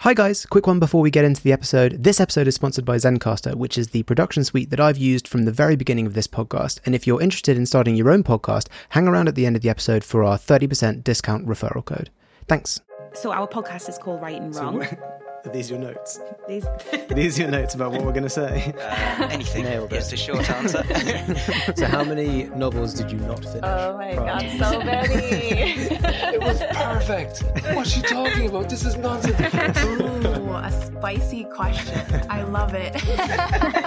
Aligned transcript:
Hi 0.00 0.12
guys, 0.12 0.44
quick 0.44 0.66
one 0.66 0.78
before 0.78 1.00
we 1.00 1.10
get 1.10 1.24
into 1.24 1.42
the 1.42 1.54
episode. 1.54 2.04
This 2.04 2.20
episode 2.20 2.46
is 2.46 2.54
sponsored 2.54 2.84
by 2.84 2.96
Zencastr, 2.96 3.54
which 3.54 3.78
is 3.78 3.88
the 3.88 4.02
production 4.02 4.44
suite 4.44 4.68
that 4.68 4.78
I've 4.78 4.98
used 4.98 5.26
from 5.26 5.44
the 5.44 5.50
very 5.50 5.74
beginning 5.74 6.06
of 6.06 6.12
this 6.12 6.26
podcast. 6.26 6.80
And 6.84 6.94
if 6.94 7.06
you're 7.06 7.20
interested 7.20 7.56
in 7.56 7.64
starting 7.64 7.96
your 7.96 8.10
own 8.10 8.22
podcast, 8.22 8.68
hang 8.90 9.08
around 9.08 9.26
at 9.26 9.36
the 9.36 9.46
end 9.46 9.56
of 9.56 9.62
the 9.62 9.70
episode 9.70 10.04
for 10.04 10.22
our 10.22 10.36
30% 10.36 11.02
discount 11.02 11.46
referral 11.46 11.82
code. 11.82 12.10
Thanks. 12.46 12.78
So 13.14 13.32
our 13.32 13.48
podcast 13.48 13.88
is 13.88 13.96
called 13.96 14.20
Write 14.20 14.42
and 14.42 14.54
Wrong. 14.54 14.86
Are 15.46 15.50
these 15.50 15.70
are 15.70 15.74
your 15.74 15.84
notes? 15.84 16.18
These 16.48 16.66
Are 16.92 17.14
these 17.14 17.38
your 17.38 17.48
notes 17.48 17.74
about 17.76 17.92
what 17.92 18.02
we're 18.02 18.10
going 18.10 18.24
to 18.24 18.28
say? 18.28 18.74
Uh, 18.76 19.28
anything. 19.30 19.62
Nailed 19.64 19.92
it. 19.92 19.98
Is 19.98 20.12
a 20.12 20.16
short 20.16 20.50
answer. 20.50 20.82
so, 21.76 21.86
how 21.86 22.02
many 22.02 22.44
novels 22.56 22.94
did 22.94 23.12
you 23.12 23.18
not 23.18 23.44
finish? 23.44 23.60
Oh 23.62 23.96
my 23.96 24.12
prior 24.14 24.58
god, 24.58 24.70
so 24.70 24.80
many. 24.80 25.86
It 26.36 26.40
was 26.40 26.60
perfect. 26.72 27.44
What's 27.74 27.90
she 27.90 28.02
talking 28.02 28.48
about? 28.48 28.68
This 28.68 28.84
is 28.84 28.96
nonsense. 28.96 29.38
Ooh, 29.84 30.52
a 30.52 30.70
spicy 30.72 31.44
question. 31.44 32.00
I 32.28 32.42
love 32.42 32.74
it. 32.74 32.94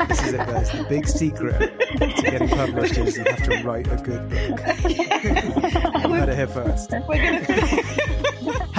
This 0.08 0.24
is 0.24 0.34
it, 0.34 0.38
guys. 0.38 0.72
The 0.72 0.86
big 0.88 1.08
secret 1.08 1.78
to 2.00 2.22
getting 2.24 2.50
published 2.50 2.98
is 2.98 3.18
you 3.18 3.26
have 3.26 3.44
to 3.44 3.64
write 3.64 3.88
a 3.88 3.98
good 3.98 4.30
book. 4.30 4.60
you 4.90 6.14
heard 6.14 6.30
it 6.30 6.36
here 6.36 6.48
first. 6.48 6.94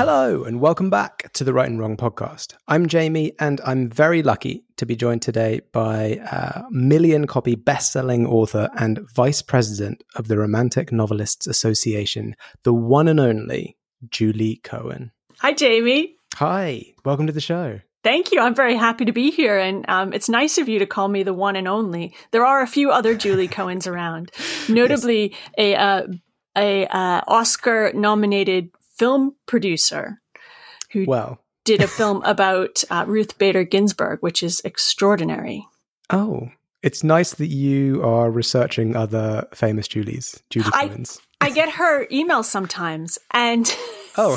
Hello, 0.00 0.44
and 0.44 0.62
welcome 0.62 0.88
back 0.88 1.30
to 1.34 1.44
the 1.44 1.52
Write 1.52 1.68
and 1.68 1.78
Wrong 1.78 1.94
podcast. 1.94 2.54
I'm 2.66 2.88
Jamie, 2.88 3.32
and 3.38 3.60
I'm 3.66 3.90
very 3.90 4.22
lucky 4.22 4.64
to 4.78 4.86
be 4.86 4.96
joined 4.96 5.20
today 5.20 5.60
by 5.72 6.18
a 6.32 6.62
million 6.70 7.26
copy 7.26 7.54
best 7.54 7.92
selling 7.92 8.26
author 8.26 8.70
and 8.78 9.00
vice 9.14 9.42
president 9.42 10.02
of 10.16 10.28
the 10.28 10.38
Romantic 10.38 10.90
Novelists 10.90 11.46
Association, 11.46 12.34
the 12.62 12.72
one 12.72 13.08
and 13.08 13.20
only 13.20 13.76
Julie 14.08 14.62
Cohen. 14.64 15.12
Hi, 15.40 15.52
Jamie. 15.52 16.16
Hi, 16.36 16.82
welcome 17.04 17.26
to 17.26 17.34
the 17.34 17.42
show. 17.42 17.80
Thank 18.02 18.32
you. 18.32 18.40
I'm 18.40 18.54
very 18.54 18.76
happy 18.76 19.04
to 19.04 19.12
be 19.12 19.30
here, 19.30 19.58
and 19.58 19.84
um, 19.90 20.14
it's 20.14 20.30
nice 20.30 20.56
of 20.56 20.66
you 20.66 20.78
to 20.78 20.86
call 20.86 21.08
me 21.08 21.24
the 21.24 21.34
one 21.34 21.56
and 21.56 21.68
only. 21.68 22.14
There 22.30 22.46
are 22.46 22.62
a 22.62 22.66
few 22.66 22.90
other 22.90 23.14
Julie 23.14 23.48
Cohens 23.56 23.86
around, 23.86 24.32
notably 24.66 25.36
a 25.58 25.74
uh, 25.76 26.06
a 26.56 26.86
uh, 26.86 27.20
Oscar 27.28 27.92
nominated 27.94 28.70
film 29.00 29.34
producer 29.46 30.20
who 30.92 31.04
Well, 31.06 31.38
did 31.64 31.80
a 31.82 31.88
film 31.98 32.22
about 32.24 32.84
uh, 32.90 33.04
Ruth 33.08 33.38
Bader 33.38 33.64
Ginsburg, 33.64 34.18
which 34.20 34.42
is 34.42 34.60
extraordinary. 34.64 35.66
Oh, 36.10 36.50
it's 36.82 37.02
nice 37.02 37.34
that 37.34 37.46
you 37.48 38.02
are 38.04 38.30
researching 38.30 38.96
other 38.96 39.46
famous 39.54 39.88
Julies, 39.88 40.42
Julie 40.50 40.70
I- 40.74 40.88
Cohens. 40.88 41.18
I 41.42 41.48
get 41.50 41.70
her 41.70 42.06
emails 42.08 42.44
sometimes, 42.44 43.18
and 43.32 43.66
Oh, 44.18 44.36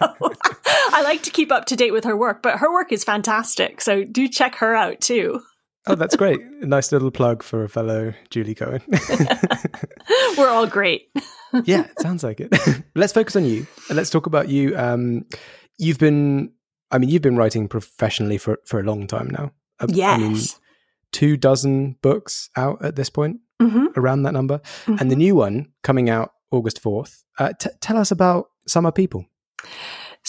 I 0.00 1.02
like 1.02 1.22
to 1.24 1.30
keep 1.30 1.50
up 1.50 1.64
to 1.66 1.74
date 1.76 1.92
with 1.92 2.04
her 2.04 2.16
work. 2.16 2.42
But 2.42 2.58
her 2.58 2.72
work 2.72 2.92
is 2.92 3.02
fantastic, 3.02 3.80
so 3.80 4.04
do 4.04 4.28
check 4.28 4.54
her 4.56 4.72
out 4.76 5.00
too. 5.00 5.40
Oh, 5.86 5.94
that's 5.94 6.16
great. 6.16 6.40
A 6.62 6.66
nice 6.66 6.92
little 6.92 7.10
plug 7.10 7.42
for 7.42 7.64
a 7.64 7.68
fellow 7.68 8.12
Julie 8.30 8.54
Cohen. 8.54 8.82
We're 10.36 10.48
all 10.48 10.66
great. 10.66 11.08
yeah, 11.64 11.84
it 11.84 12.00
sounds 12.00 12.22
like 12.22 12.40
it. 12.40 12.52
Let's 12.94 13.12
focus 13.12 13.36
on 13.36 13.44
you. 13.44 13.66
and 13.88 13.96
Let's 13.96 14.10
talk 14.10 14.26
about 14.26 14.48
you. 14.48 14.76
Um, 14.76 15.24
you've 15.78 15.98
been, 15.98 16.52
I 16.90 16.98
mean, 16.98 17.08
you've 17.10 17.22
been 17.22 17.36
writing 17.36 17.68
professionally 17.68 18.38
for 18.38 18.58
for 18.66 18.80
a 18.80 18.82
long 18.84 19.06
time 19.06 19.28
now. 19.30 19.52
I 19.80 19.86
mean, 19.86 19.96
Yes. 19.96 20.58
two 21.12 21.36
dozen 21.36 21.96
books 22.02 22.50
out 22.56 22.84
at 22.84 22.96
this 22.96 23.10
point, 23.10 23.40
hmm 23.60 23.86
around 23.96 24.22
that 24.24 24.32
number, 24.32 24.60
and 24.86 25.10
the 25.10 25.16
new 25.16 25.34
one 25.34 25.68
coming 25.82 26.10
out 26.10 26.30
August 26.50 26.80
fourth. 26.80 27.24
Uh, 27.38 27.52
t- 27.58 27.70
tell 27.80 27.96
us 27.96 28.10
about 28.10 28.46
Summer 28.66 28.92
People. 28.92 29.24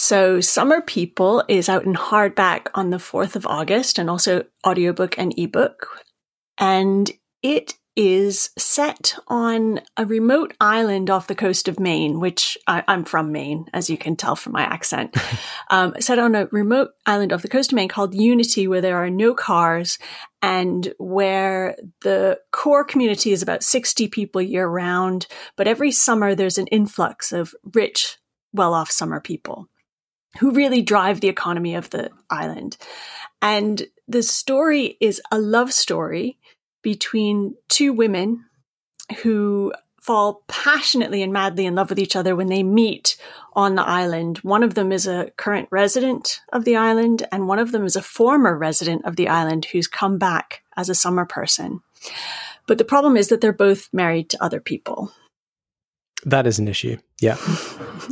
So, 0.02 0.40
Summer 0.40 0.80
People 0.80 1.44
is 1.46 1.68
out 1.68 1.84
in 1.84 1.92
hardback 1.92 2.68
on 2.72 2.88
the 2.88 2.96
4th 2.96 3.36
of 3.36 3.46
August 3.46 3.98
and 3.98 4.08
also 4.08 4.44
audiobook 4.66 5.18
and 5.18 5.38
ebook. 5.38 5.88
And 6.56 7.10
it 7.42 7.74
is 7.96 8.48
set 8.56 9.14
on 9.28 9.80
a 9.98 10.06
remote 10.06 10.54
island 10.58 11.10
off 11.10 11.26
the 11.26 11.34
coast 11.34 11.68
of 11.68 11.78
Maine, 11.78 12.18
which 12.18 12.56
I, 12.66 12.82
I'm 12.88 13.04
from 13.04 13.30
Maine, 13.30 13.66
as 13.74 13.90
you 13.90 13.98
can 13.98 14.16
tell 14.16 14.36
from 14.36 14.54
my 14.54 14.62
accent. 14.62 15.14
um, 15.70 15.94
set 16.00 16.18
on 16.18 16.34
a 16.34 16.46
remote 16.46 16.92
island 17.04 17.34
off 17.34 17.42
the 17.42 17.48
coast 17.48 17.70
of 17.70 17.76
Maine 17.76 17.90
called 17.90 18.14
Unity, 18.14 18.66
where 18.66 18.80
there 18.80 18.96
are 18.96 19.10
no 19.10 19.34
cars 19.34 19.98
and 20.40 20.94
where 20.96 21.76
the 22.00 22.40
core 22.52 22.84
community 22.84 23.32
is 23.32 23.42
about 23.42 23.62
60 23.62 24.08
people 24.08 24.40
year 24.40 24.66
round. 24.66 25.26
But 25.58 25.68
every 25.68 25.92
summer, 25.92 26.34
there's 26.34 26.56
an 26.56 26.68
influx 26.68 27.32
of 27.32 27.54
rich, 27.74 28.16
well 28.54 28.72
off 28.72 28.90
summer 28.90 29.20
people 29.20 29.68
who 30.38 30.52
really 30.52 30.82
drive 30.82 31.20
the 31.20 31.28
economy 31.28 31.74
of 31.74 31.90
the 31.90 32.10
island. 32.30 32.76
And 33.42 33.82
the 34.06 34.22
story 34.22 34.96
is 35.00 35.20
a 35.30 35.38
love 35.38 35.72
story 35.72 36.38
between 36.82 37.54
two 37.68 37.92
women 37.92 38.44
who 39.22 39.72
fall 40.00 40.44
passionately 40.48 41.22
and 41.22 41.32
madly 41.32 41.66
in 41.66 41.74
love 41.74 41.90
with 41.90 41.98
each 41.98 42.16
other 42.16 42.34
when 42.34 42.46
they 42.46 42.62
meet 42.62 43.16
on 43.52 43.74
the 43.74 43.86
island. 43.86 44.38
One 44.38 44.62
of 44.62 44.74
them 44.74 44.92
is 44.92 45.06
a 45.06 45.30
current 45.36 45.68
resident 45.70 46.40
of 46.52 46.64
the 46.64 46.76
island, 46.76 47.26
and 47.30 47.46
one 47.46 47.58
of 47.58 47.72
them 47.72 47.84
is 47.84 47.96
a 47.96 48.02
former 48.02 48.56
resident 48.56 49.04
of 49.04 49.16
the 49.16 49.28
island 49.28 49.66
who's 49.66 49.86
come 49.86 50.16
back 50.16 50.62
as 50.76 50.88
a 50.88 50.94
summer 50.94 51.26
person. 51.26 51.80
But 52.66 52.78
the 52.78 52.84
problem 52.84 53.16
is 53.16 53.28
that 53.28 53.40
they're 53.40 53.52
both 53.52 53.88
married 53.92 54.30
to 54.30 54.42
other 54.42 54.60
people. 54.60 55.12
That 56.24 56.46
is 56.46 56.58
an 56.58 56.68
issue. 56.68 56.96
Yeah. 57.20 57.36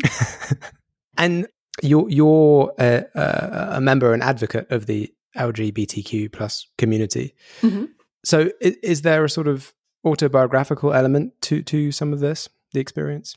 and 1.16 1.46
you're 1.82 2.08
you're 2.08 2.72
a, 2.78 3.04
a, 3.14 3.68
a 3.76 3.80
member 3.80 4.12
and 4.12 4.22
advocate 4.22 4.70
of 4.70 4.86
the 4.86 5.12
LGBTQ 5.36 6.32
plus 6.32 6.66
community. 6.78 7.34
Mhm. 7.60 7.90
So, 8.24 8.50
is, 8.60 8.76
is 8.82 9.02
there 9.02 9.24
a 9.24 9.30
sort 9.30 9.48
of 9.48 9.72
autobiographical 10.04 10.92
element 10.92 11.40
to 11.42 11.62
to 11.62 11.92
some 11.92 12.12
of 12.12 12.20
this, 12.20 12.48
the 12.72 12.80
experience? 12.80 13.36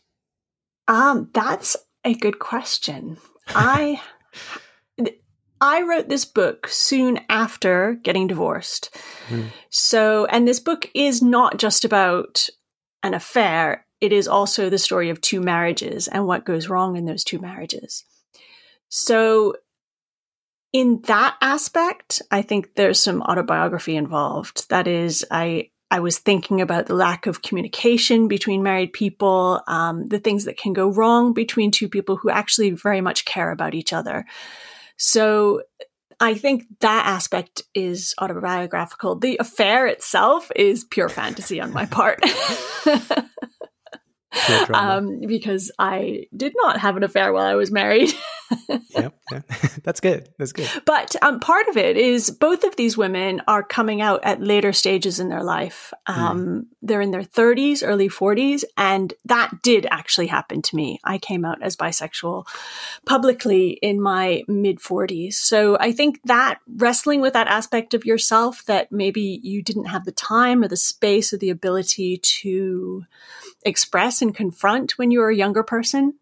Um, 0.87 1.29
that's 1.33 1.77
a 2.03 2.13
good 2.13 2.39
question. 2.39 3.17
I 3.47 4.01
I 5.61 5.83
wrote 5.83 6.09
this 6.09 6.25
book 6.25 6.67
soon 6.67 7.19
after 7.29 7.99
getting 8.01 8.25
divorced. 8.25 8.95
Hmm. 9.27 9.43
So, 9.69 10.25
and 10.25 10.47
this 10.47 10.59
book 10.59 10.89
is 10.95 11.21
not 11.21 11.59
just 11.59 11.85
about 11.85 12.49
an 13.03 13.13
affair. 13.13 13.85
It 14.01 14.11
is 14.11 14.27
also 14.27 14.69
the 14.69 14.79
story 14.79 15.11
of 15.11 15.21
two 15.21 15.39
marriages 15.39 16.07
and 16.07 16.25
what 16.25 16.45
goes 16.45 16.67
wrong 16.67 16.95
in 16.95 17.05
those 17.05 17.23
two 17.23 17.37
marriages. 17.37 18.03
So, 18.91 19.55
in 20.73 21.01
that 21.03 21.37
aspect, 21.41 22.21
I 22.29 22.41
think 22.41 22.75
there's 22.75 23.01
some 23.01 23.21
autobiography 23.21 23.95
involved. 23.95 24.69
That 24.69 24.87
is, 24.87 25.25
I 25.31 25.69
I 25.89 25.99
was 25.99 26.17
thinking 26.17 26.61
about 26.61 26.85
the 26.85 26.95
lack 26.95 27.25
of 27.25 27.41
communication 27.41 28.27
between 28.27 28.63
married 28.63 28.93
people, 28.93 29.61
um, 29.67 30.07
the 30.07 30.19
things 30.19 30.45
that 30.45 30.57
can 30.57 30.73
go 30.73 30.89
wrong 30.89 31.33
between 31.33 31.71
two 31.71 31.89
people 31.89 32.15
who 32.15 32.29
actually 32.29 32.71
very 32.71 33.01
much 33.01 33.25
care 33.25 33.51
about 33.51 33.75
each 33.75 33.91
other. 33.91 34.25
So 34.97 35.63
I 36.21 36.35
think 36.35 36.63
that 36.79 37.05
aspect 37.05 37.63
is 37.73 38.13
autobiographical. 38.21 39.15
The 39.15 39.37
affair 39.37 39.87
itself 39.87 40.51
is 40.55 40.83
pure 40.83 41.09
fantasy 41.09 41.59
on 41.59 41.73
my 41.73 41.85
part. 41.85 42.21
Um, 44.73 45.21
because 45.27 45.71
I 45.77 46.27
did 46.35 46.53
not 46.55 46.79
have 46.79 46.97
an 46.97 47.03
affair 47.03 47.33
while 47.33 47.45
I 47.45 47.55
was 47.55 47.71
married. 47.71 48.11
Yep, 48.89 49.13
yeah. 49.31 49.41
That's 49.83 49.99
good. 49.99 50.29
That's 50.37 50.51
good. 50.51 50.69
But 50.85 51.15
um, 51.21 51.39
part 51.39 51.67
of 51.67 51.77
it 51.77 51.97
is 51.97 52.29
both 52.29 52.63
of 52.63 52.75
these 52.75 52.97
women 52.97 53.41
are 53.47 53.63
coming 53.63 54.01
out 54.01 54.21
at 54.23 54.41
later 54.41 54.73
stages 54.73 55.19
in 55.19 55.29
their 55.29 55.43
life. 55.43 55.93
Um, 56.07 56.67
They're 56.81 57.01
in 57.01 57.11
their 57.11 57.23
30s, 57.23 57.81
early 57.85 58.09
40s, 58.09 58.63
and 58.77 59.13
that 59.25 59.61
did 59.63 59.87
actually 59.89 60.27
happen 60.27 60.61
to 60.63 60.75
me. 60.75 60.99
I 61.03 61.17
came 61.17 61.45
out 61.45 61.61
as 61.61 61.75
bisexual 61.77 62.45
publicly 63.05 63.69
in 63.81 64.01
my 64.01 64.43
mid 64.47 64.79
40s. 64.79 65.33
So 65.35 65.77
I 65.79 65.91
think 65.91 66.19
that 66.25 66.59
wrestling 66.67 67.21
with 67.21 67.33
that 67.33 67.47
aspect 67.47 67.93
of 67.93 68.05
yourself 68.05 68.65
that 68.65 68.91
maybe 68.91 69.39
you 69.43 69.61
didn't 69.61 69.85
have 69.85 70.05
the 70.05 70.11
time 70.11 70.63
or 70.63 70.67
the 70.67 70.77
space 70.77 71.33
or 71.33 71.37
the 71.37 71.49
ability 71.49 72.17
to 72.17 73.05
express 73.63 74.21
and 74.21 74.35
confront 74.35 74.97
when 74.97 75.11
you 75.11 75.19
were 75.19 75.29
a 75.29 75.35
younger 75.35 75.63
person 75.63 76.13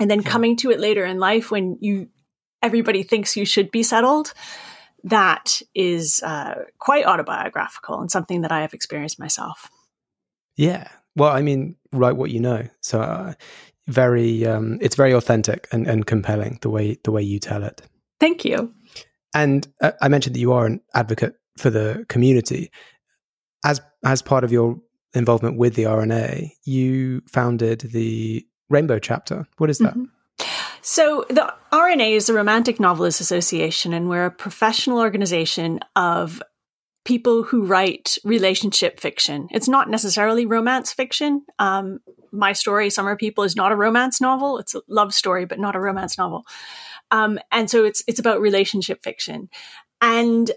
and 0.00 0.10
then 0.10 0.22
coming 0.22 0.56
to 0.56 0.70
it 0.70 0.80
later 0.80 1.04
in 1.04 1.18
life 1.18 1.50
when 1.50 1.78
you 1.80 2.08
everybody 2.62 3.02
thinks 3.02 3.36
you 3.36 3.44
should 3.44 3.70
be 3.70 3.82
settled, 3.82 4.32
that 5.04 5.60
is 5.74 6.22
uh, 6.24 6.54
quite 6.78 7.04
autobiographical 7.04 8.00
and 8.00 8.10
something 8.10 8.42
that 8.42 8.52
I 8.52 8.60
have 8.60 8.72
experienced 8.72 9.18
myself. 9.18 9.68
Yeah. 10.56 10.88
Well, 11.16 11.32
I 11.32 11.42
mean, 11.42 11.76
write 11.92 12.16
what 12.16 12.30
you 12.30 12.40
know. 12.40 12.68
So, 12.80 13.00
uh, 13.00 13.34
very, 13.88 14.46
um, 14.46 14.78
it's 14.80 14.94
very 14.94 15.12
authentic 15.12 15.66
and, 15.72 15.88
and 15.88 16.06
compelling 16.06 16.58
the 16.62 16.70
way 16.70 16.98
the 17.02 17.10
way 17.10 17.22
you 17.22 17.40
tell 17.40 17.64
it. 17.64 17.82
Thank 18.20 18.44
you. 18.44 18.72
And 19.34 19.66
uh, 19.80 19.92
I 20.00 20.08
mentioned 20.08 20.36
that 20.36 20.40
you 20.40 20.52
are 20.52 20.66
an 20.66 20.80
advocate 20.94 21.34
for 21.58 21.68
the 21.68 22.06
community. 22.08 22.70
As 23.64 23.80
as 24.04 24.22
part 24.22 24.44
of 24.44 24.52
your 24.52 24.80
involvement 25.14 25.56
with 25.56 25.74
the 25.74 25.84
RNA, 25.84 26.52
you 26.64 27.22
founded 27.26 27.80
the 27.80 28.46
Rainbow 28.68 28.98
chapter. 28.98 29.46
What 29.58 29.70
is 29.70 29.78
that? 29.78 29.94
Mm-hmm. 29.94 30.04
So 30.80 31.24
the 31.28 31.54
RNA 31.72 32.16
is 32.16 32.26
the 32.26 32.34
Romantic 32.34 32.80
Novelists 32.80 33.20
Association, 33.20 33.92
and 33.92 34.08
we're 34.08 34.26
a 34.26 34.30
professional 34.30 34.98
organization 34.98 35.78
of 35.94 36.42
people 37.04 37.42
who 37.42 37.64
write 37.64 38.18
relationship 38.24 38.98
fiction. 38.98 39.48
It's 39.50 39.68
not 39.68 39.90
necessarily 39.90 40.46
romance 40.46 40.92
fiction. 40.92 41.44
Um, 41.58 42.00
my 42.32 42.52
story, 42.52 42.90
Summer 42.90 43.16
People, 43.16 43.44
is 43.44 43.54
not 43.54 43.72
a 43.72 43.76
romance 43.76 44.20
novel. 44.20 44.58
It's 44.58 44.74
a 44.74 44.82
love 44.88 45.14
story, 45.14 45.44
but 45.44 45.60
not 45.60 45.76
a 45.76 45.80
romance 45.80 46.18
novel. 46.18 46.44
Um, 47.10 47.38
and 47.50 47.70
so 47.70 47.84
it's 47.84 48.02
it's 48.08 48.18
about 48.18 48.40
relationship 48.40 49.02
fiction. 49.04 49.50
And 50.00 50.50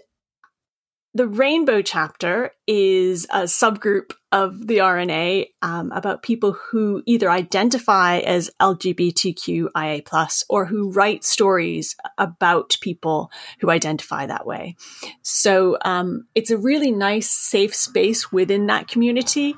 the 1.16 1.26
Rainbow 1.26 1.80
chapter 1.80 2.50
is 2.66 3.26
a 3.32 3.44
subgroup 3.44 4.12
of 4.32 4.66
the 4.66 4.78
RNA 4.78 5.46
um, 5.62 5.90
about 5.92 6.22
people 6.22 6.52
who 6.52 7.02
either 7.06 7.30
identify 7.30 8.18
as 8.18 8.50
LGBTQIA 8.60 10.04
plus 10.04 10.44
or 10.50 10.66
who 10.66 10.90
write 10.90 11.24
stories 11.24 11.96
about 12.18 12.76
people 12.82 13.30
who 13.60 13.70
identify 13.70 14.26
that 14.26 14.46
way. 14.46 14.76
So 15.22 15.78
um, 15.86 16.26
it's 16.34 16.50
a 16.50 16.58
really 16.58 16.90
nice, 16.90 17.30
safe 17.30 17.74
space 17.74 18.30
within 18.30 18.66
that 18.66 18.86
community. 18.86 19.54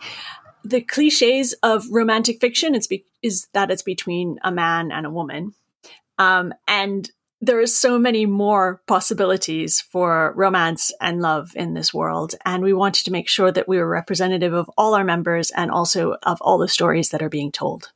The 0.62 0.80
cliches 0.80 1.54
of 1.64 1.86
romantic 1.90 2.40
fiction 2.40 2.76
is, 2.76 2.86
be- 2.86 3.04
is 3.20 3.48
that 3.52 3.72
it's 3.72 3.82
between 3.82 4.38
a 4.44 4.52
man 4.52 4.92
and 4.92 5.04
a 5.06 5.10
woman. 5.10 5.54
Um, 6.18 6.54
and 6.68 7.10
there 7.40 7.60
are 7.60 7.66
so 7.66 7.98
many 7.98 8.26
more 8.26 8.82
possibilities 8.86 9.80
for 9.80 10.32
romance 10.36 10.92
and 11.00 11.20
love 11.20 11.52
in 11.54 11.74
this 11.74 11.94
world. 11.94 12.34
And 12.44 12.62
we 12.62 12.72
wanted 12.72 13.04
to 13.04 13.12
make 13.12 13.28
sure 13.28 13.52
that 13.52 13.68
we 13.68 13.78
were 13.78 13.88
representative 13.88 14.52
of 14.52 14.70
all 14.76 14.94
our 14.94 15.04
members 15.04 15.50
and 15.50 15.70
also 15.70 16.16
of 16.22 16.40
all 16.40 16.58
the 16.58 16.68
stories 16.68 17.10
that 17.10 17.22
are 17.22 17.28
being 17.28 17.52
told. 17.52 17.92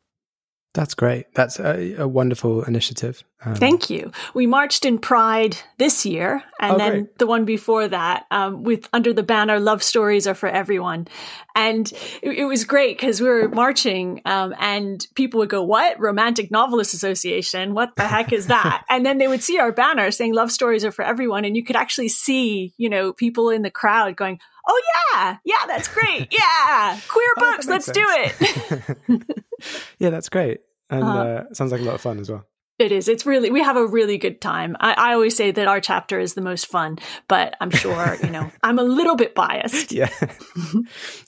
That's 0.74 0.94
great. 0.94 1.34
That's 1.34 1.60
a, 1.60 1.96
a 1.96 2.08
wonderful 2.08 2.62
initiative. 2.64 3.22
Um, 3.44 3.56
Thank 3.56 3.90
you. 3.90 4.10
We 4.32 4.46
marched 4.46 4.86
in 4.86 4.98
Pride 4.98 5.56
this 5.76 6.06
year, 6.06 6.42
and 6.58 6.74
oh, 6.74 6.78
then 6.78 6.92
great. 6.92 7.18
the 7.18 7.26
one 7.26 7.44
before 7.44 7.88
that, 7.88 8.24
um, 8.30 8.62
with 8.62 8.88
under 8.90 9.12
the 9.12 9.22
banner 9.22 9.60
"Love 9.60 9.82
Stories 9.82 10.26
Are 10.26 10.34
for 10.34 10.48
Everyone," 10.48 11.08
and 11.54 11.90
it, 12.22 12.38
it 12.38 12.44
was 12.44 12.64
great 12.64 12.98
because 12.98 13.20
we 13.20 13.28
were 13.28 13.48
marching, 13.48 14.22
um, 14.24 14.54
and 14.58 15.06
people 15.14 15.38
would 15.38 15.50
go, 15.50 15.62
"What 15.62 15.98
Romantic 16.00 16.50
Novelist 16.50 16.94
Association? 16.94 17.74
What 17.74 17.96
the 17.96 18.04
heck 18.04 18.32
is 18.32 18.46
that?" 18.48 18.84
and 18.90 19.04
then 19.04 19.18
they 19.18 19.28
would 19.28 19.42
see 19.42 19.58
our 19.58 19.72
banner 19.72 20.10
saying 20.10 20.34
"Love 20.34 20.52
Stories 20.52 20.84
Are 20.84 20.92
for 20.92 21.04
Everyone," 21.04 21.44
and 21.44 21.56
you 21.56 21.64
could 21.64 21.76
actually 21.76 22.08
see, 22.08 22.72
you 22.76 22.88
know, 22.88 23.12
people 23.12 23.50
in 23.50 23.62
the 23.62 23.70
crowd 23.70 24.16
going, 24.16 24.38
oh 24.68 24.82
yeah, 24.94 25.36
yeah, 25.44 25.66
that's 25.66 25.88
great. 25.88 26.32
Yeah, 26.42 26.98
queer 27.08 27.32
oh, 27.36 27.40
books, 27.40 27.66
let's 27.66 27.86
sense. 27.86 27.96
do 27.96 28.06
it. 28.08 29.24
yeah, 29.98 30.10
that's 30.10 30.28
great, 30.28 30.60
and 30.90 31.04
uh, 31.04 31.06
uh, 31.06 31.54
sounds 31.54 31.72
like 31.72 31.80
a 31.80 31.84
lot 31.84 31.94
of 31.94 32.00
fun 32.00 32.18
as 32.18 32.30
well. 32.30 32.46
It 32.78 32.90
is. 32.90 33.06
It's 33.06 33.26
really 33.26 33.50
we 33.50 33.62
have 33.62 33.76
a 33.76 33.86
really 33.86 34.18
good 34.18 34.40
time. 34.40 34.76
I, 34.80 34.94
I, 34.94 35.14
always 35.14 35.36
say 35.36 35.50
that 35.50 35.68
our 35.68 35.80
chapter 35.80 36.18
is 36.18 36.34
the 36.34 36.40
most 36.40 36.66
fun, 36.66 36.98
but 37.28 37.54
I'm 37.60 37.70
sure 37.70 38.16
you 38.22 38.30
know 38.30 38.50
I'm 38.62 38.78
a 38.78 38.82
little 38.82 39.14
bit 39.14 39.34
biased. 39.34 39.92
Yeah, 39.92 40.10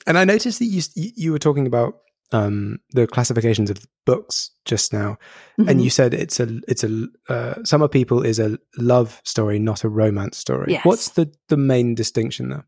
and 0.07 0.17
I 0.17 0.25
noticed 0.25 0.59
that 0.59 0.65
you 0.65 0.81
you 0.95 1.31
were 1.31 1.39
talking 1.39 1.67
about 1.67 1.99
um, 2.31 2.79
the 2.91 3.07
classifications 3.07 3.69
of 3.69 3.85
books 4.05 4.51
just 4.65 4.91
now, 4.91 5.17
mm-hmm. 5.59 5.69
and 5.69 5.83
you 5.83 5.89
said 5.89 6.13
it's 6.13 6.39
a 6.39 6.59
it's 6.67 6.83
a 6.83 7.07
uh, 7.29 7.63
Summer 7.63 7.87
People 7.87 8.23
is 8.23 8.39
a 8.39 8.57
love 8.77 9.21
story, 9.23 9.59
not 9.59 9.83
a 9.83 9.89
romance 9.89 10.37
story. 10.37 10.73
Yes. 10.73 10.85
What's 10.85 11.09
the 11.09 11.31
the 11.47 11.57
main 11.57 11.95
distinction 11.95 12.49
there? 12.49 12.65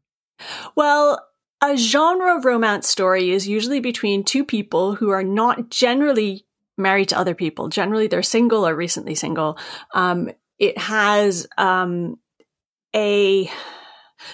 Well, 0.75 1.19
a 1.62 1.75
genre 1.75 2.39
romance 2.41 2.88
story 2.88 3.31
is 3.31 3.47
usually 3.47 3.79
between 3.79 4.24
two 4.24 4.45
people 4.45 4.95
who 4.95 5.09
are 5.09 5.24
not 5.24 5.69
generally 5.69 6.47
married 6.77 7.09
to 7.09 7.18
other 7.18 7.35
people. 7.35 7.69
Generally, 7.69 8.07
they're 8.07 8.24
single 8.24 8.68
or 8.68 8.75
recently 8.75 9.15
single. 9.15 9.57
Um, 9.94 10.29
it 10.59 10.77
has 10.77 11.47
um, 11.57 12.18
a 12.95 13.50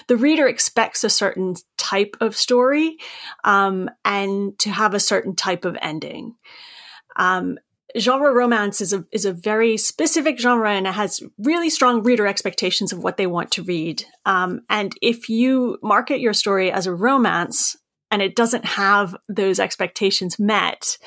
the 0.08 0.16
reader 0.16 0.46
expects 0.46 1.04
a 1.04 1.10
certain 1.10 1.54
type 1.76 2.16
of 2.20 2.36
story 2.36 2.96
um, 3.44 3.90
and 4.04 4.58
to 4.60 4.70
have 4.70 4.94
a 4.94 5.00
certain 5.00 5.36
type 5.36 5.64
of 5.64 5.76
ending. 5.80 6.34
Um, 7.16 7.58
genre 7.96 8.32
romance 8.32 8.80
is 8.80 8.92
a 8.92 9.04
is 9.12 9.24
a 9.24 9.32
very 9.32 9.76
specific 9.76 10.38
genre 10.38 10.70
and 10.70 10.86
it 10.86 10.94
has 10.94 11.22
really 11.38 11.70
strong 11.70 12.02
reader 12.02 12.26
expectations 12.26 12.92
of 12.92 13.02
what 13.02 13.16
they 13.16 13.26
want 13.26 13.52
to 13.52 13.62
read. 13.62 14.04
Um, 14.24 14.62
and 14.68 14.92
if 15.00 15.28
you 15.28 15.78
market 15.82 16.20
your 16.20 16.32
story 16.32 16.72
as 16.72 16.86
a 16.86 16.94
romance 16.94 17.76
and 18.10 18.20
it 18.20 18.36
doesn't 18.36 18.64
have 18.64 19.16
those 19.28 19.60
expectations 19.60 20.38
met, 20.38 20.98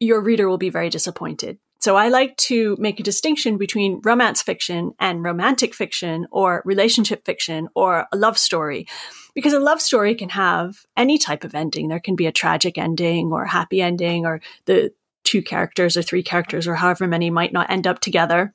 your 0.00 0.20
reader 0.20 0.48
will 0.48 0.58
be 0.58 0.70
very 0.70 0.90
disappointed. 0.90 1.58
So 1.78 1.96
I 1.96 2.08
like 2.08 2.36
to 2.36 2.76
make 2.78 3.00
a 3.00 3.04
distinction 3.04 3.56
between 3.56 4.00
romance 4.04 4.42
fiction 4.42 4.92
and 4.98 5.24
romantic 5.24 5.74
fiction 5.74 6.26
or 6.30 6.62
relationship 6.66 7.24
fiction 7.24 7.68
or 7.74 8.06
a 8.12 8.16
love 8.16 8.36
story. 8.36 8.86
Because 9.34 9.52
a 9.52 9.60
love 9.60 9.80
story 9.80 10.14
can 10.14 10.30
have 10.30 10.84
any 10.96 11.16
type 11.16 11.44
of 11.44 11.54
ending. 11.54 11.88
There 11.88 12.00
can 12.00 12.16
be 12.16 12.26
a 12.26 12.32
tragic 12.32 12.76
ending 12.76 13.32
or 13.32 13.44
a 13.44 13.48
happy 13.48 13.80
ending 13.80 14.26
or 14.26 14.42
the, 14.66 14.92
two 15.24 15.42
characters 15.42 15.96
or 15.96 16.02
three 16.02 16.22
characters 16.22 16.66
or 16.66 16.74
however 16.74 17.06
many 17.06 17.30
might 17.30 17.52
not 17.52 17.70
end 17.70 17.86
up 17.86 18.00
together. 18.00 18.54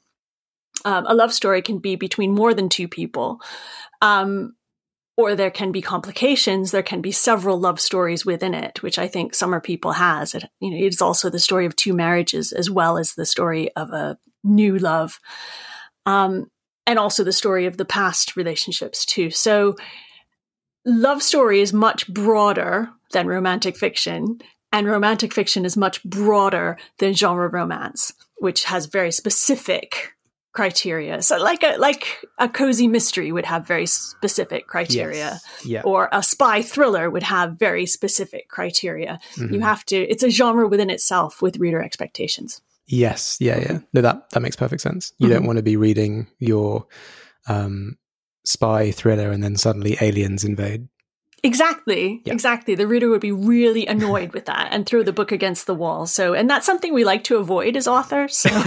Um, 0.84 1.06
a 1.08 1.16
love 1.16 1.34
story 1.34 1.62
can 1.62 1.80
be 1.80 1.96
between 1.96 2.34
more 2.34 2.54
than 2.54 2.70
two 2.70 2.88
people. 2.88 3.40
Um, 4.02 4.56
or 5.18 5.36
there 5.36 5.52
can 5.52 5.72
be 5.72 5.82
complications. 5.82 6.72
There 6.72 6.84
can 6.84 7.02
be 7.02 7.12
several 7.12 7.60
love 7.60 7.80
stories 7.80 8.26
within 8.26 8.54
it, 8.54 8.84
which 8.84 9.00
I 9.00 9.08
think 9.08 9.34
Summer 9.34 9.62
People 9.62 9.94
has. 9.94 10.36
It, 10.36 10.46
you 10.60 10.72
know, 10.72 10.78
it's 10.78 11.02
also 11.02 11.30
the 11.30 11.40
story 11.40 11.66
of 11.66 11.76
two 11.76 11.94
marriages 11.94 12.52
as 12.52 12.70
well 12.70 12.98
as 12.98 13.14
the 13.14 13.26
story 13.26 13.72
of 13.76 13.92
a 13.92 14.18
new 14.44 14.78
love, 14.78 15.20
um, 16.06 16.52
and 16.86 17.00
also 17.00 17.24
the 17.24 17.32
story 17.32 17.66
of 17.66 17.78
the 17.78 17.86
past 17.86 18.36
relationships 18.36 19.06
too. 19.06 19.32
So, 19.32 19.76
love 20.86 21.24
story 21.24 21.62
is 21.62 21.74
much 21.74 22.08
broader 22.08 22.90
than 23.12 23.28
romantic 23.28 23.78
fiction, 23.78 24.40
and 24.74 24.88
romantic 24.88 25.34
fiction 25.34 25.64
is 25.66 25.78
much 25.78 26.04
broader 26.04 26.78
than 27.00 27.14
genre 27.14 27.48
romance, 27.48 28.12
which 28.38 28.66
has 28.66 28.88
very 28.88 29.12
specific 29.12 30.16
criteria. 30.56 31.22
So 31.22 31.38
like 31.38 31.62
a 31.64 31.78
like 31.78 32.26
a 32.40 32.50
cozy 32.50 32.88
mystery 32.88 33.32
would 33.32 33.46
have 33.46 33.68
very 33.68 33.86
specific 33.86 34.68
criteria. 34.68 35.40
Yes. 35.42 35.66
Yeah. 35.66 35.82
Or 35.84 36.10
a 36.12 36.24
spy 36.24 36.62
thriller 36.62 37.10
would 37.10 37.24
have 37.24 37.60
very 37.60 37.86
specific 37.86 38.48
criteria. 38.48 39.20
Mm-hmm. 39.36 39.54
You 39.54 39.60
have 39.60 39.86
to 39.86 39.98
it's 39.98 40.24
a 40.24 40.30
genre 40.30 40.68
within 40.68 40.90
itself 40.90 41.42
with 41.42 41.58
reader 41.58 41.84
expectations. 41.84 42.62
Yes. 42.88 43.38
Yeah, 43.40 43.60
yeah. 43.60 43.80
No, 43.94 44.02
that 44.02 44.30
that 44.32 44.40
makes 44.40 44.56
perfect 44.56 44.82
sense. 44.82 45.14
You 45.18 45.28
mm-hmm. 45.28 45.34
don't 45.34 45.46
want 45.46 45.58
to 45.58 45.64
be 45.64 45.78
reading 45.78 46.28
your 46.40 46.88
um 47.48 47.98
spy 48.46 48.92
thriller 48.92 49.32
and 49.32 49.44
then 49.44 49.58
suddenly 49.58 49.98
aliens 50.02 50.44
invade. 50.44 50.88
Exactly. 51.44 52.22
Yeah. 52.26 52.34
Exactly. 52.34 52.74
The 52.74 52.88
reader 52.88 53.10
would 53.10 53.22
be 53.22 53.32
really 53.32 53.86
annoyed 53.86 54.34
with 54.34 54.46
that 54.46 54.70
and 54.72 54.86
throw 54.86 55.04
the 55.04 55.14
book 55.14 55.32
against 55.32 55.68
the 55.68 55.76
wall. 55.76 56.08
So, 56.08 56.34
and 56.34 56.50
that's 56.50 56.66
something 56.66 56.92
we 56.92 57.04
like 57.04 57.24
to 57.26 57.38
avoid 57.38 57.78
as 57.78 57.88
authors. 57.88 58.36
So. 58.36 58.50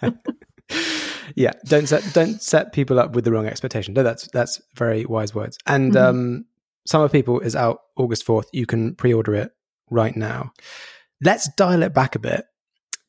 yeah, 1.34 1.52
don't 1.64 1.88
set 1.88 2.04
don't 2.12 2.42
set 2.42 2.72
people 2.72 2.98
up 2.98 3.12
with 3.12 3.24
the 3.24 3.32
wrong 3.32 3.46
expectation. 3.46 3.94
No, 3.94 4.02
that's 4.02 4.28
that's 4.28 4.60
very 4.74 5.04
wise 5.04 5.34
words. 5.34 5.58
And 5.66 5.92
mm-hmm. 5.92 6.06
um, 6.06 6.44
Summer 6.86 7.08
People 7.08 7.40
is 7.40 7.56
out 7.56 7.80
August 7.96 8.24
fourth. 8.24 8.48
You 8.52 8.66
can 8.66 8.94
pre-order 8.94 9.34
it 9.34 9.52
right 9.90 10.16
now. 10.16 10.52
Let's 11.22 11.48
dial 11.56 11.82
it 11.82 11.94
back 11.94 12.14
a 12.14 12.18
bit 12.18 12.44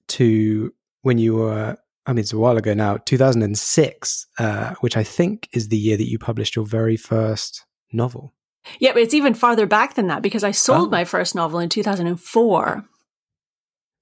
to 0.09 0.73
when 1.01 1.17
you 1.17 1.35
were. 1.35 1.77
I 2.05 2.13
mean, 2.13 2.19
it's 2.19 2.33
a 2.33 2.39
while 2.39 2.57
ago 2.57 2.73
now, 2.73 2.97
2006, 2.97 4.27
uh, 4.39 4.73
which 4.79 4.97
I 4.97 5.03
think 5.03 5.47
is 5.53 5.67
the 5.67 5.77
year 5.77 5.95
that 5.95 6.09
you 6.09 6.17
published 6.17 6.55
your 6.55 6.65
very 6.65 6.97
first 6.97 7.65
novel. 7.91 8.33
Yeah, 8.79 8.93
but 8.93 9.03
it's 9.03 9.13
even 9.13 9.35
farther 9.35 9.67
back 9.67 9.93
than 9.93 10.07
that 10.07 10.23
because 10.23 10.43
I 10.43 10.51
sold 10.51 10.87
oh. 10.87 10.91
my 10.91 11.05
first 11.05 11.35
novel 11.35 11.59
in 11.59 11.69
2004. 11.69 12.85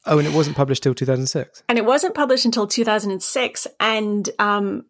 Oh, 0.08 0.18
and 0.20 0.28
it 0.28 0.34
wasn't 0.34 0.56
published 0.58 0.84
till 0.84 0.96
2006? 0.96 1.64
And 1.70 1.78
it 1.78 1.86
wasn't 1.86 2.16
published 2.16 2.46
until 2.46 2.66
2006. 2.68 3.68
And 3.80 4.30
um, 4.40 4.86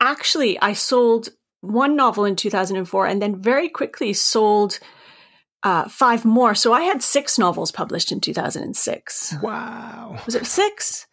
actually, 0.00 0.60
I 0.60 0.72
sold 0.74 1.28
one 1.60 1.96
novel 1.96 2.24
in 2.24 2.36
2004 2.36 3.06
and 3.06 3.20
then 3.22 3.40
very 3.40 3.68
quickly 3.68 4.12
sold 4.12 4.78
uh, 5.62 5.88
five 5.88 6.24
more. 6.24 6.54
So 6.54 6.72
I 6.72 6.82
had 6.82 7.02
six 7.02 7.38
novels 7.38 7.72
published 7.72 8.12
in 8.12 8.20
2006. 8.20 9.34
Wow. 9.42 10.20
Was 10.26 10.34
it 10.34 10.46
six? 10.46 11.06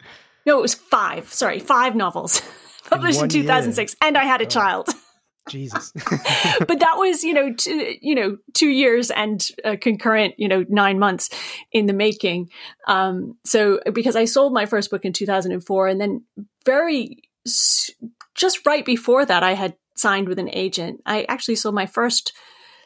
No, 0.46 0.60
it 0.60 0.62
was 0.62 0.74
five. 0.76 1.32
Sorry, 1.32 1.60
five 1.60 1.96
novels. 1.96 2.42
published 2.90 3.22
in, 3.22 3.30
year. 3.30 3.44
2006, 3.44 3.96
and 4.02 4.18
I 4.18 4.26
had 4.26 4.42
a 4.42 4.46
Oh. 4.46 4.48
child. 4.50 4.90
Jesus. 5.52 5.92
but 6.60 6.80
that 6.80 6.96
was, 6.98 7.24
you 7.24 7.34
know, 7.34 7.54
two, 7.54 7.96
you 8.02 8.16
know, 8.16 8.38
two 8.54 8.70
years 8.70 9.12
and 9.12 9.46
a 9.64 9.78
concurrent, 9.78 10.36
you 10.38 10.48
know, 10.48 10.66
nine 10.70 11.00
months 11.00 11.30
in 11.72 11.86
the 11.86 11.94
making. 11.94 12.50
Um, 12.88 13.38
so 13.46 13.80
because 13.94 14.16
I 14.16 14.26
sold 14.26 14.54
my 14.54 14.66
first 14.66 14.90
book 14.90 15.06
in 15.06 15.14
2004, 15.14 15.88
and 15.88 16.02
then 16.02 16.24
very 16.66 17.24
just 18.36 18.66
right 18.66 18.86
before 18.86 19.26
that, 19.26 19.44
I 19.44 19.54
had 19.54 19.76
signed 19.96 20.28
with 20.28 20.40
an 20.40 20.50
agent. 20.54 21.02
I 21.06 21.24
actually 21.24 21.56
sold 21.56 21.76
my 21.76 21.86
first 21.86 22.34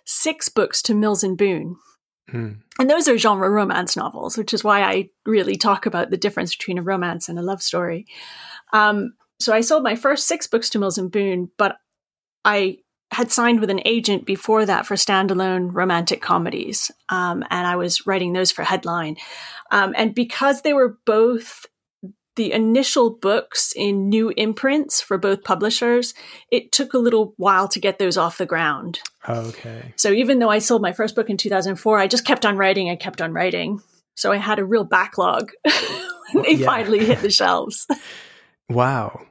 six 0.05 0.49
books 0.49 0.81
to 0.83 0.93
Mills 0.93 1.23
and 1.23 1.37
Boon. 1.37 1.77
Hmm. 2.29 2.53
And 2.79 2.89
those 2.89 3.07
are 3.07 3.17
genre 3.17 3.49
romance 3.49 3.95
novels, 3.95 4.37
which 4.37 4.53
is 4.53 4.63
why 4.63 4.81
I 4.81 5.09
really 5.25 5.55
talk 5.55 5.85
about 5.85 6.09
the 6.09 6.17
difference 6.17 6.55
between 6.55 6.77
a 6.77 6.83
romance 6.83 7.29
and 7.29 7.37
a 7.37 7.43
love 7.43 7.61
story. 7.61 8.07
Um, 8.73 9.13
so 9.39 9.53
I 9.53 9.61
sold 9.61 9.83
my 9.83 9.95
first 9.95 10.27
six 10.27 10.47
books 10.47 10.69
to 10.71 10.79
Mills 10.79 10.97
and 10.97 11.11
Boon, 11.11 11.51
but 11.57 11.77
I 12.45 12.77
had 13.11 13.31
signed 13.31 13.59
with 13.59 13.69
an 13.69 13.81
agent 13.85 14.25
before 14.25 14.65
that 14.65 14.85
for 14.85 14.95
standalone 14.95 15.69
romantic 15.73 16.21
comedies, 16.21 16.91
um, 17.09 17.43
and 17.49 17.67
I 17.67 17.75
was 17.75 18.05
writing 18.07 18.33
those 18.33 18.51
for 18.51 18.63
Headline. 18.63 19.17
Um, 19.71 19.93
and 19.97 20.13
because 20.15 20.61
they 20.61 20.73
were 20.73 20.97
both 21.05 21.65
the 22.35 22.51
initial 22.51 23.09
books 23.11 23.71
in 23.75 24.09
new 24.09 24.29
imprints 24.35 24.99
for 24.99 25.17
both 25.17 25.43
publishers, 25.45 26.13
it 26.51 26.71
took 26.73 26.93
a 26.93 26.97
little 26.97 27.33
while 27.37 27.67
to 27.69 27.79
get 27.79 27.97
those 27.97 28.17
off 28.17 28.37
the 28.37 28.45
ground. 28.45 28.99
Okay. 29.27 29.93
So 29.95 30.11
even 30.11 30.39
though 30.39 30.49
I 30.49 30.59
sold 30.59 30.81
my 30.81 30.91
first 30.91 31.15
book 31.15 31.29
in 31.29 31.37
2004, 31.37 31.97
I 31.97 32.07
just 32.07 32.25
kept 32.25 32.45
on 32.45 32.57
writing 32.57 32.89
and 32.89 32.99
kept 32.99 33.21
on 33.21 33.31
writing. 33.31 33.81
So 34.15 34.33
I 34.33 34.37
had 34.37 34.59
a 34.59 34.65
real 34.65 34.83
backlog 34.83 35.51
when 36.33 36.43
they 36.43 36.55
Yeah. 36.55 36.65
finally 36.65 37.05
hit 37.05 37.19
the 37.19 37.29
shelves. 37.29 37.87
Wow. 38.69 39.21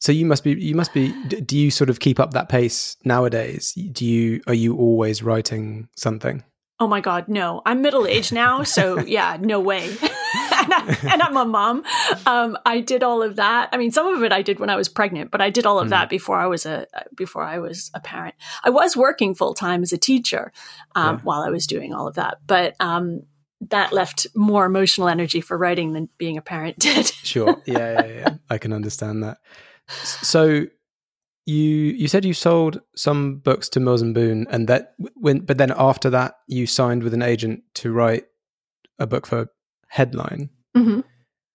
So 0.00 0.12
you 0.12 0.26
must 0.26 0.44
be 0.44 0.52
you 0.52 0.74
must 0.74 0.94
be 0.94 1.12
do 1.26 1.58
you 1.58 1.70
sort 1.70 1.90
of 1.90 1.98
keep 2.00 2.20
up 2.20 2.32
that 2.32 2.48
pace 2.48 2.96
nowadays? 3.04 3.72
Do 3.92 4.04
you 4.04 4.40
are 4.46 4.54
you 4.54 4.76
always 4.76 5.22
writing 5.22 5.88
something? 5.96 6.44
Oh 6.80 6.86
my 6.86 7.00
God, 7.00 7.26
no. 7.28 7.60
I'm 7.66 7.82
middle 7.82 8.06
aged 8.06 8.32
now. 8.32 8.62
So 8.78 9.00
yeah, 9.00 9.36
no 9.40 9.58
way. 9.58 9.88
and, 10.02 10.72
I, 10.72 11.26
I'm 11.26 11.36
a 11.36 11.44
mom. 11.44 11.82
Um, 12.26 12.56
I 12.64 12.80
did 12.80 13.02
all 13.02 13.22
of 13.22 13.36
that. 13.36 13.70
I 13.72 13.76
mean, 13.76 13.90
some 13.90 14.06
of 14.14 14.22
it 14.22 14.30
I 14.30 14.42
did 14.42 14.60
when 14.60 14.70
I 14.70 14.76
was 14.76 14.88
pregnant, 14.88 15.32
but 15.32 15.40
I 15.40 15.50
did 15.50 15.66
all 15.66 15.80
of 15.80 15.88
that 15.88 16.08
before 16.08 16.38
I 16.38 16.46
was 16.46 16.66
a, 16.66 16.86
before 17.16 17.42
I 17.42 17.58
was 17.58 17.90
a 17.94 18.00
parent. 18.00 18.34
I 18.62 18.70
was 18.70 18.96
working 18.96 19.34
full 19.34 19.54
time 19.54 19.82
as 19.82 19.92
a 19.92 19.98
teacher, 19.98 20.52
um, 20.94 21.16
Yeah. 21.16 21.20
while 21.22 21.40
I 21.40 21.50
was 21.50 21.66
doing 21.66 21.92
all 21.94 22.06
of 22.06 22.14
that. 22.16 22.38
But, 22.46 22.76
um, 22.78 23.22
that 23.70 23.92
left 23.92 24.28
more 24.36 24.66
emotional 24.66 25.08
energy 25.08 25.40
for 25.40 25.58
writing 25.58 25.92
than 25.92 26.08
being 26.18 26.36
a 26.36 26.42
parent 26.42 26.78
did. 26.88 27.06
Sure. 27.06 27.60
Yeah, 27.66 28.02
yeah, 28.02 28.06
yeah. 28.06 28.34
I 28.48 28.58
can 28.58 28.72
understand 28.72 29.24
that. 29.24 29.38
So 29.88 30.66
you 31.46 31.64
you 31.64 32.08
said 32.08 32.24
you 32.24 32.34
sold 32.34 32.80
some 32.94 33.38
books 33.38 33.68
to 33.70 33.80
Mills 33.80 34.02
and 34.02 34.14
Boon 34.14 34.46
and 34.50 34.68
that 34.68 34.94
when 35.14 35.40
but 35.40 35.58
then 35.58 35.72
after 35.76 36.10
that 36.10 36.34
you 36.46 36.66
signed 36.66 37.02
with 37.02 37.14
an 37.14 37.22
agent 37.22 37.62
to 37.74 37.92
write 37.92 38.24
a 38.98 39.06
book 39.06 39.26
for 39.26 39.48
Headline. 39.88 40.50
Mhm. 40.76 41.04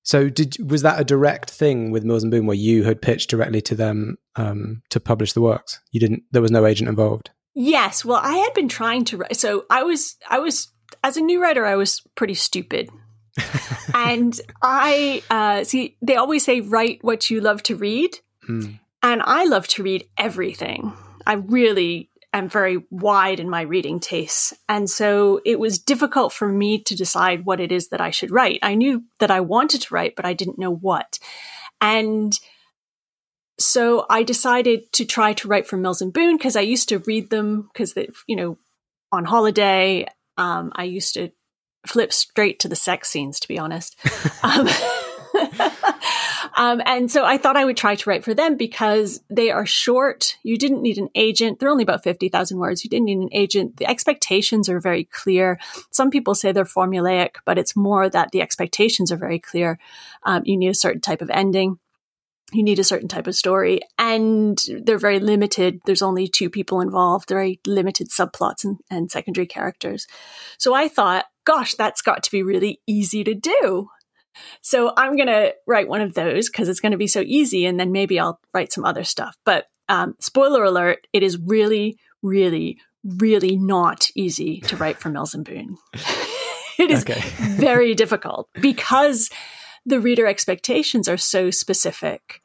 So 0.03 0.29
did 0.29 0.57
was 0.69 0.81
that 0.81 0.99
a 0.99 1.03
direct 1.03 1.49
thing 1.49 1.91
with 1.91 2.03
Mills 2.03 2.23
and 2.23 2.31
Boon 2.31 2.45
where 2.45 2.55
you 2.55 2.83
had 2.83 3.01
pitched 3.01 3.29
directly 3.29 3.61
to 3.61 3.75
them 3.75 4.17
um, 4.35 4.81
to 4.89 4.99
publish 4.99 5.33
the 5.33 5.41
works? 5.41 5.79
You 5.91 5.99
didn't 5.99 6.23
there 6.31 6.41
was 6.41 6.51
no 6.51 6.65
agent 6.65 6.89
involved. 6.89 7.29
Yes, 7.55 8.03
well, 8.03 8.19
I 8.21 8.37
had 8.37 8.53
been 8.53 8.67
trying 8.67 9.05
to 9.05 9.17
write. 9.17 9.35
So 9.35 9.65
I 9.69 9.83
was, 9.83 10.15
I 10.29 10.39
was, 10.39 10.69
as 11.03 11.17
a 11.17 11.21
new 11.21 11.41
writer, 11.41 11.65
I 11.65 11.75
was 11.75 12.01
pretty 12.15 12.33
stupid. 12.33 12.89
and 13.93 14.39
I, 14.61 15.23
uh, 15.29 15.63
see, 15.63 15.97
they 16.01 16.15
always 16.15 16.43
say, 16.43 16.61
write 16.61 17.03
what 17.03 17.29
you 17.29 17.41
love 17.41 17.61
to 17.63 17.75
read. 17.75 18.17
Hmm. 18.45 18.71
And 19.01 19.21
I 19.23 19.45
love 19.45 19.67
to 19.69 19.83
read 19.83 20.07
everything. 20.17 20.93
I 21.25 21.33
really 21.33 22.09
am 22.33 22.49
very 22.49 22.83
wide 22.89 23.39
in 23.39 23.49
my 23.49 23.61
reading 23.61 23.99
tastes. 23.99 24.53
And 24.67 24.89
so 24.89 25.39
it 25.45 25.59
was 25.59 25.77
difficult 25.77 26.33
for 26.33 26.47
me 26.47 26.79
to 26.83 26.95
decide 26.95 27.45
what 27.45 27.59
it 27.59 27.71
is 27.71 27.89
that 27.89 28.01
I 28.01 28.09
should 28.09 28.31
write. 28.31 28.59
I 28.63 28.75
knew 28.75 29.03
that 29.19 29.29
I 29.29 29.41
wanted 29.41 29.81
to 29.81 29.93
write, 29.93 30.15
but 30.15 30.25
I 30.25 30.33
didn't 30.33 30.57
know 30.57 30.73
what. 30.73 31.19
And 31.79 32.37
so 33.59 34.05
I 34.09 34.23
decided 34.23 34.91
to 34.93 35.05
try 35.05 35.33
to 35.33 35.47
write 35.47 35.67
for 35.67 35.77
Mills 35.77 36.01
and 36.01 36.11
Boon 36.11 36.37
because 36.37 36.55
I 36.55 36.61
used 36.61 36.89
to 36.89 36.99
read 36.99 37.29
them 37.29 37.69
because 37.71 37.93
they, 37.93 38.09
you 38.27 38.35
know, 38.35 38.57
on 39.11 39.25
holiday, 39.25 40.07
um, 40.37 40.71
I 40.75 40.85
used 40.85 41.13
to 41.13 41.31
flip 41.85 42.11
straight 42.11 42.59
to 42.61 42.67
the 42.67 42.75
sex 42.75 43.09
scenes, 43.09 43.39
to 43.41 43.47
be 43.47 43.59
honest. 43.59 43.95
um, 44.43 44.67
um, 46.63 46.81
and 46.85 47.11
so 47.11 47.25
I 47.25 47.37
thought 47.37 47.57
I 47.57 47.65
would 47.65 47.75
try 47.75 47.95
to 47.95 48.09
write 48.09 48.23
for 48.23 48.33
them 48.33 48.55
because 48.55 49.21
they 49.29 49.51
are 49.51 49.65
short. 49.65 50.37
You 50.43 50.57
didn't 50.57 50.81
need 50.81 50.97
an 50.97 51.09
agent. 51.13 51.59
They're 51.59 51.69
only 51.69 51.83
about 51.83 52.03
50,000 52.03 52.57
words. 52.57 52.85
You 52.85 52.89
didn't 52.89 53.05
need 53.05 53.17
an 53.17 53.29
agent. 53.33 53.77
The 53.77 53.89
expectations 53.89 54.69
are 54.69 54.79
very 54.79 55.03
clear. 55.03 55.59
Some 55.91 56.09
people 56.09 56.35
say 56.35 56.53
they're 56.53 56.63
formulaic, 56.63 57.35
but 57.45 57.57
it's 57.57 57.75
more 57.75 58.09
that 58.09 58.31
the 58.31 58.41
expectations 58.41 59.11
are 59.11 59.17
very 59.17 59.39
clear. 59.39 59.77
Um, 60.23 60.43
you 60.45 60.55
need 60.55 60.69
a 60.69 60.73
certain 60.73 61.01
type 61.01 61.21
of 61.21 61.29
ending 61.29 61.79
you 62.51 62.61
need 62.61 62.77
a 62.77 62.83
certain 62.83 63.07
type 63.07 63.25
of 63.25 63.33
story 63.33 63.81
and 63.97 64.61
they're 64.83 64.99
very 64.99 65.19
limited 65.19 65.81
there's 65.85 66.03
only 66.03 66.27
two 66.27 66.51
people 66.51 66.81
involved 66.81 67.27
very 67.27 67.59
limited 67.65 68.09
subplots 68.09 68.63
and, 68.63 68.77
and 68.91 69.09
secondary 69.09 69.47
characters 69.47 70.05
so 70.59 70.73
i 70.73 70.87
thought 70.87 71.25
gosh 71.45 71.73
that's 71.73 72.03
got 72.03 72.21
to 72.21 72.29
be 72.29 72.43
really 72.43 72.79
easy 72.85 73.23
to 73.23 73.33
do 73.33 73.89
so 74.61 74.93
i'm 74.97 75.15
going 75.15 75.27
to 75.27 75.53
write 75.67 75.87
one 75.87 76.01
of 76.01 76.13
those 76.13 76.49
because 76.49 76.69
it's 76.69 76.79
going 76.79 76.91
to 76.91 76.97
be 76.97 77.07
so 77.07 77.21
easy 77.25 77.65
and 77.65 77.79
then 77.79 77.91
maybe 77.91 78.19
i'll 78.19 78.39
write 78.53 78.71
some 78.71 78.85
other 78.85 79.03
stuff 79.03 79.37
but 79.45 79.65
um, 79.89 80.15
spoiler 80.19 80.63
alert 80.63 81.07
it 81.11 81.23
is 81.23 81.37
really 81.37 81.97
really 82.21 82.79
really 83.03 83.57
not 83.57 84.07
easy 84.15 84.61
to 84.61 84.77
write 84.77 84.97
for 84.97 85.09
mills 85.09 85.33
and 85.33 85.45
boon 85.45 85.77
it 86.79 86.89
is 86.89 87.03
very 87.57 87.93
difficult 87.93 88.47
because 88.61 89.29
the 89.85 89.99
reader 89.99 90.27
expectations 90.27 91.07
are 91.07 91.17
so 91.17 91.51
specific. 91.51 92.41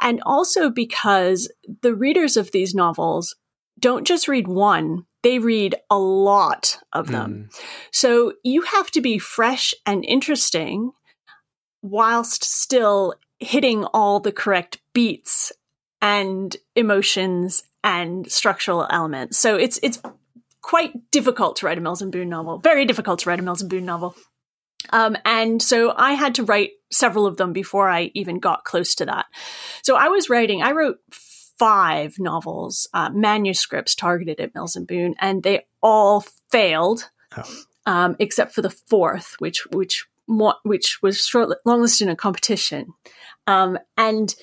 And 0.00 0.20
also 0.26 0.70
because 0.70 1.50
the 1.82 1.94
readers 1.94 2.36
of 2.36 2.50
these 2.50 2.74
novels 2.74 3.36
don't 3.78 4.06
just 4.06 4.28
read 4.28 4.48
one, 4.48 5.04
they 5.22 5.38
read 5.38 5.76
a 5.90 5.98
lot 5.98 6.78
of 6.92 7.08
them. 7.08 7.48
So 7.90 8.34
you 8.42 8.62
have 8.62 8.90
to 8.92 9.00
be 9.00 9.18
fresh 9.18 9.72
and 9.86 10.04
interesting 10.04 10.92
whilst 11.84 12.42
still 12.42 13.14
hitting 13.38 13.84
all 13.84 14.18
the 14.18 14.32
correct 14.32 14.80
beats 14.94 15.52
and 16.00 16.56
emotions 16.74 17.62
and 17.84 18.30
structural 18.32 18.86
elements. 18.90 19.36
So 19.36 19.56
it's 19.56 19.78
it's 19.82 20.00
quite 20.62 21.10
difficult 21.10 21.56
to 21.56 21.66
write 21.66 21.76
a 21.76 21.80
Mills 21.82 22.00
and 22.00 22.10
Boon 22.10 22.30
novel. 22.30 22.58
Very 22.58 22.86
difficult 22.86 23.18
to 23.20 23.28
write 23.28 23.38
a 23.38 23.42
Mills 23.42 23.60
and 23.60 23.68
Boon 23.68 23.84
novel. 23.84 24.16
Um, 24.90 25.16
and 25.26 25.60
so 25.60 25.92
I 25.94 26.12
had 26.14 26.34
to 26.36 26.44
write 26.44 26.70
several 26.90 27.26
of 27.26 27.36
them 27.36 27.52
before 27.52 27.88
I 27.88 28.10
even 28.14 28.38
got 28.38 28.64
close 28.64 28.94
to 28.96 29.06
that. 29.06 29.26
So 29.82 29.94
I 29.94 30.08
was 30.08 30.30
writing, 30.30 30.62
I 30.62 30.72
wrote 30.72 30.98
five 31.58 32.18
novels, 32.18 32.88
uh, 32.94 33.10
manuscripts 33.10 33.94
targeted 33.94 34.40
at 34.40 34.54
Mills 34.54 34.74
and 34.76 34.86
Boon, 34.86 35.14
and 35.18 35.42
they 35.42 35.66
all 35.82 36.24
failed, 36.50 37.10
Oh. 37.36 37.44
um, 37.86 38.16
except 38.18 38.54
for 38.54 38.62
the 38.62 38.70
fourth, 38.70 39.34
which 39.38 39.66
which 39.66 40.06
which 40.26 40.98
was 41.02 41.26
short 41.26 41.50
longlisted 41.66 42.02
in 42.02 42.08
a 42.08 42.16
competition. 42.16 42.88
Um, 43.46 43.78
and 43.96 44.34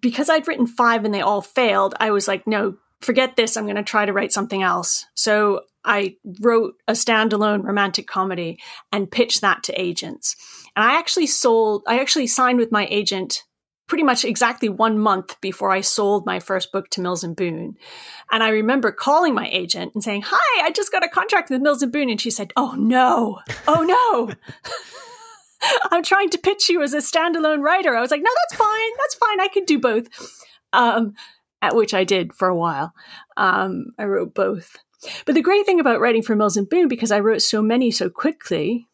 because 0.00 0.28
I'd 0.28 0.48
written 0.48 0.66
five 0.66 1.04
and 1.04 1.14
they 1.14 1.20
all 1.20 1.42
failed, 1.42 1.94
I 2.00 2.10
was 2.10 2.28
like, 2.28 2.46
no, 2.46 2.76
forget 3.00 3.36
this. 3.36 3.56
I'm 3.56 3.64
going 3.64 3.76
to 3.76 3.82
try 3.82 4.04
to 4.04 4.12
write 4.12 4.32
something 4.32 4.62
else. 4.62 5.06
So 5.14 5.62
I 5.84 6.16
wrote 6.40 6.74
a 6.86 6.92
standalone 6.92 7.62
romantic 7.62 8.06
comedy 8.06 8.58
and 8.92 9.10
pitched 9.10 9.40
that 9.40 9.62
to 9.64 9.80
agents. 9.80 10.36
And 10.76 10.84
I 10.84 10.98
actually 10.98 11.26
sold, 11.26 11.82
I 11.86 12.00
actually 12.00 12.26
signed 12.26 12.58
with 12.58 12.72
my 12.72 12.86
agent 12.90 13.44
pretty 13.86 14.04
much 14.04 14.24
exactly 14.24 14.68
one 14.68 14.98
month 14.98 15.40
before 15.40 15.70
I 15.70 15.80
sold 15.80 16.26
my 16.26 16.40
first 16.40 16.72
book 16.72 16.90
to 16.90 17.00
Mills 17.00 17.24
and 17.24 17.34
Boon. 17.34 17.76
And 18.30 18.42
I 18.42 18.50
remember 18.50 18.92
calling 18.92 19.34
my 19.34 19.48
agent 19.48 19.92
and 19.94 20.04
saying, 20.04 20.22
Hi, 20.26 20.66
I 20.66 20.70
just 20.70 20.92
got 20.92 21.04
a 21.04 21.08
contract 21.08 21.48
with 21.48 21.62
Mills 21.62 21.82
and 21.82 21.90
Boon. 21.90 22.10
And 22.10 22.20
she 22.20 22.30
said, 22.30 22.52
Oh 22.54 22.74
no, 22.78 23.38
oh 23.66 23.82
no. 23.82 24.34
I'm 25.90 26.02
trying 26.02 26.30
to 26.30 26.38
pitch 26.38 26.68
you 26.68 26.82
as 26.82 26.94
a 26.94 26.98
standalone 26.98 27.62
writer. 27.62 27.96
I 27.96 28.00
was 28.00 28.10
like, 28.10 28.22
no, 28.22 28.30
that's 28.48 28.60
fine. 28.60 28.90
That's 28.98 29.14
fine. 29.16 29.40
I 29.40 29.48
can 29.48 29.64
do 29.64 29.78
both. 29.78 30.06
Um, 30.72 31.14
at 31.60 31.74
which 31.74 31.94
I 31.94 32.04
did 32.04 32.32
for 32.34 32.46
a 32.48 32.54
while. 32.56 32.92
Um, 33.36 33.86
I 33.98 34.04
wrote 34.04 34.34
both. 34.34 34.76
But 35.26 35.34
the 35.34 35.42
great 35.42 35.66
thing 35.66 35.80
about 35.80 36.00
writing 36.00 36.22
for 36.22 36.36
Mills 36.36 36.56
and 36.56 36.68
Boon, 36.68 36.88
because 36.88 37.10
I 37.10 37.20
wrote 37.20 37.42
so 37.42 37.62
many 37.62 37.90
so 37.90 38.08
quickly, 38.10 38.86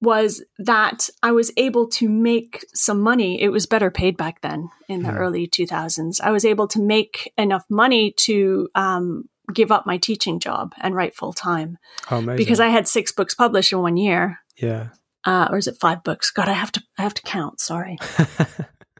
was 0.00 0.44
that 0.58 1.08
I 1.22 1.32
was 1.32 1.50
able 1.56 1.88
to 1.90 2.08
make 2.08 2.64
some 2.74 3.00
money. 3.00 3.42
It 3.42 3.48
was 3.48 3.66
better 3.66 3.90
paid 3.90 4.16
back 4.16 4.40
then 4.42 4.68
in 4.88 5.02
the 5.02 5.10
Hmm. 5.10 5.16
early 5.18 5.46
2000s. 5.48 6.20
I 6.22 6.30
was 6.30 6.44
able 6.44 6.68
to 6.68 6.80
make 6.80 7.32
enough 7.36 7.64
money 7.68 8.12
to 8.18 8.68
um, 8.74 9.24
give 9.52 9.72
up 9.72 9.86
my 9.86 9.96
teaching 9.96 10.38
job 10.38 10.72
and 10.78 10.94
write 10.94 11.16
full 11.16 11.32
time 11.32 11.78
Oh, 12.10 12.22
because 12.36 12.60
I 12.60 12.68
had 12.68 12.86
six 12.86 13.10
books 13.12 13.34
published 13.34 13.72
in 13.72 13.80
one 13.80 13.96
year 13.96 14.38
yeah. 14.56 14.88
Uh, 15.28 15.48
or 15.50 15.58
is 15.58 15.66
it 15.66 15.76
five 15.80 16.02
books? 16.02 16.30
God, 16.30 16.48
I 16.48 16.54
have 16.54 16.72
to 16.72 16.82
I 16.98 17.02
have 17.02 17.14
to 17.14 17.22
count. 17.22 17.60
Sorry. 17.60 17.98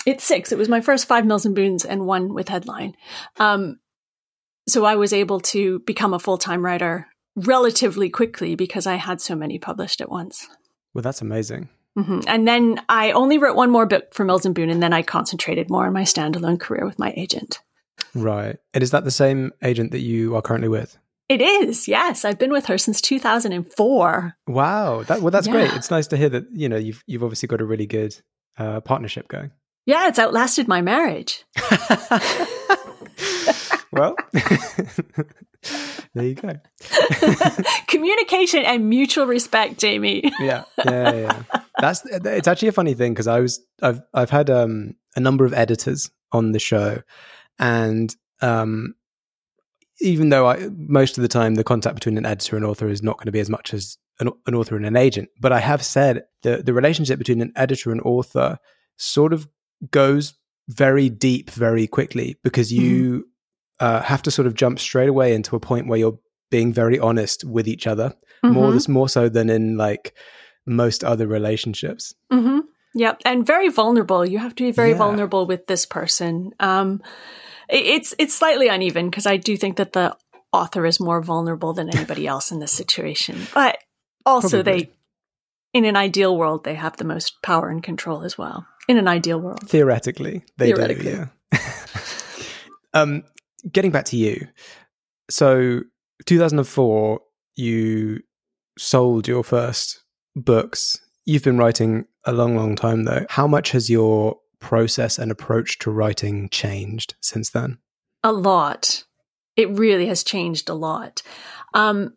It's 0.07 0.25
six. 0.25 0.53
It 0.53 0.59
was 0.59 0.71
my 0.71 0.81
first 0.81 1.07
five 1.07 1.27
Mills 1.27 1.45
and 1.45 1.55
Boons 1.55 1.85
and 1.85 2.07
one 2.07 2.33
with 2.33 2.49
headline. 2.49 2.95
Um, 3.39 3.79
so 4.67 4.87
I 4.87 4.97
was 4.97 5.13
able 5.13 5.41
to 5.41 5.81
become 5.81 6.15
a 6.15 6.19
full 6.19 6.39
time 6.39 6.65
writer 6.65 7.07
relatively 7.37 8.09
quickly 8.09 8.55
because 8.55 8.87
I 8.87 8.95
had 8.95 9.21
so 9.21 9.35
many 9.35 9.59
published 9.59 10.01
at 10.01 10.11
once. 10.11 10.49
Well, 10.95 11.03
that's 11.03 11.21
amazing. 11.21 11.69
hmm 11.95 12.21
And 12.27 12.49
then 12.49 12.81
I 12.89 13.13
only 13.13 13.37
wrote 13.37 13.57
one 13.57 13.71
more 13.71 13.85
book 13.85 14.15
for 14.15 14.25
Mills 14.25 14.47
and 14.47 14.55
Boon, 14.55 14.71
and 14.71 14.83
then 14.83 14.95
I 14.95 15.03
concentrated 15.03 15.69
more 15.69 15.87
on 15.87 15.93
my 15.93 16.05
standalone 16.05 16.59
career 16.59 16.87
with 16.87 16.99
my 16.99 17.13
agent. 17.17 17.61
Right. 18.15 18.57
And 18.73 18.83
is 18.83 18.93
that 18.93 19.05
the 19.05 19.11
same 19.11 19.53
agent 19.63 19.91
that 19.91 20.01
you 20.01 20.37
are 20.37 20.43
currently 20.43 20.69
with? 20.69 20.97
It 21.29 21.43
is, 21.43 21.89
yes. 21.89 22.25
I've 22.25 22.39
been 22.39 22.53
with 22.53 22.67
her 22.67 22.79
since 22.79 23.01
2004. 23.03 24.35
Wow. 24.47 25.03
That 25.03 25.21
well, 25.21 25.31
that's 25.31 25.49
great. 25.49 25.73
It's 25.75 25.91
nice 25.91 26.07
to 26.09 26.17
hear 26.17 26.31
that 26.31 26.47
you 26.53 26.69
know 26.69 26.77
you've 26.77 27.03
you've 27.07 27.23
obviously 27.23 27.49
got 27.49 27.61
a 27.61 27.67
really 27.67 27.87
good 27.87 28.17
uh, 28.57 28.81
partnership 28.81 29.29
going. 29.29 29.51
Yeah, 29.87 30.09
it's 30.09 30.19
outlasted 30.19 30.69
my 30.69 30.83
marriage. 30.83 31.45
well, 33.93 34.17
there 36.15 36.25
you 36.25 36.35
go. 36.35 36.55
Communication 37.87 38.65
and 38.65 38.89
mutual 38.89 39.27
respect, 39.27 39.79
Jamie. 39.79 40.33
yeah, 40.41 40.65
yeah, 40.85 41.15
yeah. 41.15 41.43
That's 41.81 42.05
it's 42.07 42.49
actually 42.49 42.69
a 42.69 42.73
funny 42.73 42.95
thing 42.95 43.15
because 43.15 43.27
I 43.27 43.41
was 43.41 43.61
I've 43.83 44.03
I've 44.13 44.31
had 44.31 44.51
um 44.51 44.95
a 45.17 45.21
number 45.21 45.45
of 45.45 45.55
editors 45.55 46.11
on 46.33 46.53
the 46.53 46.59
show, 46.59 47.03
and 47.59 48.15
um 48.43 48.95
even 50.01 50.29
though 50.29 50.47
I 50.47 50.69
most 50.77 51.19
of 51.19 51.23
the 51.23 51.29
time 51.29 51.55
the 51.55 51.65
contact 51.65 51.95
between 51.97 52.19
an 52.19 52.27
editor 52.27 52.57
and 52.57 52.65
author 52.65 52.89
is 52.89 53.03
not 53.03 53.17
going 53.19 53.27
to 53.27 53.33
be 53.33 53.41
as 53.41 53.51
much 53.51 53.75
as 53.75 53.99
an, 54.21 54.31
an 54.47 54.55
author 54.55 54.77
and 54.77 54.87
an 54.87 54.97
agent, 54.97 55.29
but 55.41 55.53
I 55.53 55.61
have 55.61 55.83
said 55.85 56.25
the 56.43 56.59
the 56.63 56.73
relationship 56.73 57.19
between 57.19 57.41
an 57.41 57.53
editor 57.57 57.91
and 57.91 58.01
author 58.03 58.59
sort 58.97 59.33
of 59.33 59.49
goes 59.91 60.35
very 60.69 61.09
deep 61.09 61.51
very 61.51 61.87
quickly 61.87 62.37
because 62.43 62.73
you 62.73 63.27
uh, 63.81 64.03
have 64.03 64.23
to 64.23 64.31
sort 64.31 64.47
of 64.47 64.55
jump 64.55 64.79
straight 64.79 65.09
away 65.09 65.33
into 65.35 65.57
a 65.57 65.61
point 65.61 65.87
where 65.87 65.99
you're 65.99 66.19
being 66.51 66.73
very 66.73 66.99
honest 66.99 67.45
with 67.45 67.69
each 67.69 67.87
other 67.87 68.15
more 68.43 68.71
Mhm. 68.71 68.75
this 68.75 68.89
more 68.89 69.09
so 69.09 69.29
than 69.29 69.49
in 69.51 69.77
like 69.77 70.15
most 70.67 71.05
other 71.05 71.27
relationships 71.27 72.15
hmm 72.31 72.59
Yep, 72.95 73.21
and 73.27 73.47
very 73.47 73.69
vulnerable. 73.69 74.25
You 74.27 74.39
have 74.39 74.55
to 74.57 74.65
be 74.65 74.73
very 74.73 74.91
Yeah. 74.91 74.97
vulnerable 74.99 75.47
with 75.47 75.67
this 75.67 75.85
person. 75.87 76.53
Um, 76.59 77.03
it's 77.69 78.15
it's 78.19 78.35
slightly 78.35 78.69
uneven 78.69 79.11
because 79.11 79.27
I 79.27 79.37
do 79.37 79.57
think 79.57 79.77
that 79.77 79.93
the 79.93 80.17
author 80.53 80.87
is 80.87 80.99
more 81.01 81.21
vulnerable 81.23 81.73
than 81.73 81.95
anybody 81.95 82.27
else 82.35 82.51
in 82.51 82.61
this 82.61 82.73
situation, 82.73 83.47
but 83.55 83.79
also 84.25 84.63
Probably. 84.63 84.85
they, 84.85 84.91
in 85.75 85.85
an 85.85 85.97
ideal 85.97 86.37
world, 86.37 86.65
they 86.65 86.75
have 86.75 86.97
the 86.97 87.05
most 87.05 87.43
power 87.43 87.69
and 87.69 87.83
control 87.83 88.23
as 88.23 88.37
well. 88.39 88.67
In 88.89 88.97
an 88.97 89.07
ideal 89.07 89.39
world, 89.39 89.69
theoretically 89.69 90.43
they 90.57 90.73
Theoretically. 90.73 91.13
do 91.13 91.29
yeah 91.53 91.59
um 92.95 93.23
getting 93.71 93.91
back 93.91 94.07
to 94.07 94.17
you 94.17 94.49
so 95.29 95.81
2004 96.25 97.21
you 97.57 98.21
sold 98.79 99.29
your 99.29 99.45
first 99.45 100.03
books 100.37 100.97
you've 101.27 101.43
been 101.45 101.59
writing 101.59 102.07
a 102.25 102.33
long 102.33 102.57
long 102.57 102.75
time 102.77 103.05
though 103.05 103.27
how 103.29 103.47
much 103.47 103.73
has 103.73 103.91
your 103.91 104.39
process 104.61 105.19
and 105.19 105.31
approach 105.31 105.79
to 105.79 105.91
writing 105.91 106.49
changed 106.49 107.15
since 107.21 107.51
then 107.51 107.79
a 108.23 108.33
lot. 108.33 109.05
It 109.57 109.71
really 109.71 110.07
has 110.07 110.23
changed 110.23 110.69
a 110.69 110.75
lot. 110.75 111.23
Um, 111.75 112.15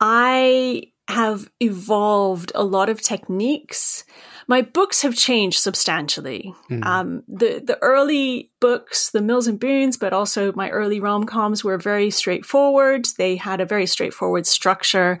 I 0.00 0.92
have 1.08 1.48
evolved 1.60 2.52
a 2.54 2.64
lot 2.64 2.88
of 2.88 3.00
techniques. 3.00 4.04
My 4.48 4.62
books 4.62 5.02
have 5.02 5.14
changed 5.14 5.58
substantially. 5.58 6.52
Mm. 6.70 6.84
Um, 6.84 7.22
the 7.28 7.62
the 7.64 7.78
early 7.80 8.50
books, 8.60 9.10
the 9.10 9.22
Mills 9.22 9.46
and 9.46 9.58
Boons, 9.58 9.96
but 9.96 10.12
also 10.12 10.52
my 10.52 10.70
early 10.70 11.00
rom 11.00 11.24
coms 11.24 11.64
were 11.64 11.78
very 11.78 12.10
straightforward. 12.10 13.06
They 13.18 13.36
had 13.36 13.60
a 13.60 13.66
very 13.66 13.86
straightforward 13.86 14.46
structure. 14.46 15.18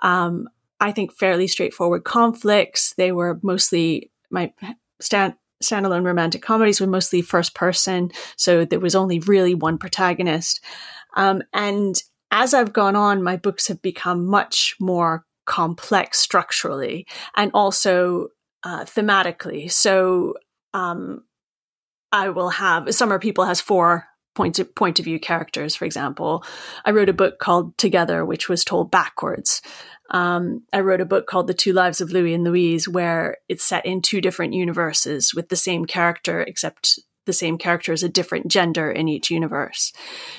Um, 0.00 0.48
I 0.80 0.92
think 0.92 1.12
fairly 1.12 1.46
straightforward 1.46 2.04
conflicts. 2.04 2.94
They 2.94 3.12
were 3.12 3.38
mostly 3.42 4.10
my 4.30 4.52
stand 5.00 5.34
standalone 5.64 6.04
romantic 6.04 6.42
comedies 6.42 6.80
were 6.80 6.86
mostly 6.86 7.22
first 7.22 7.54
person, 7.54 8.10
so 8.36 8.64
there 8.64 8.80
was 8.80 8.94
only 8.94 9.18
really 9.20 9.54
one 9.54 9.78
protagonist. 9.78 10.62
Um, 11.16 11.42
and 11.52 12.00
as 12.30 12.54
I've 12.54 12.72
gone 12.72 12.96
on, 12.96 13.22
my 13.22 13.36
books 13.36 13.68
have 13.68 13.80
become 13.80 14.26
much 14.26 14.76
more 14.80 15.24
complex 15.46 16.18
structurally 16.18 17.06
and 17.36 17.50
also 17.54 18.28
uh, 18.64 18.84
thematically. 18.84 19.70
So 19.70 20.34
um, 20.72 21.22
I 22.10 22.30
will 22.30 22.50
have 22.50 22.94
Summer 22.94 23.18
People 23.18 23.44
has 23.44 23.60
four 23.60 24.06
point 24.34 24.58
of, 24.58 24.74
point 24.74 24.98
of 24.98 25.04
view 25.04 25.18
characters. 25.18 25.74
For 25.74 25.84
example, 25.84 26.44
I 26.84 26.90
wrote 26.90 27.08
a 27.08 27.14
book 27.14 27.38
called 27.38 27.76
Together, 27.78 28.24
which 28.24 28.48
was 28.48 28.64
told 28.64 28.90
backwards. 28.90 29.62
Um, 30.10 30.62
I 30.72 30.80
wrote 30.80 31.00
a 31.00 31.06
book 31.06 31.26
called 31.26 31.46
The 31.46 31.54
Two 31.54 31.72
Lives 31.72 32.00
of 32.00 32.10
Louis 32.10 32.34
and 32.34 32.44
Louise, 32.44 32.88
where 32.88 33.38
it's 33.48 33.64
set 33.64 33.86
in 33.86 34.02
two 34.02 34.20
different 34.20 34.52
universes 34.52 35.34
with 35.34 35.48
the 35.48 35.56
same 35.56 35.86
character, 35.86 36.40
except 36.40 36.98
the 37.26 37.32
same 37.32 37.58
character 37.58 37.92
is 37.92 38.02
a 38.02 38.08
different 38.08 38.48
gender 38.48 38.90
in 38.90 39.08
each 39.08 39.30
universe. 39.30 39.92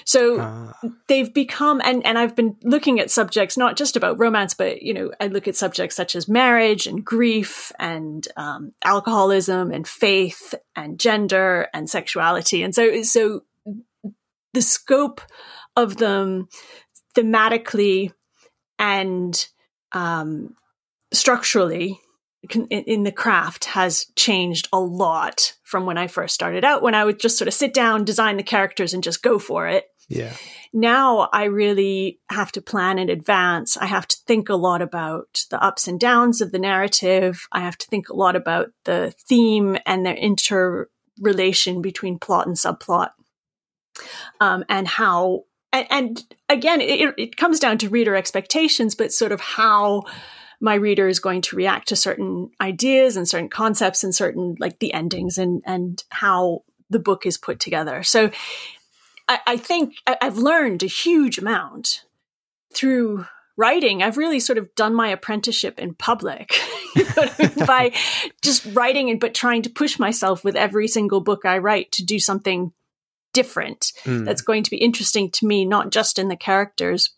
So 0.05 0.39
Ah, 0.39 0.73
they've 1.07 1.33
become 1.33 1.81
and 1.83 2.05
and 2.05 2.17
I've 2.17 2.35
been 2.35 2.57
looking 2.63 2.99
at 2.99 3.11
subjects 3.11 3.57
not 3.57 3.75
just 3.75 3.95
about 3.95 4.19
romance 4.19 4.53
but 4.53 4.81
you 4.81 4.93
know 4.93 5.11
I 5.19 5.27
look 5.27 5.47
at 5.47 5.55
subjects 5.55 5.95
such 5.95 6.15
as 6.15 6.27
marriage 6.27 6.85
and 6.87 7.03
grief 7.03 7.71
and 7.79 8.27
um, 8.37 8.73
alcoholism 8.83 9.71
and 9.71 9.87
faith 9.87 10.53
and 10.75 10.99
gender 10.99 11.67
and 11.73 11.89
sexuality 11.89 12.61
and 12.63 12.75
so 12.75 13.01
so 13.01 13.41
the 14.55 14.61
scope 14.61 15.21
of 15.75 15.97
them 15.97 16.47
thematically 17.15 18.11
and 18.79 19.47
um, 19.91 20.55
structurally 21.13 21.99
in 22.49 22.67
in 22.67 23.03
the 23.03 23.11
craft 23.11 23.65
has 23.65 24.05
changed 24.15 24.67
a 24.71 24.79
lot 24.79 25.53
from 25.63 25.85
when 25.85 25.97
I 25.97 26.07
first 26.07 26.33
started 26.33 26.63
out 26.63 26.81
when 26.81 26.95
I 26.95 27.05
would 27.05 27.19
just 27.19 27.37
sort 27.37 27.47
of 27.47 27.53
sit 27.53 27.73
down 27.73 28.05
design 28.05 28.37
the 28.37 28.43
characters 28.43 28.93
and 28.93 29.03
just 29.03 29.23
go 29.23 29.39
for 29.39 29.67
it 29.67 29.85
yeah 30.09 30.33
now 30.75 31.29
I 31.31 31.45
really 31.45 32.19
have 32.29 32.51
to 32.51 32.61
plan 32.61 32.99
in 32.99 33.09
advance. 33.09 33.77
I 33.77 33.85
have 33.85 34.07
to 34.09 34.17
think 34.27 34.49
a 34.49 34.55
lot 34.55 34.81
about 34.81 35.45
the 35.49 35.63
ups 35.63 35.87
and 35.87 35.97
downs 35.97 36.41
of 36.41 36.51
the 36.51 36.59
narrative. 36.59 37.47
I 37.53 37.61
have 37.61 37.77
to 37.77 37.87
think 37.87 38.09
a 38.09 38.15
lot 38.15 38.35
about 38.35 38.71
the 38.83 39.15
theme 39.17 39.77
and 39.85 40.05
the 40.05 40.13
interrelation 40.13 41.81
between 41.81 42.19
plot 42.19 42.45
and 42.45 42.57
subplot. 42.57 43.11
Um, 44.39 44.63
and 44.69 44.87
how, 44.87 45.43
and, 45.71 45.87
and 45.89 46.35
again, 46.49 46.81
it, 46.81 47.13
it 47.17 47.37
comes 47.37 47.59
down 47.59 47.77
to 47.79 47.89
reader 47.89 48.15
expectations, 48.15 48.95
but 48.95 49.11
sort 49.13 49.31
of 49.31 49.41
how 49.41 50.03
my 50.61 50.75
reader 50.75 51.07
is 51.07 51.19
going 51.19 51.41
to 51.41 51.55
react 51.55 51.89
to 51.89 51.95
certain 51.95 52.49
ideas 52.61 53.17
and 53.17 53.27
certain 53.27 53.49
concepts 53.49 54.03
and 54.03 54.15
certain 54.15 54.55
like 54.59 54.79
the 54.79 54.93
endings 54.93 55.37
and 55.37 55.61
and 55.65 56.03
how 56.09 56.63
the 56.89 56.99
book 56.99 57.25
is 57.25 57.37
put 57.37 57.59
together. 57.59 58.03
So 58.03 58.31
I, 59.27 59.39
I 59.47 59.57
think 59.57 59.95
I, 60.07 60.17
I've 60.21 60.37
learned 60.37 60.83
a 60.83 60.87
huge 60.87 61.37
amount 61.37 62.05
through 62.73 63.25
writing. 63.57 64.03
I've 64.03 64.17
really 64.17 64.39
sort 64.39 64.57
of 64.57 64.73
done 64.75 64.93
my 64.93 65.09
apprenticeship 65.09 65.79
in 65.79 65.93
public 65.93 66.53
you 66.95 67.03
know 67.03 67.11
I 67.17 67.35
mean? 67.55 67.65
by 67.65 67.93
just 68.41 68.65
writing 68.73 69.09
and 69.09 69.19
but 69.19 69.33
trying 69.33 69.61
to 69.63 69.69
push 69.69 69.97
myself 69.99 70.43
with 70.43 70.55
every 70.55 70.87
single 70.87 71.21
book 71.21 71.45
I 71.45 71.59
write 71.59 71.91
to 71.93 72.03
do 72.03 72.19
something 72.19 72.73
different 73.35 73.91
Mm. 74.05 74.25
that's 74.25 74.41
going 74.41 74.63
to 74.63 74.71
be 74.71 74.77
interesting 74.87 75.29
to 75.31 75.45
me, 75.45 75.65
not 75.65 75.91
just 75.91 76.17
in 76.17 76.27
the 76.29 76.37
characters, 76.37 77.13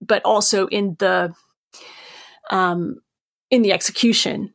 but 0.00 0.22
also 0.24 0.66
in 0.66 0.96
the 0.98 1.32
um 2.50 2.96
in 3.50 3.62
the 3.62 3.72
execution 3.72 4.52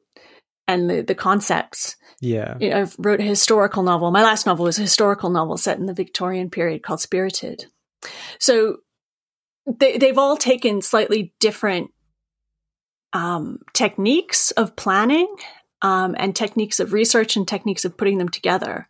and 0.67 0.89
the 0.89 1.01
the 1.01 1.15
concepts 1.15 1.95
yeah 2.19 2.57
you 2.59 2.69
know, 2.69 2.83
I 2.83 2.87
wrote 2.97 3.21
a 3.21 3.23
historical 3.35 3.83
novel. 3.83 4.11
My 4.11 4.23
last 4.23 4.45
novel 4.45 4.65
was 4.65 4.79
a 4.79 4.81
historical 4.89 5.29
novel 5.29 5.57
set 5.57 5.79
in 5.79 5.85
the 5.85 5.93
Victorian 6.03 6.49
period 6.49 6.83
called 6.83 6.99
Spirited. 6.99 7.65
So 8.39 8.77
they, 9.79 9.97
they've 9.97 10.17
all 10.17 10.37
taken 10.37 10.81
slightly 10.81 11.33
different 11.39 11.91
um, 13.13 13.59
techniques 13.73 14.51
of 14.51 14.75
planning 14.75 15.27
um, 15.81 16.15
and 16.17 16.35
techniques 16.35 16.79
of 16.79 16.93
research 16.93 17.37
and 17.37 17.47
techniques 17.47 17.85
of 17.85 17.97
putting 17.97 18.17
them 18.17 18.29
together. 18.29 18.87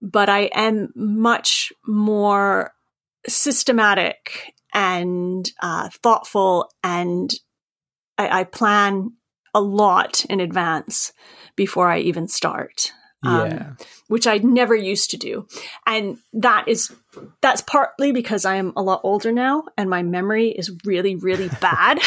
But 0.00 0.28
I 0.28 0.50
am 0.54 0.92
much 0.94 1.72
more 1.86 2.72
systematic 3.26 4.54
and 4.72 5.50
uh, 5.60 5.88
thoughtful, 6.02 6.70
and 6.84 7.32
I, 8.16 8.40
I 8.40 8.44
plan 8.44 9.12
a 9.54 9.60
lot 9.60 10.24
in 10.26 10.40
advance 10.40 11.12
before 11.56 11.88
I 11.88 12.00
even 12.00 12.28
start. 12.28 12.92
Um, 13.24 13.50
yeah 13.50 13.72
which 14.08 14.26
I 14.26 14.38
never 14.38 14.74
used 14.74 15.10
to 15.10 15.16
do. 15.16 15.46
And 15.86 16.18
that 16.32 16.66
is 16.66 16.92
that's 17.40 17.62
partly 17.62 18.12
because 18.12 18.44
I 18.44 18.56
am 18.56 18.72
a 18.76 18.82
lot 18.82 19.02
older 19.04 19.32
now 19.32 19.64
and 19.76 19.88
my 19.88 20.02
memory 20.02 20.50
is 20.50 20.72
really 20.84 21.14
really 21.14 21.48
bad. 21.60 22.00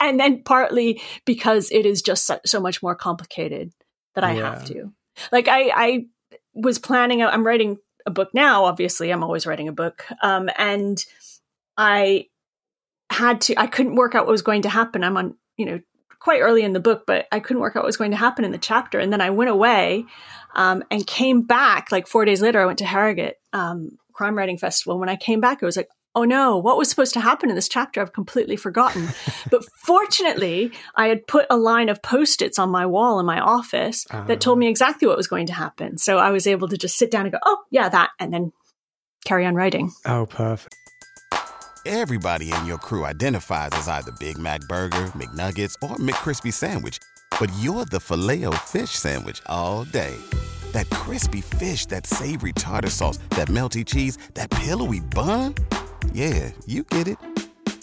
and 0.00 0.20
then 0.20 0.42
partly 0.42 1.00
because 1.24 1.70
it 1.70 1.86
is 1.86 2.02
just 2.02 2.26
so, 2.26 2.38
so 2.44 2.60
much 2.60 2.82
more 2.82 2.94
complicated 2.94 3.72
that 4.14 4.24
I 4.24 4.34
Yeah. 4.34 4.44
have 4.44 4.64
to. 4.64 4.92
Like 5.32 5.48
I, 5.48 5.70
I 5.74 6.06
was 6.54 6.78
planning. 6.78 7.22
I'm 7.22 7.46
writing 7.46 7.78
a 8.06 8.10
book 8.10 8.30
now. 8.34 8.64
Obviously, 8.64 9.10
I'm 9.10 9.22
always 9.24 9.46
writing 9.46 9.68
a 9.68 9.72
book, 9.72 10.04
um, 10.22 10.48
and 10.56 11.02
I 11.76 12.26
had 13.10 13.40
to. 13.42 13.58
I 13.58 13.66
couldn't 13.66 13.96
work 13.96 14.14
out 14.14 14.26
what 14.26 14.32
was 14.32 14.42
going 14.42 14.62
to 14.62 14.68
happen. 14.68 15.04
I'm 15.04 15.16
on, 15.16 15.36
you 15.56 15.66
know, 15.66 15.80
quite 16.20 16.40
early 16.40 16.62
in 16.62 16.72
the 16.72 16.80
book, 16.80 17.04
but 17.06 17.26
I 17.30 17.40
couldn't 17.40 17.62
work 17.62 17.76
out 17.76 17.82
what 17.82 17.86
was 17.86 17.96
going 17.96 18.10
to 18.10 18.16
happen 18.16 18.44
in 18.44 18.52
the 18.52 18.58
chapter. 18.58 18.98
And 18.98 19.12
then 19.12 19.20
I 19.20 19.30
went 19.30 19.50
away 19.50 20.04
um, 20.54 20.82
and 20.90 21.06
came 21.06 21.42
back. 21.42 21.92
Like 21.92 22.06
four 22.06 22.24
days 22.24 22.42
later, 22.42 22.60
I 22.60 22.66
went 22.66 22.78
to 22.78 22.86
Harrogate 22.86 23.36
um, 23.52 23.98
Crime 24.12 24.36
Writing 24.36 24.58
Festival. 24.58 24.98
When 24.98 25.08
I 25.08 25.16
came 25.16 25.40
back, 25.40 25.62
it 25.62 25.66
was 25.66 25.76
like, 25.76 25.88
oh 26.18 26.24
no, 26.24 26.56
what 26.56 26.76
was 26.76 26.90
supposed 26.90 27.14
to 27.14 27.20
happen 27.20 27.48
in 27.48 27.54
this 27.54 27.68
chapter? 27.68 28.00
I've 28.00 28.12
completely 28.12 28.56
forgotten. 28.56 29.08
but 29.52 29.64
fortunately, 29.84 30.72
I 30.96 31.06
had 31.06 31.24
put 31.28 31.46
a 31.48 31.56
line 31.56 31.88
of 31.88 32.02
post 32.02 32.42
its 32.42 32.58
on 32.58 32.70
my 32.70 32.86
wall 32.86 33.20
in 33.20 33.26
my 33.26 33.38
office 33.38 34.04
that 34.10 34.40
told 34.40 34.58
ah. 34.58 34.60
me 34.60 34.66
exactly 34.68 35.06
what 35.06 35.16
was 35.16 35.28
going 35.28 35.46
to 35.46 35.52
happen. 35.52 35.96
So 35.96 36.18
I 36.18 36.32
was 36.32 36.48
able 36.48 36.66
to 36.68 36.76
just 36.76 36.98
sit 36.98 37.12
down 37.12 37.26
and 37.26 37.32
go, 37.32 37.38
oh, 37.44 37.58
yeah, 37.70 37.88
that, 37.88 38.10
and 38.18 38.34
then 38.34 38.52
carry 39.24 39.46
on 39.46 39.54
writing. 39.54 39.92
Oh, 40.06 40.26
perfect. 40.26 40.74
Everybody 41.86 42.52
in 42.52 42.66
your 42.66 42.78
crew 42.78 43.04
identifies 43.04 43.70
as 43.72 43.86
either 43.86 44.10
Big 44.18 44.38
Mac 44.38 44.62
Burger, 44.62 45.12
McNuggets, 45.14 45.74
or 45.88 45.96
McCrispy 45.96 46.52
Sandwich. 46.52 46.98
But 47.38 47.52
you're 47.60 47.84
the 47.84 48.00
filet 48.00 48.44
fish 48.66 48.90
Sandwich 48.90 49.40
all 49.46 49.84
day. 49.84 50.16
That 50.72 50.90
crispy 50.90 51.40
fish, 51.40 51.86
that 51.86 52.06
savory 52.06 52.52
tartar 52.52 52.90
sauce, 52.90 53.18
that 53.30 53.48
melty 53.48 53.86
cheese, 53.86 54.18
that 54.34 54.50
pillowy 54.50 55.00
bun. 55.00 55.54
Yeah, 56.12 56.52
you 56.66 56.82
get 56.82 57.08
it. 57.08 57.18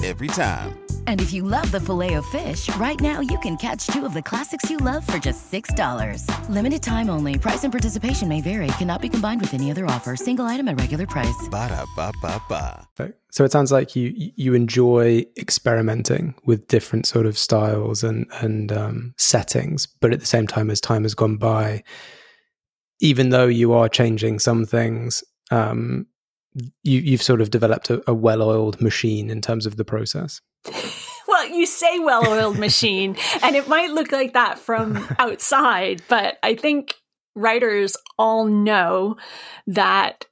Every 0.03 0.27
time. 0.27 0.77
And 1.07 1.19
if 1.19 1.33
you 1.33 1.41
love 1.41 1.71
the 1.71 1.79
filet 1.79 2.13
of 2.13 2.25
fish, 2.27 2.73
right 2.75 2.99
now 2.99 3.19
you 3.19 3.39
can 3.39 3.57
catch 3.57 3.87
two 3.87 4.05
of 4.05 4.13
the 4.13 4.21
classics 4.21 4.69
you 4.69 4.77
love 4.77 5.05
for 5.05 5.17
just 5.17 5.51
$6. 5.51 6.49
Limited 6.49 6.83
time 6.83 7.09
only. 7.09 7.39
Price 7.39 7.63
and 7.63 7.73
participation 7.73 8.27
may 8.27 8.41
vary. 8.41 8.67
Cannot 8.77 9.01
be 9.01 9.09
combined 9.09 9.41
with 9.41 9.55
any 9.55 9.71
other 9.71 9.87
offer. 9.87 10.15
Single 10.15 10.45
item 10.45 10.67
at 10.67 10.79
regular 10.79 11.07
price. 11.07 11.47
Ba-da-ba-ba-ba. 11.49 12.87
So 13.35 13.43
it 13.43 13.51
sounds 13.51 13.69
like 13.69 13.97
you 13.97 14.13
you 14.15 14.53
enjoy 14.53 15.25
experimenting 15.37 16.35
with 16.45 16.69
different 16.69 17.05
sort 17.05 17.25
of 17.25 17.37
styles 17.37 18.01
and 18.01 18.27
and 18.39 18.71
um, 18.71 19.13
settings, 19.17 19.87
but 19.87 20.13
at 20.13 20.21
the 20.21 20.25
same 20.25 20.47
time, 20.47 20.71
as 20.71 20.79
time 20.79 21.03
has 21.03 21.15
gone 21.15 21.35
by, 21.35 21.83
even 23.01 23.31
though 23.31 23.47
you 23.47 23.73
are 23.73 23.89
changing 23.89 24.39
some 24.39 24.65
things, 24.65 25.21
um, 25.51 26.07
you 26.83 26.99
you've 26.99 27.21
sort 27.21 27.41
of 27.41 27.49
developed 27.51 27.89
a, 27.89 28.03
a 28.09 28.13
well-oiled 28.13 28.81
machine 28.81 29.29
in 29.29 29.41
terms 29.41 29.65
of 29.65 29.77
the 29.77 29.85
process. 29.85 30.41
Well, 31.27 31.49
you 31.49 31.65
say 31.65 31.99
well 31.99 32.25
oiled 32.25 32.59
machine, 32.59 33.17
and 33.41 33.55
it 33.55 33.67
might 33.67 33.89
look 33.89 34.11
like 34.11 34.33
that 34.33 34.57
from 34.57 35.05
outside, 35.19 36.01
but 36.07 36.37
I 36.43 36.55
think 36.55 36.93
writers 37.35 37.97
all 38.17 38.45
know 38.45 39.17
that 39.67 40.27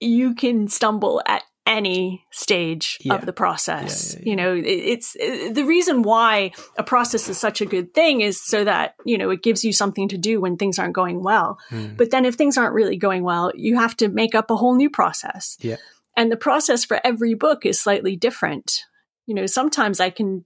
you 0.00 0.34
can 0.34 0.68
stumble 0.68 1.22
at 1.24 1.44
any 1.68 2.24
stage 2.32 2.96
Yeah. 3.02 3.14
of 3.14 3.26
the 3.26 3.32
process. 3.32 4.14
Yeah, 4.14 4.18
yeah, 4.22 4.30
You 4.30 4.36
know, 4.36 4.54
it- 4.54 4.64
it's 4.94 5.14
uh, 5.16 5.50
the 5.52 5.64
reason 5.64 6.02
why 6.02 6.52
a 6.78 6.82
process 6.82 7.28
is 7.28 7.36
such 7.38 7.60
a 7.60 7.66
good 7.66 7.92
thing 7.94 8.22
is 8.22 8.40
so 8.42 8.64
that, 8.64 8.94
you 9.04 9.18
know, 9.18 9.28
it 9.30 9.42
gives 9.42 9.64
you 9.64 9.72
something 9.72 10.08
to 10.08 10.16
do 10.16 10.40
when 10.40 10.56
things 10.56 10.78
aren't 10.78 10.94
going 10.94 11.22
well. 11.22 11.58
Hmm. 11.68 11.94
But 11.96 12.10
then 12.10 12.24
if 12.24 12.34
things 12.36 12.56
aren't 12.56 12.74
really 12.74 12.96
going 12.96 13.22
well, 13.22 13.52
you 13.54 13.76
have 13.76 13.94
to 13.98 14.08
make 14.08 14.34
up 14.34 14.50
a 14.50 14.56
whole 14.56 14.74
new 14.74 14.88
process. 14.90 15.58
Yeah. 15.60 15.76
And 16.16 16.32
the 16.32 16.36
process 16.36 16.84
for 16.84 16.98
every 17.04 17.34
book 17.34 17.64
is 17.66 17.80
slightly 17.80 18.16
different. 18.16 18.80
You 19.26 19.34
know, 19.34 19.46
sometimes 19.46 20.00
I 20.00 20.10
can, 20.10 20.44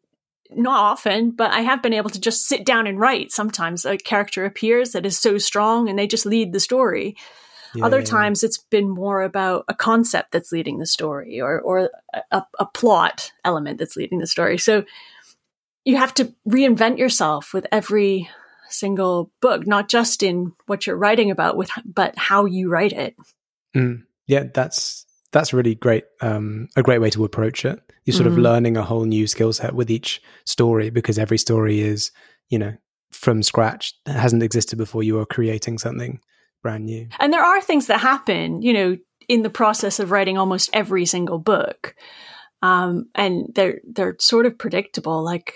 not 0.51 0.79
often, 0.93 1.31
but 1.31 1.51
I 1.53 1.61
have 1.61 1.83
been 1.83 1.95
able 1.95 2.11
to 2.11 2.21
just 2.21 2.47
sit 2.47 2.67
down 2.67 2.87
and 2.87 2.99
write. 2.99 3.33
Sometimes 3.33 3.85
a 3.87 3.97
character 3.97 4.45
appears 4.45 4.93
that 4.93 5.07
is 5.07 5.17
so 5.17 5.39
strong 5.39 5.89
and 5.89 5.97
they 5.99 6.07
just 6.07 6.27
lead 6.27 6.53
the 6.53 6.61
story. 6.61 7.17
Yeah, 7.75 7.87
Other 7.87 7.99
yeah, 8.01 8.05
times 8.05 8.45
it's 8.45 8.59
been 8.59 8.89
more 8.89 9.23
about 9.23 9.65
a 9.69 9.75
concept 9.75 10.33
that's 10.33 10.53
leading 10.53 10.79
the 10.79 10.87
story 10.87 11.41
or, 11.41 11.61
or 11.61 11.91
a, 12.31 12.43
a 12.59 12.67
plot 12.67 13.33
element 13.45 13.79
that's 13.79 13.97
leading 13.97 14.19
the 14.19 14.27
story. 14.27 14.59
So 14.59 14.85
you 15.85 15.97
have 15.97 16.15
to 16.15 16.33
reinvent 16.49 16.99
yourself 16.99 17.55
with 17.55 17.67
every 17.73 18.29
single 18.69 19.31
book, 19.41 19.67
not 19.67 19.89
just 19.89 20.23
in 20.23 20.53
what 20.67 20.87
you're 20.87 20.97
writing 20.97 21.31
about, 21.31 21.57
with 21.57 21.71
but 21.85 22.17
how 22.17 22.45
you 22.45 22.69
write 22.69 22.93
it. 22.93 23.17
Mm. 23.75 24.05
Yeah, 24.27 24.45
that's 24.53 25.07
that's 25.33 25.53
really 25.53 25.75
great. 25.75 26.05
Um, 26.21 26.69
a 26.77 26.83
great 26.83 27.01
way 27.01 27.11
to 27.11 27.25
approach 27.25 27.65
it. 27.65 27.81
You're 28.05 28.15
sort 28.15 28.27
of 28.27 28.35
Mhm. 28.35 28.43
learning 28.43 28.77
a 28.77 28.83
whole 28.83 29.05
new 29.05 29.27
skill 29.27 29.53
set 29.53 29.75
with 29.75 29.91
each 29.91 30.21
story 30.45 30.91
because 30.91 31.19
every 31.19 31.39
story 31.39 31.81
is, 31.81 32.11
you 32.49 32.59
know, 32.59 32.75
from 33.11 33.43
scratch. 33.43 33.95
Hasn't 34.07 34.43
existed 34.43 34.77
before. 34.77 35.03
You 35.03 35.19
are 35.21 35.27
creating 35.27 35.79
something 35.79 36.21
brand 36.63 36.87
new. 36.87 37.09
And 37.19 37.33
there 37.33 37.45
are 37.45 37.61
things 37.61 37.89
that 37.89 38.01
happen, 38.01 38.63
you 38.63 38.73
know, 38.73 38.97
in 39.29 39.43
the 39.43 39.51
process 39.51 39.99
of 39.99 40.11
writing 40.11 40.39
almost 40.39 40.71
every 40.73 41.07
single 41.07 41.39
book. 41.39 41.95
Um, 42.63 43.07
and 43.15 43.53
they're 43.55 43.81
they're 43.85 44.17
sort 44.21 44.47
of 44.47 44.57
predictable. 44.59 45.23
Like 45.25 45.55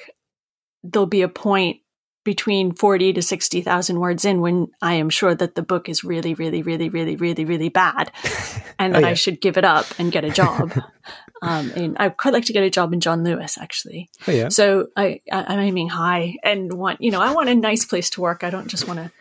there'll 0.82 1.06
be 1.06 1.22
a 1.22 1.28
point 1.28 1.78
between 2.24 2.72
forty 2.72 3.12
to 3.12 3.22
sixty 3.22 3.60
thousand 3.60 4.00
words 4.00 4.24
in 4.24 4.40
when 4.40 4.66
I 4.82 4.94
am 4.94 5.08
sure 5.10 5.32
that 5.34 5.54
the 5.54 5.62
book 5.62 5.88
is 5.88 6.02
really, 6.02 6.34
really, 6.34 6.62
really, 6.62 6.88
really, 6.88 7.14
really, 7.14 7.44
really 7.44 7.68
bad, 7.68 8.10
and 8.78 8.92
Oh, 8.92 9.00
that 9.00 9.02
yeah. 9.02 9.10
I 9.10 9.14
should 9.14 9.40
give 9.40 9.56
it 9.56 9.64
up 9.64 9.86
and 9.98 10.10
get 10.10 10.24
a 10.24 10.30
job. 10.30 10.72
um, 11.42 11.70
and 11.76 11.96
I'd 11.98 12.16
quite 12.16 12.34
like 12.34 12.46
to 12.46 12.52
get 12.52 12.64
a 12.64 12.70
job 12.70 12.92
in 12.92 12.98
John 12.98 13.22
Lewis, 13.22 13.56
actually. 13.56 14.10
Oh 14.26 14.32
yeah, 14.32 14.48
So 14.48 14.88
I, 14.96 15.20
I 15.30 15.44
I'm 15.44 15.60
aiming 15.60 15.90
high 15.90 16.36
and 16.42 16.72
want 16.72 17.00
you 17.00 17.12
know 17.12 17.20
I 17.20 17.32
want 17.32 17.48
a 17.48 17.54
nice 17.54 17.84
place 17.84 18.10
to 18.10 18.20
work. 18.20 18.42
I 18.42 18.50
don't 18.50 18.66
just 18.66 18.88
want 18.88 18.98
to, 18.98 19.12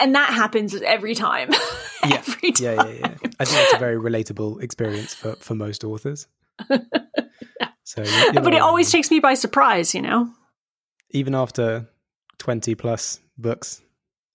and 0.00 0.14
that 0.14 0.30
happens 0.32 0.74
every 0.82 1.14
time. 1.14 1.50
Yeah. 2.02 2.16
every 2.26 2.52
time. 2.52 2.64
yeah, 2.64 2.86
yeah, 2.86 2.92
yeah. 3.00 3.14
I 3.38 3.44
think 3.44 3.58
that's 3.60 3.74
a 3.74 3.78
very 3.78 3.96
relatable 3.98 4.62
experience 4.62 5.12
for 5.12 5.34
for 5.36 5.54
most 5.54 5.84
authors. 5.84 6.26
So, 7.84 8.02
you're- 8.02 8.10
you're 8.32 8.42
but 8.42 8.54
it 8.54 8.62
always 8.62 8.90
takes 8.90 9.10
me 9.10 9.20
by 9.20 9.34
surprise, 9.34 9.94
you 9.94 10.00
know. 10.02 10.30
even 11.10 11.34
after 11.34 11.88
twenty 12.38 12.74
plus 12.74 13.20
books. 13.36 13.82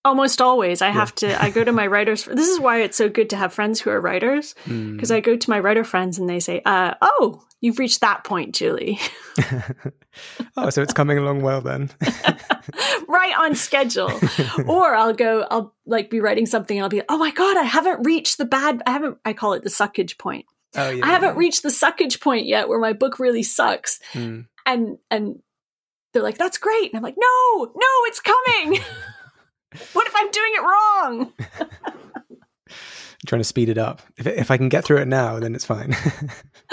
Almost 0.06 0.40
always, 0.40 0.82
I 0.84 0.90
have 0.90 1.14
to. 1.16 1.44
I 1.44 1.50
go 1.50 1.64
to 1.64 1.72
my 1.72 1.88
writers. 1.88 2.26
This 2.26 2.48
is 2.48 2.60
why 2.60 2.82
it's 2.84 2.96
so 2.96 3.10
good 3.10 3.30
to 3.32 3.38
have 3.38 3.52
friends 3.54 3.82
who 3.82 3.90
are 3.90 4.00
writers, 4.00 4.54
Mm. 4.66 4.94
because 4.96 5.12
I 5.12 5.20
go 5.20 5.36
to 5.36 5.50
my 5.50 5.60
writer 5.60 5.84
friends 5.84 6.20
and 6.20 6.30
they 6.30 6.40
say, 6.40 6.62
uh, 6.64 6.94
"Oh, 7.02 7.44
you've 7.60 7.80
reached 7.80 8.02
that 8.02 8.24
point, 8.24 8.54
Julie, 8.54 9.00
oh, 10.58 10.70
so 10.70 10.82
it's 10.84 10.94
coming 10.94 11.18
along 11.18 11.42
well 11.42 11.60
then. 11.62 11.90
right 13.08 13.34
on 13.40 13.56
schedule." 13.56 14.12
or 14.68 14.94
I'll 14.96 15.14
go, 15.14 15.46
I'll 15.50 15.74
like 15.88 16.10
be 16.12 16.20
writing 16.20 16.46
something, 16.46 16.78
and 16.78 16.84
I'll 16.84 16.90
be, 16.90 17.02
"Oh 17.10 17.18
my 17.18 17.32
god, 17.32 17.58
I 17.58 17.64
haven't 17.64 18.06
reached 18.06 18.38
the 18.38 18.46
bad. 18.46 18.84
I 18.86 18.92
haven't. 18.92 19.18
I 19.26 19.34
call 19.34 19.54
it 19.54 19.64
the 19.64 19.70
suckage 19.70 20.18
point. 20.20 20.46
oh 20.78 20.90
yeah, 20.92 21.04
I 21.04 21.08
haven't 21.10 21.34
yeah. 21.34 21.40
reached 21.40 21.64
the 21.64 21.70
suckage 21.70 22.22
point 22.22 22.46
yet, 22.46 22.70
where 22.70 22.80
my 22.80 22.94
book 22.94 23.18
really 23.20 23.44
sucks." 23.44 24.00
Mm. 24.14 24.46
and 24.68 24.98
and 25.10 25.40
they're 26.14 26.24
like 26.24 26.38
that's 26.38 26.58
great 26.58 26.90
and 26.92 26.96
i'm 26.96 27.04
like 27.04 27.18
no 27.18 27.66
no 27.66 27.88
it's 28.06 28.22
coming 28.22 28.80
what 29.94 30.08
if 30.08 30.14
i'm 30.16 30.32
doing 30.32 30.54
it 30.56 30.62
wrong? 30.62 31.34
Trying 33.28 33.40
to 33.42 33.46
speed 33.46 33.70
it 33.70 33.78
up. 33.80 34.02
If 34.18 34.28
if 34.28 34.52
I 34.52 34.58
can 34.58 34.70
get 34.70 34.86
through 34.86 34.98
it 34.98 35.08
now, 35.08 35.40
then 35.40 35.56
it's 35.56 35.66
fine. 35.66 35.90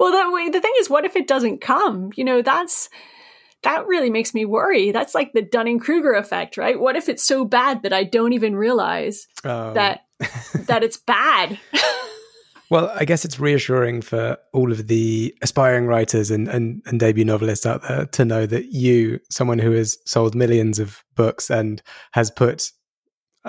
well 0.00 0.10
that 0.12 0.30
way 0.32 0.48
the 0.48 0.60
thing 0.60 0.72
is 0.80 0.90
what 0.90 1.04
if 1.04 1.14
it 1.14 1.28
doesn't 1.28 1.60
come? 1.60 2.10
You 2.16 2.24
know 2.24 2.42
that's 2.42 2.88
that 3.62 3.86
really 3.86 4.10
makes 4.10 4.34
me 4.34 4.44
worry. 4.44 4.90
That's 4.90 5.14
like 5.14 5.32
the 5.32 5.42
dunning-kruger 5.42 6.14
effect 6.14 6.56
right? 6.56 6.80
What 6.80 6.96
if 6.96 7.08
it's 7.08 7.22
so 7.22 7.44
bad 7.44 7.82
that 7.82 7.92
i 7.92 8.02
don't 8.04 8.32
even 8.32 8.56
realize 8.56 9.28
Um, 9.44 9.74
that 9.74 10.00
that 10.66 10.82
it's 10.82 10.96
bad 10.96 11.58
Well, 12.70 12.92
I 12.94 13.04
guess 13.04 13.24
it's 13.24 13.40
reassuring 13.40 14.02
for 14.02 14.38
all 14.52 14.70
of 14.70 14.86
the 14.86 15.34
aspiring 15.42 15.86
writers 15.86 16.30
and, 16.30 16.46
and, 16.48 16.82
and 16.86 17.00
debut 17.00 17.24
novelists 17.24 17.66
out 17.66 17.82
there 17.88 18.06
to 18.06 18.24
know 18.24 18.46
that 18.46 18.66
you, 18.66 19.18
someone 19.28 19.58
who 19.58 19.72
has 19.72 19.98
sold 20.06 20.34
millions 20.36 20.78
of 20.78 21.02
books 21.16 21.50
and 21.50 21.82
has 22.12 22.30
put 22.30 22.70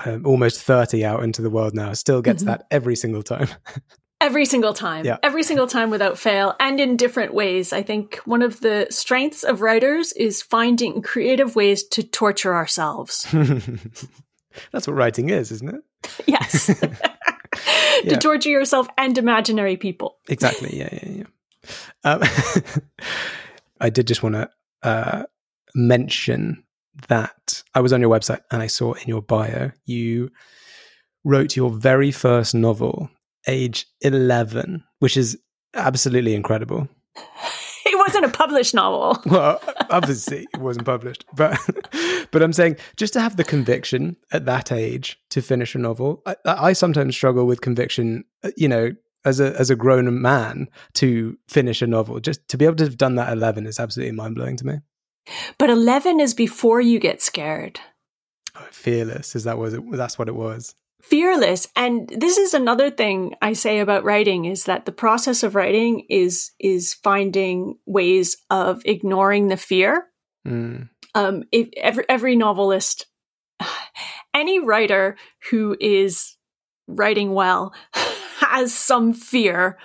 um, 0.04 0.26
almost 0.26 0.60
30 0.62 1.04
out 1.04 1.22
into 1.22 1.40
the 1.42 1.50
world 1.50 1.74
now, 1.74 1.92
still 1.92 2.20
gets 2.22 2.42
Mhm. 2.42 2.46
that 2.46 2.66
every 2.70 2.96
single 2.96 3.22
time. 3.22 3.46
every 4.20 4.44
single 4.44 4.72
time 4.72 5.04
Yeah. 5.04 5.16
every 5.24 5.42
single 5.42 5.66
time 5.66 5.90
without 5.90 6.16
fail 6.16 6.54
and 6.60 6.78
in 6.78 6.96
different 6.96 7.34
ways 7.34 7.72
i 7.72 7.82
think 7.82 8.20
one 8.24 8.40
of 8.40 8.60
the 8.60 8.86
strengths 8.88 9.42
of 9.42 9.60
writers 9.62 10.12
is 10.12 10.40
finding 10.40 11.02
creative 11.02 11.56
ways 11.56 11.82
to 11.88 12.04
torture 12.04 12.54
ourselves 12.54 13.26
That's 14.70 14.86
what 14.86 14.94
writing 14.94 15.30
is, 15.30 15.50
isn't 15.50 15.74
it? 15.74 15.80
Yes. 16.26 16.70
to 18.02 18.10
Yeah. 18.10 18.18
torture 18.18 18.48
yourself 18.50 18.88
and 18.98 19.16
imaginary 19.18 19.76
people. 19.76 20.18
Exactly. 20.28 20.76
Yeah, 20.78 20.88
yeah, 20.92 21.08
yeah. 21.10 21.24
Um, 22.04 22.22
I 23.80 23.90
did 23.90 24.06
just 24.06 24.22
want 24.22 24.34
to 24.36 24.50
uh, 24.82 25.24
mention 25.74 26.64
that 27.08 27.62
I 27.74 27.80
was 27.80 27.92
on 27.92 28.00
your 28.00 28.10
website 28.10 28.40
and 28.50 28.62
I 28.62 28.66
saw 28.66 28.92
in 28.94 29.08
your 29.08 29.22
bio 29.22 29.70
you 29.84 30.30
wrote 31.24 31.56
your 31.56 31.70
very 31.70 32.10
first 32.10 32.54
novel, 32.54 33.08
age 33.46 33.86
eleven, 34.00 34.84
which 34.98 35.16
is 35.16 35.38
absolutely 35.74 36.34
incredible. 36.34 36.88
It 37.84 37.98
wasn't 37.98 38.24
a 38.24 38.28
published 38.28 38.74
novel. 38.74 39.20
Well, 39.26 39.60
obviously 39.92 40.46
it 40.52 40.60
wasn't 40.60 40.86
published, 40.86 41.24
but 41.34 41.58
but 42.30 42.42
I'm 42.42 42.52
saying 42.52 42.76
just 42.96 43.12
to 43.12 43.20
have 43.20 43.36
the 43.36 43.44
conviction 43.44 44.16
at 44.32 44.46
that 44.46 44.72
age 44.72 45.20
to 45.30 45.42
finish 45.42 45.74
a 45.74 45.78
novel. 45.78 46.22
I, 46.26 46.36
I 46.44 46.72
sometimes 46.72 47.14
struggle 47.14 47.46
with 47.46 47.60
conviction, 47.60 48.24
uh, 48.42 48.50
you 48.56 48.68
know, 48.68 48.92
as 49.24 49.38
a 49.38 49.58
as 49.58 49.70
a 49.70 49.76
grown 49.76 50.20
man 50.20 50.68
to 50.94 51.38
finish 51.48 51.82
a 51.82 51.86
novel. 51.86 52.20
Just 52.20 52.48
to 52.48 52.56
be 52.56 52.64
able 52.64 52.76
to 52.76 52.84
have 52.84 52.98
done 52.98 53.14
that 53.16 53.28
at 53.28 53.36
11 53.36 53.66
is 53.66 53.78
absolutely 53.78 54.12
mind 54.12 54.34
blowing 54.34 54.56
to 54.56 54.66
me. 54.66 54.74
But 55.58 55.70
11 55.70 56.18
is 56.18 56.34
before 56.34 56.80
you 56.80 56.98
get 56.98 57.22
scared. 57.22 57.78
Oh, 58.56 58.66
fearless 58.72 59.36
is 59.36 59.44
that 59.44 59.58
was 59.58 59.74
it? 59.74 59.82
That's 59.92 60.18
what 60.18 60.28
it 60.28 60.34
was 60.34 60.74
fearless 61.02 61.68
and 61.74 62.08
this 62.08 62.38
is 62.38 62.54
another 62.54 62.88
thing 62.88 63.34
i 63.42 63.52
say 63.52 63.80
about 63.80 64.04
writing 64.04 64.44
is 64.44 64.64
that 64.64 64.86
the 64.86 64.92
process 64.92 65.42
of 65.42 65.56
writing 65.56 66.06
is 66.08 66.52
is 66.60 66.94
finding 66.94 67.76
ways 67.86 68.36
of 68.50 68.80
ignoring 68.84 69.48
the 69.48 69.56
fear 69.56 70.06
mm. 70.46 70.88
um 71.16 71.42
if 71.50 71.68
every 71.76 72.04
every 72.08 72.36
novelist 72.36 73.06
any 74.34 74.60
writer 74.60 75.16
who 75.50 75.76
is 75.80 76.36
writing 76.86 77.32
well 77.34 77.74
has 77.92 78.72
some 78.72 79.12
fear 79.12 79.78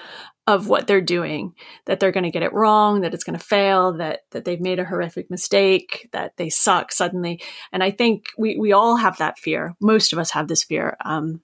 of 0.47 0.69
what 0.69 0.87
they're 0.87 1.01
doing 1.01 1.53
that 1.85 1.99
they're 1.99 2.11
going 2.11 2.23
to 2.23 2.31
get 2.31 2.43
it 2.43 2.53
wrong 2.53 3.01
that 3.01 3.13
it's 3.13 3.23
going 3.23 3.37
to 3.37 3.45
fail 3.45 3.93
that 3.93 4.21
that 4.31 4.45
they've 4.45 4.61
made 4.61 4.79
a 4.79 4.85
horrific 4.85 5.29
mistake 5.29 6.09
that 6.13 6.35
they 6.37 6.49
suck 6.49 6.91
suddenly 6.91 7.41
and 7.71 7.83
i 7.83 7.91
think 7.91 8.27
we 8.37 8.57
we 8.57 8.71
all 8.71 8.95
have 8.95 9.17
that 9.17 9.37
fear 9.37 9.75
most 9.81 10.13
of 10.13 10.19
us 10.19 10.31
have 10.31 10.47
this 10.47 10.63
fear 10.63 10.97
um, 11.03 11.41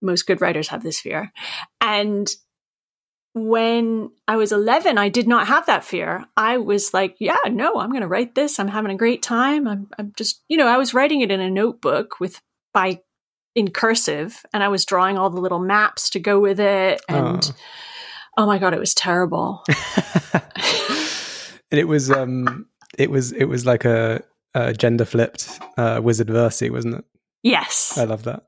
most 0.00 0.26
good 0.26 0.40
writers 0.40 0.68
have 0.68 0.82
this 0.82 0.98
fear 0.98 1.30
and 1.80 2.34
when 3.34 4.10
I 4.28 4.36
was 4.36 4.52
11, 4.52 4.98
I 4.98 5.08
did 5.08 5.26
not 5.26 5.46
have 5.46 5.66
that 5.66 5.84
fear. 5.84 6.26
I 6.36 6.58
was 6.58 6.92
like, 6.92 7.16
yeah, 7.18 7.38
no, 7.48 7.78
I'm 7.78 7.88
going 7.88 8.02
to 8.02 8.08
write 8.08 8.34
this. 8.34 8.58
I'm 8.58 8.68
having 8.68 8.90
a 8.90 8.96
great 8.96 9.22
time. 9.22 9.66
I'm, 9.66 9.88
I'm 9.98 10.12
just, 10.16 10.42
you 10.48 10.58
know, 10.58 10.66
I 10.66 10.76
was 10.76 10.92
writing 10.92 11.22
it 11.22 11.30
in 11.30 11.40
a 11.40 11.50
notebook 11.50 12.20
with 12.20 12.40
by 12.74 13.00
in 13.54 13.70
cursive 13.70 14.44
and 14.52 14.62
I 14.62 14.68
was 14.68 14.84
drawing 14.84 15.18
all 15.18 15.30
the 15.30 15.40
little 15.40 15.58
maps 15.58 16.10
to 16.10 16.20
go 16.20 16.40
with 16.40 16.60
it. 16.60 17.00
And 17.08 17.42
oh. 17.42 17.56
Oh 18.36 18.46
my 18.46 18.58
god, 18.58 18.74
it 18.74 18.80
was 18.80 18.94
terrible. 18.94 19.62
and 20.32 21.78
it 21.78 21.88
was 21.88 22.10
um 22.10 22.66
it 22.98 23.10
was 23.10 23.32
it 23.32 23.44
was 23.44 23.66
like 23.66 23.84
a, 23.84 24.22
a 24.54 24.72
gender 24.72 25.04
flipped 25.04 25.58
uh, 25.76 26.00
Wizard 26.02 26.30
of 26.30 26.36
Earthsea, 26.36 26.70
wasn't 26.70 26.96
it? 26.96 27.04
Yes. 27.42 27.98
I 27.98 28.04
love 28.04 28.24
that. 28.24 28.44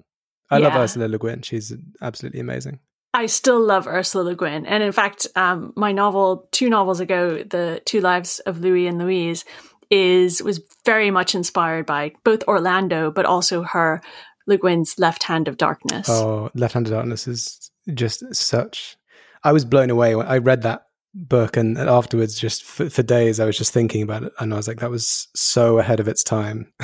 I 0.51 0.59
yeah. 0.59 0.69
love 0.69 0.77
Ursula 0.77 1.09
Le 1.09 1.19
Guin. 1.19 1.43
She's 1.43 1.73
absolutely 2.01 2.41
amazing. 2.41 2.79
I 3.13 3.27
still 3.27 3.61
love 3.61 3.87
Ursula 3.87 4.25
Le 4.25 4.35
Guin. 4.35 4.67
And 4.67 4.83
in 4.83 4.93
fact, 4.93 5.27
um, 5.37 5.73
my 5.77 5.93
novel, 5.93 6.49
two 6.53 6.69
novels 6.69 7.01
ago, 7.01 7.43
The 7.43 7.81
Two 7.85 8.01
Lives 8.01 8.41
of 8.41 8.61
Louis 8.61 8.87
and 8.87 8.99
Louise, 8.99 9.45
is 9.91 10.43
was 10.43 10.61
very 10.85 11.11
much 11.11 11.35
inspired 11.35 11.87
by 11.87 12.13
both 12.25 12.43
Orlando, 12.49 13.11
but 13.11 13.25
also 13.25 13.63
her 13.63 14.03
Le 14.47 14.59
Guin's 14.59 14.99
Left 14.99 15.23
Hand 15.23 15.49
of 15.49 15.57
Darkness. 15.57 16.09
Oh, 16.09 16.51
Left 16.55 16.75
Hand 16.75 16.87
of 16.87 16.93
Darkness 16.93 17.29
is 17.29 17.71
just 17.93 18.35
such 18.35 18.97
I 19.45 19.53
was 19.53 19.65
blown 19.65 19.91
away 19.91 20.17
when 20.17 20.27
I 20.27 20.39
read 20.39 20.63
that 20.63 20.87
book 21.15 21.57
and 21.57 21.79
afterwards 21.79 22.39
just 22.39 22.65
for, 22.65 22.91
for, 22.91 23.05
days 23.05 23.39
I 23.39 23.45
was 23.45 23.57
just 23.57 23.73
thinking 23.73 24.03
about 24.03 24.25
it 24.25 24.33
and 24.41 24.53
I 24.53 24.57
was 24.57 24.67
like 24.67 24.81
that 24.81 24.91
was 24.91 25.29
so 25.35 25.79
ahead 25.79 26.01
of 26.01 26.09
its 26.09 26.25
time. 26.25 26.73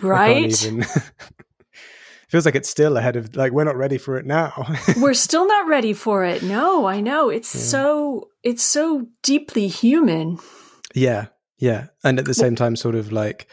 Right? 0.00 0.54
feels 2.28 2.46
like 2.46 2.54
it's 2.56 2.68
still 2.68 2.96
ahead 2.96 3.14
of 3.14 3.36
like 3.36 3.52
we're 3.52 3.64
not 3.64 3.76
ready 3.76 3.98
for 3.98 4.16
it 4.16 4.26
now. 4.26 4.66
we're 4.98 5.14
still 5.14 5.46
not 5.46 5.68
ready 5.68 5.92
for 5.92 6.24
it. 6.24 6.42
No, 6.42 6.84
I 6.84 7.00
know. 7.00 7.28
It's 7.28 7.54
yeah. 7.54 7.60
so 7.60 8.28
it's 8.42 8.62
so 8.62 9.06
deeply 9.22 9.68
human. 9.68 10.38
Yeah. 10.94 11.26
Yeah. 11.58 11.86
And 12.02 12.18
at 12.18 12.24
the 12.24 12.34
same 12.34 12.56
time 12.56 12.76
sort 12.76 12.96
of 12.96 13.12
like 13.12 13.48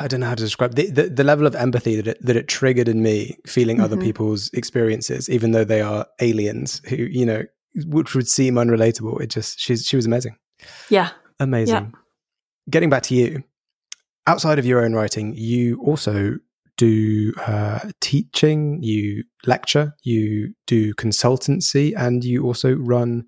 I 0.00 0.08
don't 0.08 0.20
know 0.20 0.26
how 0.26 0.34
to 0.34 0.42
describe 0.42 0.74
the, 0.74 0.90
the, 0.90 1.08
the, 1.08 1.24
level 1.24 1.46
of 1.46 1.54
empathy 1.54 1.96
that 1.96 2.06
it, 2.06 2.24
that 2.24 2.36
it 2.36 2.48
triggered 2.48 2.88
in 2.88 3.02
me, 3.02 3.36
feeling 3.46 3.76
mm-hmm. 3.76 3.84
other 3.84 3.96
people's 3.96 4.50
experiences, 4.52 5.28
even 5.28 5.52
though 5.52 5.64
they 5.64 5.80
are 5.80 6.06
aliens 6.20 6.80
who, 6.88 6.96
you 6.96 7.26
know, 7.26 7.42
which 7.86 8.14
would 8.14 8.28
seem 8.28 8.54
unrelatable. 8.54 9.20
It 9.20 9.30
just, 9.30 9.58
she's, 9.58 9.86
she 9.86 9.96
was 9.96 10.06
amazing. 10.06 10.36
Yeah. 10.88 11.10
Amazing. 11.40 11.74
Yeah. 11.74 12.00
Getting 12.70 12.90
back 12.90 13.02
to 13.04 13.14
you, 13.14 13.42
outside 14.26 14.58
of 14.58 14.66
your 14.66 14.84
own 14.84 14.94
writing, 14.94 15.34
you 15.36 15.80
also 15.82 16.38
do 16.76 17.32
uh, 17.46 17.80
teaching, 18.00 18.82
you 18.82 19.24
lecture, 19.46 19.94
you 20.02 20.54
do 20.66 20.94
consultancy, 20.94 21.92
and 21.96 22.24
you 22.24 22.44
also 22.44 22.74
run 22.74 23.24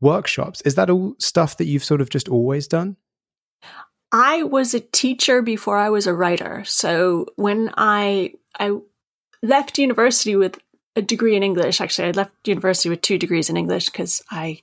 workshops. 0.00 0.60
Is 0.62 0.74
that 0.74 0.90
all 0.90 1.14
stuff 1.18 1.56
that 1.56 1.64
you've 1.64 1.84
sort 1.84 2.00
of 2.00 2.10
just 2.10 2.28
always 2.28 2.68
done? 2.68 2.96
I 4.12 4.42
was 4.44 4.74
a 4.74 4.80
teacher 4.80 5.42
before 5.42 5.76
I 5.76 5.90
was 5.90 6.06
a 6.06 6.14
writer. 6.14 6.64
So 6.64 7.26
when 7.36 7.72
I 7.76 8.34
I 8.58 8.78
left 9.42 9.78
university 9.78 10.36
with 10.36 10.58
a 10.94 11.02
degree 11.02 11.36
in 11.36 11.42
English, 11.42 11.80
actually 11.80 12.08
I 12.08 12.12
left 12.12 12.32
university 12.46 12.88
with 12.88 13.02
two 13.02 13.18
degrees 13.18 13.50
in 13.50 13.56
English 13.56 13.86
because 13.86 14.22
I 14.30 14.62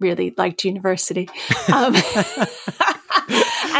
really 0.00 0.34
liked 0.36 0.64
university. 0.64 1.28
Um, 1.72 1.94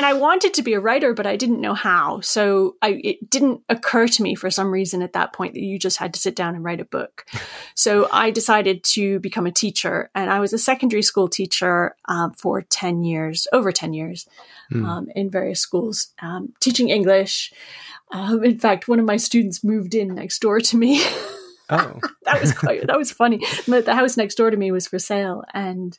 and 0.00 0.06
I 0.06 0.14
wanted 0.14 0.54
to 0.54 0.62
be 0.62 0.72
a 0.72 0.80
writer, 0.80 1.12
but 1.12 1.26
I 1.26 1.36
didn't 1.36 1.60
know 1.60 1.74
how. 1.74 2.20
So 2.20 2.76
I, 2.80 3.02
it 3.04 3.28
didn't 3.28 3.60
occur 3.68 4.08
to 4.08 4.22
me 4.22 4.34
for 4.34 4.50
some 4.50 4.70
reason 4.70 5.02
at 5.02 5.12
that 5.12 5.34
point 5.34 5.52
that 5.52 5.60
you 5.60 5.78
just 5.78 5.98
had 5.98 6.14
to 6.14 6.20
sit 6.20 6.34
down 6.34 6.54
and 6.54 6.64
write 6.64 6.80
a 6.80 6.86
book. 6.86 7.26
So 7.74 8.08
I 8.12 8.30
decided 8.30 8.84
to 8.94 9.20
become 9.20 9.46
a 9.46 9.50
teacher, 9.50 10.10
and 10.14 10.30
I 10.30 10.40
was 10.40 10.52
a 10.52 10.58
secondary 10.58 11.00
school 11.00 11.28
teacher 11.28 11.96
um, 12.06 12.34
for 12.34 12.60
10 12.60 13.04
years, 13.04 13.46
over 13.54 13.72
10 13.72 13.94
years, 13.94 14.28
mm. 14.70 14.86
um, 14.86 15.08
in 15.14 15.30
various 15.30 15.60
schools, 15.60 16.08
um, 16.20 16.52
teaching 16.60 16.90
English. 16.90 17.54
Um, 18.10 18.44
in 18.44 18.58
fact, 18.58 18.86
one 18.86 18.98
of 18.98 19.06
my 19.06 19.16
students 19.16 19.64
moved 19.64 19.94
in 19.94 20.14
next 20.14 20.40
door 20.40 20.60
to 20.60 20.76
me. 20.76 21.02
Oh, 21.72 22.00
that 22.24 22.40
was 22.40 22.52
quite, 22.52 22.84
that 22.88 22.98
was 22.98 23.12
funny. 23.12 23.46
The 23.66 23.94
house 23.94 24.16
next 24.16 24.34
door 24.34 24.50
to 24.50 24.56
me 24.56 24.72
was 24.72 24.88
for 24.88 24.98
sale, 24.98 25.44
and 25.54 25.96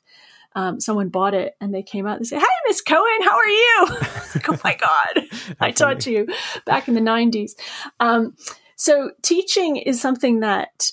um, 0.56 0.80
someone 0.80 1.10
bought 1.10 1.34
it 1.34 1.56
and 1.62 1.74
they 1.74 1.84
came 1.84 2.06
out 2.06 2.18
and 2.18 2.28
said, 2.28 2.40
Hey, 2.40 2.46
Miss 2.68 2.82
Cohen, 2.82 3.22
how 3.24 3.38
are 3.38 3.48
you? 3.48 3.88
like, 4.36 4.50
oh 4.50 4.60
my 4.64 4.76
God, 4.76 5.28
I 5.60 5.72
taught 5.72 6.06
you 6.06 6.28
back 6.66 6.88
in 6.88 6.94
the 6.94 7.02
90s. 7.02 7.52
Um, 8.00 8.36
so 8.76 9.12
teaching 9.22 9.78
is 9.78 10.02
something 10.02 10.42
that 10.42 10.92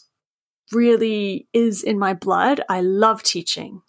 really 0.73 1.49
is 1.53 1.83
in 1.83 1.99
my 1.99 2.15
blood. 2.15 2.61
I 2.69 2.83
love 2.83 3.23
teaching. 3.23 3.83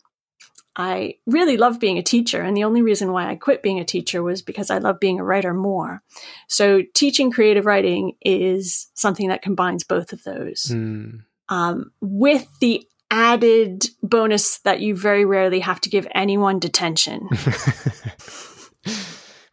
I 0.76 1.16
really 1.26 1.58
love 1.58 1.80
being 1.80 1.98
a 1.98 2.04
teacher. 2.04 2.42
And 2.42 2.56
the 2.56 2.64
only 2.64 2.82
reason 2.82 3.12
why 3.12 3.30
I 3.30 3.36
quit 3.36 3.62
being 3.62 3.80
a 3.80 3.86
teacher 3.86 4.24
was 4.24 4.42
because 4.42 4.70
I 4.70 4.78
love 4.78 5.00
being 5.00 5.20
a 5.20 5.24
writer 5.26 5.54
more. 5.54 6.02
So 6.48 6.84
teaching 6.94 7.32
creative 7.32 7.66
writing 7.66 8.14
is 8.22 8.88
something 8.94 9.28
that 9.28 9.42
combines 9.42 9.84
both 9.84 10.14
of 10.14 10.24
those. 10.24 10.68
Mm. 10.72 11.24
Um, 11.50 11.92
with 12.00 12.48
the 12.62 12.88
added 13.12 13.86
bonus 14.04 14.60
that 14.60 14.80
you 14.80 14.96
very 14.96 15.26
rarely 15.26 15.60
have 15.60 15.82
to 15.82 15.90
give 15.90 16.08
anyone 16.14 16.60
detention. 16.60 17.28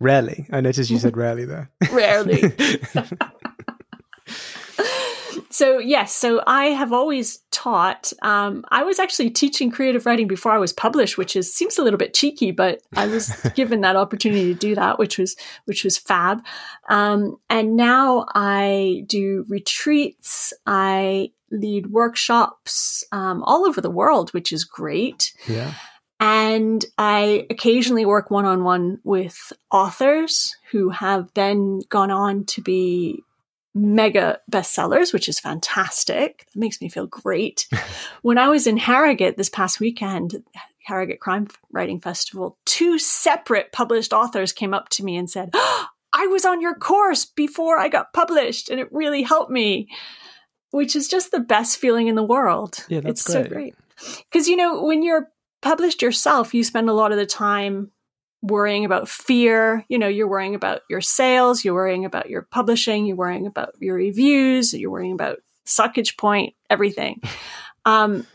rarely. 0.00 0.46
I 0.52 0.60
noticed 0.60 0.90
you 0.90 0.98
said 0.98 1.16
rarely 1.16 1.44
there. 1.44 1.70
rarely. 1.90 2.52
so 5.56 5.78
yes, 5.78 6.14
so 6.14 6.42
I 6.46 6.66
have 6.66 6.92
always 6.92 7.38
taught. 7.50 8.12
Um, 8.20 8.62
I 8.70 8.82
was 8.82 8.98
actually 8.98 9.30
teaching 9.30 9.70
creative 9.70 10.04
writing 10.04 10.28
before 10.28 10.52
I 10.52 10.58
was 10.58 10.74
published, 10.74 11.16
which 11.16 11.34
is 11.34 11.54
seems 11.54 11.78
a 11.78 11.82
little 11.82 11.96
bit 11.96 12.12
cheeky, 12.12 12.50
but 12.50 12.82
I 12.94 13.06
was 13.06 13.30
given 13.54 13.80
that 13.80 13.96
opportunity 13.96 14.52
to 14.52 14.58
do 14.58 14.74
that, 14.74 14.98
which 14.98 15.16
was 15.16 15.34
which 15.64 15.82
was 15.82 15.96
fab. 15.96 16.44
Um, 16.90 17.38
and 17.48 17.74
now 17.74 18.26
I 18.34 19.04
do 19.06 19.46
retreats. 19.48 20.52
I 20.66 21.30
lead 21.50 21.86
workshops 21.86 23.02
um, 23.10 23.42
all 23.44 23.64
over 23.66 23.80
the 23.80 23.90
world, 23.90 24.34
which 24.34 24.52
is 24.52 24.62
great. 24.62 25.32
Yeah. 25.48 25.72
And 26.20 26.84
I 26.98 27.46
occasionally 27.48 28.04
work 28.04 28.30
one 28.30 28.44
on 28.44 28.62
one 28.62 29.00
with 29.04 29.54
authors 29.70 30.54
who 30.70 30.90
have 30.90 31.30
then 31.32 31.80
gone 31.88 32.10
on 32.10 32.44
to 32.46 32.60
be 32.60 33.22
mega 33.76 34.40
bestsellers, 34.50 35.12
which 35.12 35.28
is 35.28 35.38
fantastic. 35.38 36.46
That 36.52 36.58
makes 36.58 36.80
me 36.80 36.88
feel 36.88 37.06
great. 37.06 37.66
when 38.22 38.38
I 38.38 38.48
was 38.48 38.66
in 38.66 38.76
Harrogate 38.76 39.36
this 39.36 39.50
past 39.50 39.80
weekend, 39.80 40.42
Harrogate 40.84 41.20
Crime 41.20 41.48
Writing 41.72 42.00
Festival, 42.00 42.58
two 42.64 42.98
separate 42.98 43.72
published 43.72 44.12
authors 44.12 44.52
came 44.52 44.74
up 44.74 44.88
to 44.90 45.04
me 45.04 45.16
and 45.16 45.30
said, 45.30 45.50
oh, 45.54 45.86
I 46.12 46.26
was 46.28 46.44
on 46.44 46.60
your 46.60 46.74
course 46.74 47.24
before 47.24 47.78
I 47.78 47.88
got 47.88 48.12
published 48.12 48.70
and 48.70 48.80
it 48.80 48.88
really 48.92 49.22
helped 49.22 49.50
me 49.50 49.88
which 50.70 50.94
is 50.94 51.08
just 51.08 51.30
the 51.30 51.40
best 51.40 51.78
feeling 51.78 52.08
in 52.08 52.14
the 52.14 52.22
world. 52.22 52.84
Yeah, 52.88 53.00
that's 53.00 53.22
it's 53.22 53.34
great. 53.34 53.44
so 53.44 53.48
great. 53.48 53.74
Because 54.30 54.48
you 54.48 54.56
know, 54.56 54.82
when 54.82 55.02
you're 55.02 55.30
published 55.62 56.02
yourself, 56.02 56.54
you 56.54 56.62
spend 56.62 56.90
a 56.90 56.94
lot 56.94 57.12
of 57.12 57.18
the 57.18 57.26
time 57.26 57.90
worrying 58.46 58.84
about 58.84 59.08
fear. 59.08 59.84
You 59.88 59.98
know, 59.98 60.08
you're 60.08 60.28
worrying 60.28 60.54
about 60.54 60.82
your 60.88 61.00
sales, 61.00 61.64
you're 61.64 61.74
worrying 61.74 62.04
about 62.04 62.30
your 62.30 62.42
publishing, 62.42 63.06
you're 63.06 63.16
worrying 63.16 63.46
about 63.46 63.74
your 63.80 63.96
reviews, 63.96 64.72
you're 64.72 64.90
worrying 64.90 65.12
about 65.12 65.38
suckage 65.66 66.16
point, 66.16 66.54
everything. 66.70 67.20
um, 67.84 68.26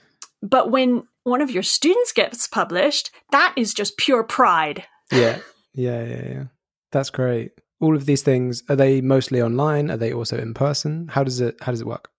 but 0.41 0.71
when 0.71 1.04
one 1.24 1.41
of 1.41 1.52
your 1.52 1.63
students 1.63 2.12
gets 2.12 2.47
published, 2.47 3.12
that 3.32 3.54
is 3.56 3.74
just 3.74 3.97
pure 3.97 4.24
pride. 4.24 4.86
Yeah, 5.12 5.39
yeah, 5.74 6.04
yeah, 6.04 6.28
yeah. 6.28 6.43
That's 6.91 7.10
great. 7.10 7.52
All 7.80 7.95
of 7.95 8.06
these 8.06 8.21
things 8.21 8.63
are 8.69 8.76
they 8.76 9.02
mostly 9.02 9.41
online? 9.41 9.89
Are 9.89 9.97
they 9.97 10.13
also 10.13 10.38
in 10.38 10.54
person? 10.54 11.08
How 11.10 11.24
does 11.24 11.39
it 11.41 11.58
How 11.62 11.71
does 11.71 11.82
it 11.82 11.88
work? 11.88 12.10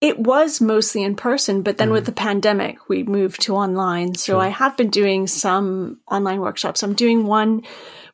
It 0.00 0.18
was 0.18 0.60
mostly 0.60 1.02
in 1.02 1.16
person, 1.16 1.62
but 1.62 1.78
then 1.78 1.90
with 1.90 2.04
the 2.04 2.12
pandemic, 2.12 2.88
we 2.88 3.04
moved 3.04 3.42
to 3.42 3.54
online. 3.54 4.14
So 4.16 4.34
Sure. 4.34 4.42
I 4.42 4.48
have 4.48 4.76
been 4.76 4.90
doing 4.90 5.26
some 5.26 6.00
online 6.10 6.40
workshops. 6.40 6.82
I'm 6.82 6.94
doing 6.94 7.24
one 7.24 7.62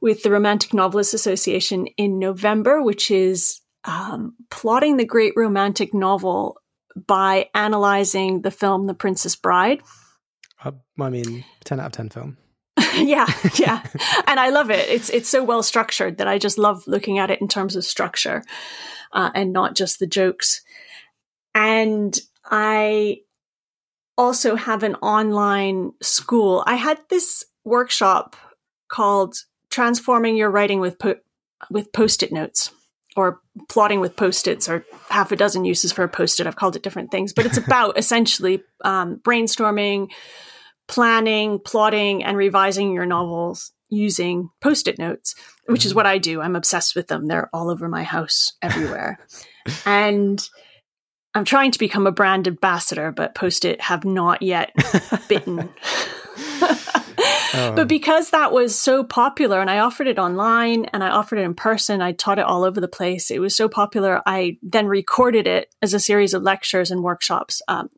with 0.00 0.22
the 0.22 0.30
Romantic 0.30 0.72
Novelists 0.72 1.14
Association 1.14 1.86
in 1.96 2.18
November, 2.18 2.80
which 2.80 3.10
is 3.10 3.60
um, 3.84 4.34
plotting 4.50 4.98
the 4.98 5.04
great 5.04 5.32
romantic 5.36 5.92
novel 5.92 6.60
by 7.06 7.48
analyzing 7.54 8.42
the 8.42 8.50
film 8.50 8.86
The 8.86 8.94
Princess 8.94 9.36
Bride. 9.36 9.82
Uh, 10.62 10.72
I 11.00 11.10
mean, 11.10 11.44
ten 11.64 11.80
out 11.80 11.86
of 11.86 11.92
ten 11.92 12.08
film. 12.08 12.36
yeah, 12.94 13.26
yeah. 13.56 13.82
And 14.26 14.38
I 14.38 14.50
love 14.50 14.70
it. 14.70 14.88
It's 14.88 15.10
it's 15.10 15.28
so 15.28 15.42
well 15.42 15.62
structured 15.62 16.18
that 16.18 16.28
I 16.28 16.38
just 16.38 16.58
love 16.58 16.86
looking 16.86 17.18
at 17.18 17.30
it 17.30 17.40
in 17.40 17.48
terms 17.48 17.74
of 17.76 17.84
structure 17.84 18.44
uh, 19.12 19.30
and 19.34 19.52
not 19.52 19.74
just 19.74 19.98
the 19.98 20.06
jokes. 20.06 20.62
And 21.54 22.18
I 22.44 23.18
also 24.16 24.54
have 24.54 24.82
an 24.82 24.96
online 24.96 25.92
school. 26.02 26.62
I 26.66 26.76
had 26.76 26.98
this 27.08 27.44
workshop 27.64 28.36
called 28.88 29.36
Transforming 29.70 30.36
Your 30.36 30.50
Writing 30.50 30.80
with 30.80 30.98
po- 30.98 31.20
with 31.70 31.92
Post-it 31.92 32.32
notes 32.32 32.70
or 33.16 33.40
plotting 33.68 34.00
with 34.00 34.16
post-its 34.16 34.68
or 34.68 34.84
half 35.08 35.32
a 35.32 35.36
dozen 35.36 35.64
uses 35.64 35.92
for 35.92 36.04
a 36.04 36.08
post-it. 36.08 36.46
I've 36.46 36.56
called 36.56 36.76
it 36.76 36.82
different 36.82 37.10
things, 37.10 37.32
but 37.32 37.46
it's 37.46 37.56
about 37.66 37.98
essentially 37.98 38.62
um, 38.84 39.20
brainstorming, 39.22 40.10
planning, 40.88 41.58
plotting, 41.58 42.24
and 42.24 42.36
revising 42.36 42.92
your 42.92 43.06
novels 43.06 43.72
using 43.88 44.50
post-it 44.60 44.98
notes, 44.98 45.34
which 45.66 45.84
is 45.84 45.94
what 45.94 46.06
I 46.06 46.18
do. 46.18 46.40
I'm 46.40 46.56
obsessed 46.56 46.94
with 46.94 47.08
them. 47.08 47.26
They're 47.26 47.50
all 47.52 47.70
over 47.70 47.88
my 47.88 48.04
house, 48.04 48.52
everywhere. 48.62 49.18
and 49.86 50.46
I'm 51.34 51.44
trying 51.44 51.70
to 51.72 51.78
become 51.78 52.06
a 52.06 52.12
brand 52.12 52.48
ambassador, 52.48 53.12
but 53.12 53.34
post-it 53.34 53.80
have 53.80 54.04
not 54.04 54.42
yet 54.42 54.74
bitten. 55.28 55.68
But 57.52 57.88
because 57.88 58.30
that 58.30 58.52
was 58.52 58.78
so 58.78 59.04
popular 59.04 59.60
and 59.60 59.70
I 59.70 59.80
offered 59.80 60.06
it 60.06 60.18
online 60.18 60.86
and 60.86 61.02
I 61.02 61.10
offered 61.10 61.38
it 61.38 61.42
in 61.42 61.54
person, 61.54 62.00
I 62.00 62.12
taught 62.12 62.38
it 62.38 62.44
all 62.44 62.64
over 62.64 62.80
the 62.80 62.88
place. 62.88 63.30
It 63.30 63.40
was 63.40 63.56
so 63.56 63.68
popular. 63.68 64.22
I 64.26 64.58
then 64.62 64.86
recorded 64.86 65.46
it 65.46 65.74
as 65.82 65.94
a 65.94 66.00
series 66.00 66.34
of 66.34 66.42
lectures 66.42 66.90
and 66.90 67.02
workshops, 67.02 67.60
um, 67.68 67.88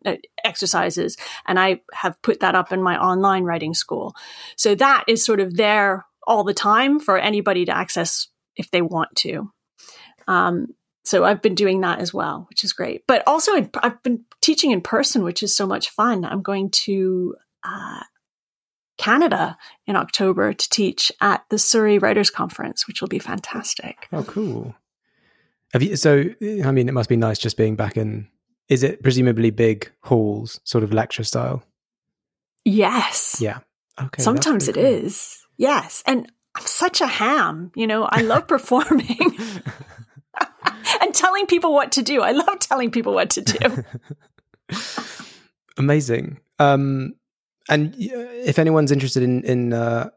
exercises, 0.45 1.17
and 1.47 1.59
I 1.59 1.81
have 1.93 2.21
put 2.23 2.41
that 2.41 2.55
up 2.55 2.73
in 2.73 2.83
my 2.83 2.99
online 2.99 3.45
writing 3.45 3.75
school. 3.75 4.15
So 4.57 4.75
that 4.77 5.05
is 5.07 5.25
sort 5.25 5.41
of 5.41 5.57
there 5.57 6.07
all 6.27 6.45
the 6.45 6.55
time 6.55 7.01
for 7.01 7.19
anybody 7.19 7.65
to 7.67 7.77
access 7.77 8.29
if 8.57 8.71
they 8.71 8.83
want 8.83 9.15
to. 9.17 9.51
Um, 10.29 10.69
so 11.05 11.25
I've 11.25 11.43
been 11.43 11.55
doing 11.55 11.81
that 11.81 11.99
as 11.99 12.15
well, 12.15 12.47
which 12.49 12.65
is 12.65 12.73
great. 12.73 13.05
But 13.07 13.23
also, 13.27 13.53
I've 13.83 14.03
been 14.03 14.25
teaching 14.41 14.71
in 14.71 14.81
person, 14.81 15.23
which 15.25 15.43
is 15.43 15.55
so 15.55 15.67
much 15.67 15.91
fun. 15.91 16.25
I'm 16.25 16.43
going 16.43 16.71
to 16.71 17.35
uh, 17.65 18.03
Canada 18.99 19.57
in 19.87 19.97
October 19.97 20.53
to 20.53 20.71
teach 20.71 21.11
at 21.21 21.45
the 21.49 21.59
Surrey 21.59 21.99
Writers 21.99 22.31
Conference, 22.31 22.87
which 22.87 23.01
will 23.01 23.09
be 23.09 23.19
fantastic. 23.19 24.09
Oh, 24.13 24.23
cool. 24.23 24.75
Have 25.73 25.83
you? 25.83 25.97
So, 25.97 26.25
I 26.41 26.71
mean, 26.71 26.89
it 26.89 26.95
must 26.95 27.09
be 27.09 27.17
nice 27.17 27.39
just 27.39 27.57
being 27.57 27.75
back 27.75 27.97
in. 27.97 28.29
Is 28.69 28.83
it 28.83 29.03
presumably 29.03 29.51
big 29.51 29.91
halls, 30.03 30.61
sort 30.65 30.85
of 30.85 30.93
lecture 30.93 31.25
style? 31.25 31.65
Yes. 32.65 33.39
Yeah. 33.41 33.59
Okay. 34.01 34.23
Sometimes 34.23 34.69
it 34.69 34.77
cool. 34.77 34.85
is. 34.85 35.45
Yes. 35.57 36.03
And 36.07 36.31
I'm 36.55 36.65
such 36.67 37.01
a 37.01 37.07
ham. 37.07 37.73
You 37.75 37.87
know, 37.87 38.05
I 38.05 38.23
love 38.23 38.47
performing 38.49 39.37
and 41.01 41.15
telling 41.15 41.47
people 41.47 41.73
what 41.73 41.93
to 41.93 42.03
do. 42.03 42.23
I 42.23 42.33
love 42.33 42.59
telling 42.59 42.91
people 42.91 43.15
what 43.15 43.31
to 43.31 43.43
do. 43.43 43.85
Amazing. 45.79 46.39
Um, 46.59 47.15
and 47.69 47.95
if 47.97 48.59
anyone's 48.59 48.93
interested 48.93 49.23
in 49.23 49.45
in 49.45 49.73
uh, 49.73 50.11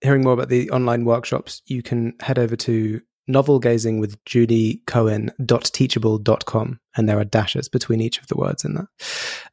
hearing 0.00 0.22
more 0.22 0.32
about 0.32 0.48
the 0.48 0.70
online 0.70 1.04
workshops, 1.04 1.62
you 1.66 1.82
can 1.82 2.14
head 2.20 2.38
over 2.38 2.56
to 2.56 3.00
novelgazing 3.28 4.00
with 4.00 4.22
Julie 4.24 4.82
Cohen.teachable.com 4.86 6.80
and 6.96 7.08
there 7.08 7.18
are 7.18 7.24
dashes 7.24 7.68
between 7.68 8.00
each 8.00 8.18
of 8.20 8.26
the 8.26 8.36
words 8.36 8.64
in 8.64 8.74
that 8.74 8.86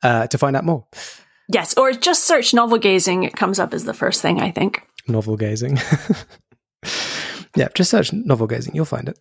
uh, 0.04 0.28
to 0.28 0.38
find 0.38 0.56
out 0.56 0.66
more. 0.66 0.88
yes. 1.48 1.78
Or 1.78 1.92
just 1.94 2.26
search 2.26 2.54
novel 2.54 2.78
gazing. 2.78 3.24
It 3.24 3.34
comes 3.34 3.60
up 3.60 3.74
as 3.74 3.84
the 3.84 3.94
first 3.94 4.22
thing, 4.22 4.42
I 4.42 4.52
think. 4.52 4.82
Novel 5.08 5.38
gazing. 5.38 5.78
yeah, 7.56 7.68
just 7.74 7.92
search 7.92 8.12
novel 8.12 8.48
gazing, 8.48 8.76
you'll 8.76 8.86
find 8.86 9.10
it. 9.10 9.20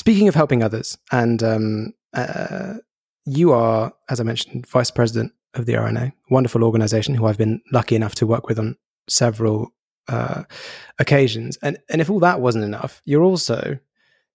Speaking 0.00 0.28
of 0.28 0.34
helping 0.34 0.62
others, 0.62 0.96
and 1.12 1.42
um, 1.42 1.92
uh, 2.14 2.76
you 3.26 3.52
are, 3.52 3.92
as 4.08 4.18
I 4.18 4.22
mentioned, 4.22 4.66
vice 4.66 4.90
president 4.90 5.34
of 5.52 5.66
the 5.66 5.74
RNA, 5.74 6.14
wonderful 6.30 6.64
organization 6.64 7.14
who 7.14 7.26
I've 7.26 7.36
been 7.36 7.60
lucky 7.70 7.96
enough 7.96 8.14
to 8.14 8.26
work 8.26 8.48
with 8.48 8.58
on 8.58 8.78
several 9.10 9.74
uh, 10.08 10.44
occasions. 10.98 11.58
And 11.60 11.76
and 11.90 12.00
if 12.00 12.08
all 12.08 12.18
that 12.20 12.40
wasn't 12.40 12.64
enough, 12.64 13.02
you're 13.04 13.22
also 13.22 13.78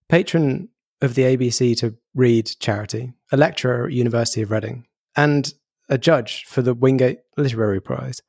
patron 0.08 0.69
of 1.01 1.15
the 1.15 1.23
ABC 1.23 1.75
to 1.78 1.95
Read 2.13 2.51
charity, 2.60 3.13
a 3.32 3.38
lecturer 3.38 3.88
at 3.88 3.91
University 3.91 4.43
of 4.43 4.51
Reading, 4.51 4.86
and 5.15 5.51
a 5.89 5.97
judge 5.97 6.45
for 6.45 6.62
the 6.62 6.75
Wingate 6.75 7.21
Literary 7.38 7.82
Prize. 7.82 8.21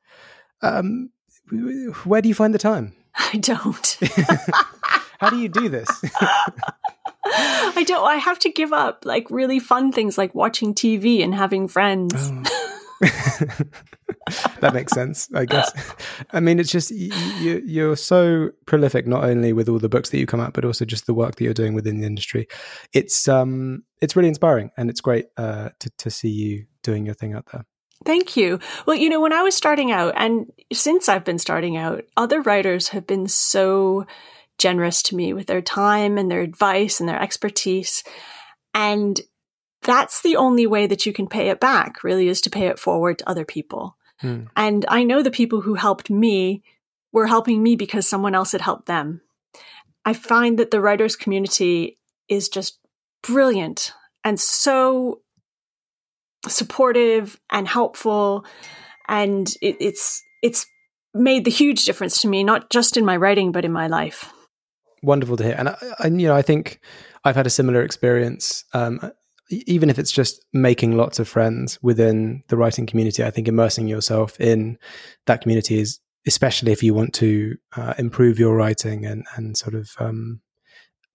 Um, 0.63 1.11
where 2.03 2.23
do 2.23 2.29
you 2.29 2.35
find 2.35 2.55
the 2.55 2.57
time? 2.57 2.95
I 3.13 3.37
don't. 3.37 3.99
How 5.19 5.29
do 5.29 5.37
you 5.37 5.49
do 5.49 5.69
this? 5.69 5.87
I 7.33 7.83
don't. 7.85 8.05
I 8.05 8.15
have 8.15 8.39
to 8.39 8.51
give 8.51 8.73
up 8.73 9.05
like 9.05 9.29
really 9.29 9.59
fun 9.59 9.91
things 9.91 10.17
like 10.17 10.33
watching 10.35 10.73
TV 10.73 11.23
and 11.23 11.33
having 11.33 11.67
friends. 11.67 12.31
that 14.59 14.71
makes 14.73 14.91
sense, 14.91 15.29
I 15.33 15.45
guess. 15.45 15.71
I 16.31 16.39
mean, 16.39 16.59
it's 16.59 16.71
just 16.71 16.91
you, 16.91 17.61
you're 17.65 17.95
so 17.95 18.49
prolific, 18.65 19.07
not 19.07 19.23
only 19.23 19.53
with 19.53 19.69
all 19.69 19.79
the 19.79 19.89
books 19.89 20.09
that 20.09 20.17
you 20.17 20.25
come 20.25 20.39
out, 20.39 20.53
but 20.53 20.65
also 20.65 20.85
just 20.85 21.05
the 21.05 21.13
work 21.13 21.35
that 21.35 21.43
you're 21.43 21.53
doing 21.53 21.73
within 21.73 21.99
the 21.99 22.07
industry. 22.07 22.47
It's 22.93 23.27
um, 23.27 23.83
it's 24.01 24.15
really 24.15 24.29
inspiring, 24.29 24.71
and 24.77 24.89
it's 24.89 25.01
great 25.01 25.27
uh, 25.37 25.69
to 25.79 25.89
to 25.97 26.09
see 26.09 26.29
you 26.29 26.65
doing 26.83 27.05
your 27.05 27.15
thing 27.15 27.33
out 27.33 27.45
there. 27.51 27.65
Thank 28.05 28.37
you. 28.37 28.59
Well, 28.85 28.95
you 28.95 29.09
know, 29.09 29.19
when 29.19 29.33
I 29.33 29.41
was 29.43 29.55
starting 29.55 29.91
out, 29.91 30.13
and 30.15 30.51
since 30.71 31.09
I've 31.09 31.25
been 31.25 31.39
starting 31.39 31.77
out, 31.77 32.03
other 32.15 32.41
writers 32.41 32.89
have 32.89 33.07
been 33.07 33.27
so 33.27 34.05
generous 34.57 35.01
to 35.03 35.15
me 35.15 35.33
with 35.33 35.47
their 35.47 35.61
time 35.61 36.17
and 36.17 36.29
their 36.29 36.41
advice 36.41 36.99
and 36.99 37.07
their 37.07 37.21
expertise. 37.21 38.03
And 38.73 39.19
that's 39.81 40.21
the 40.21 40.35
only 40.35 40.67
way 40.67 40.87
that 40.87 41.05
you 41.05 41.13
can 41.13 41.27
pay 41.27 41.49
it 41.49 41.59
back, 41.59 42.03
really, 42.03 42.27
is 42.27 42.41
to 42.41 42.49
pay 42.49 42.67
it 42.67 42.79
forward 42.79 43.19
to 43.19 43.29
other 43.29 43.45
people. 43.45 43.97
Hmm. 44.19 44.45
And 44.55 44.85
I 44.89 45.03
know 45.03 45.21
the 45.21 45.31
people 45.31 45.61
who 45.61 45.75
helped 45.75 46.09
me 46.09 46.63
were 47.11 47.27
helping 47.27 47.61
me 47.61 47.75
because 47.75 48.07
someone 48.07 48.35
else 48.35 48.51
had 48.51 48.61
helped 48.61 48.87
them. 48.87 49.21
I 50.05 50.13
find 50.13 50.57
that 50.59 50.71
the 50.71 50.81
writers 50.81 51.15
community 51.15 51.97
is 52.27 52.49
just 52.49 52.79
brilliant 53.23 53.93
and 54.23 54.39
so 54.39 55.21
supportive 56.47 57.39
and 57.49 57.67
helpful 57.67 58.45
and 59.07 59.53
it, 59.61 59.75
it's 59.79 60.23
it's 60.41 60.65
made 61.13 61.45
the 61.45 61.51
huge 61.51 61.85
difference 61.85 62.21
to 62.21 62.27
me 62.27 62.43
not 62.43 62.69
just 62.69 62.95
in 62.95 63.05
my 63.05 63.17
writing 63.17 63.51
but 63.51 63.65
in 63.65 63.71
my 63.71 63.87
life 63.87 64.31
Wonderful 65.03 65.37
to 65.37 65.43
hear, 65.43 65.55
and 65.57 65.69
I, 65.69 65.77
I, 65.99 66.07
you 66.07 66.27
know, 66.27 66.35
I 66.35 66.41
think 66.41 66.79
I've 67.23 67.35
had 67.35 67.47
a 67.47 67.51
similar 67.51 67.83
experience. 67.83 68.63
Um, 68.73 69.11
even 69.49 69.89
if 69.89 69.97
it's 69.97 70.11
just 70.11 70.45
making 70.53 70.97
lots 70.97 71.19
of 71.19 71.27
friends 71.27 71.79
within 71.81 72.43
the 72.49 72.57
writing 72.57 72.85
community, 72.85 73.23
I 73.23 73.31
think 73.31 73.47
immersing 73.47 73.87
yourself 73.87 74.39
in 74.41 74.77
that 75.25 75.41
community 75.41 75.79
is, 75.79 75.99
especially 76.25 76.71
if 76.71 76.83
you 76.83 76.93
want 76.93 77.13
to 77.15 77.57
uh, 77.75 77.93
improve 77.97 78.39
your 78.39 78.55
writing 78.55 79.05
and 79.05 79.25
and 79.35 79.55
sort 79.55 79.75
of 79.75 79.91
um, 79.99 80.41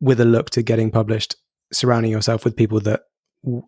with 0.00 0.20
a 0.20 0.24
look 0.24 0.50
to 0.50 0.62
getting 0.62 0.90
published, 0.90 1.36
surrounding 1.72 2.10
yourself 2.10 2.44
with 2.44 2.56
people 2.56 2.80
that 2.80 3.02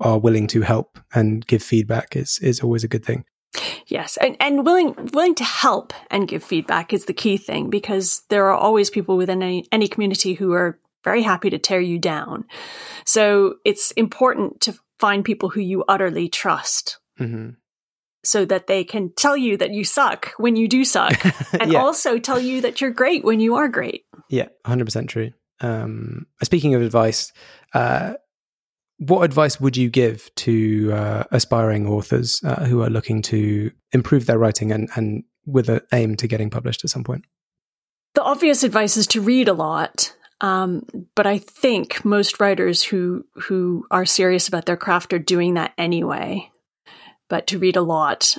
are 0.00 0.18
willing 0.18 0.46
to 0.46 0.62
help 0.62 0.98
and 1.14 1.46
give 1.46 1.62
feedback 1.62 2.16
is 2.16 2.38
is 2.40 2.60
always 2.60 2.84
a 2.84 2.88
good 2.88 3.04
thing. 3.04 3.24
Yes 3.86 4.16
and 4.18 4.36
and 4.40 4.64
willing 4.64 4.94
willing 5.12 5.34
to 5.34 5.44
help 5.44 5.92
and 6.10 6.28
give 6.28 6.42
feedback 6.42 6.92
is 6.92 7.04
the 7.06 7.14
key 7.14 7.36
thing 7.36 7.70
because 7.70 8.22
there 8.28 8.46
are 8.50 8.56
always 8.56 8.90
people 8.90 9.16
within 9.16 9.42
any, 9.42 9.66
any 9.72 9.88
community 9.88 10.34
who 10.34 10.52
are 10.52 10.78
very 11.04 11.22
happy 11.22 11.50
to 11.50 11.58
tear 11.58 11.80
you 11.80 11.98
down 11.98 12.44
so 13.04 13.56
it's 13.64 13.90
important 13.92 14.60
to 14.60 14.74
find 14.98 15.24
people 15.24 15.48
who 15.48 15.60
you 15.60 15.84
utterly 15.88 16.28
trust 16.28 16.98
hmm 17.18 17.50
so 18.26 18.46
that 18.46 18.66
they 18.68 18.84
can 18.84 19.12
tell 19.14 19.36
you 19.36 19.54
that 19.58 19.70
you 19.72 19.84
suck 19.84 20.32
when 20.38 20.56
you 20.56 20.66
do 20.66 20.82
suck 20.82 21.22
and 21.60 21.70
Yeah. 21.70 21.78
also 21.78 22.18
tell 22.18 22.40
you 22.40 22.62
that 22.62 22.80
you're 22.80 22.90
great 22.90 23.22
when 23.22 23.38
you 23.38 23.56
are 23.56 23.68
great 23.68 24.06
Yeah, 24.30 24.48
hundred 24.64 24.86
percent 24.86 25.10
true. 25.10 25.32
Um, 25.60 26.26
speaking 26.42 26.74
of 26.74 26.80
advice, 26.80 27.32
uh, 27.74 28.14
what 28.98 29.22
advice 29.22 29.60
would 29.60 29.76
you 29.76 29.90
give 29.90 30.30
to 30.36 30.92
uh, 30.92 31.24
aspiring 31.30 31.86
authors 31.86 32.40
uh, 32.44 32.64
who 32.64 32.82
are 32.82 32.90
looking 32.90 33.22
to 33.22 33.70
improve 33.92 34.26
their 34.26 34.38
writing 34.38 34.72
and, 34.72 34.88
and 34.94 35.24
with 35.46 35.68
an 35.68 35.80
aim 35.92 36.16
to 36.16 36.28
getting 36.28 36.50
published 36.50 36.84
at 36.84 36.90
some 36.90 37.04
point? 37.04 37.24
The 38.14 38.22
obvious 38.22 38.62
advice 38.62 38.96
is 38.96 39.06
to 39.08 39.20
read 39.20 39.48
a 39.48 39.52
lot. 39.52 40.14
Um, 40.40 40.84
but 41.14 41.26
I 41.26 41.38
think 41.38 42.04
most 42.04 42.40
writers 42.40 42.82
who 42.82 43.24
who 43.34 43.86
are 43.90 44.04
serious 44.04 44.48
about 44.48 44.66
their 44.66 44.76
craft 44.76 45.12
are 45.12 45.18
doing 45.18 45.54
that 45.54 45.72
anyway. 45.78 46.50
But 47.28 47.46
to 47.48 47.58
read 47.58 47.76
a 47.76 47.82
lot. 47.82 48.36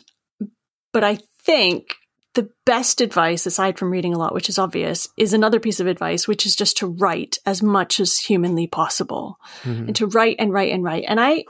But 0.94 1.04
I 1.04 1.20
think 1.44 1.96
the 2.36 2.50
best 2.66 3.02
advice, 3.02 3.46
aside 3.46 3.78
from 3.78 3.92
reading 3.92 4.14
a 4.14 4.18
lot, 4.18 4.34
which 4.34 4.50
is 4.50 4.60
obvious, 4.60 5.10
is 5.18 5.34
another 5.34 5.60
piece 5.60 5.80
of 5.80 5.88
advice, 5.88 6.28
which 6.28 6.46
is 6.46 6.56
just 6.56 6.78
to 6.78 6.88
write 6.88 7.38
as 7.46 7.64
much 7.64 8.00
as 8.00 8.18
humanly 8.18 8.68
possible, 8.68 9.40
mm-hmm. 9.64 9.88
and 9.88 9.96
to 9.96 10.08
write 10.08 10.36
and 10.40 10.54
write 10.54 10.72
and 10.72 10.84
write. 10.84 11.06
And 11.08 11.20
I, 11.20 11.46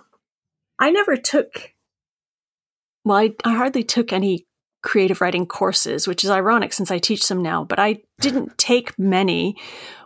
I 0.79 0.91
never 0.91 1.17
took. 1.17 1.73
Well, 3.03 3.17
I, 3.17 3.35
I 3.43 3.53
hardly 3.55 3.83
took 3.83 4.13
any 4.13 4.47
creative 4.81 5.19
writing 5.19 5.45
courses, 5.45 6.07
which 6.07 6.23
is 6.23 6.29
ironic 6.29 6.71
since 6.71 6.91
I 6.91 6.99
teach 6.99 7.27
them 7.27 7.41
now, 7.41 7.63
but 7.63 7.79
I 7.79 8.01
didn't 8.21 8.57
take 8.57 8.97
many 8.97 9.57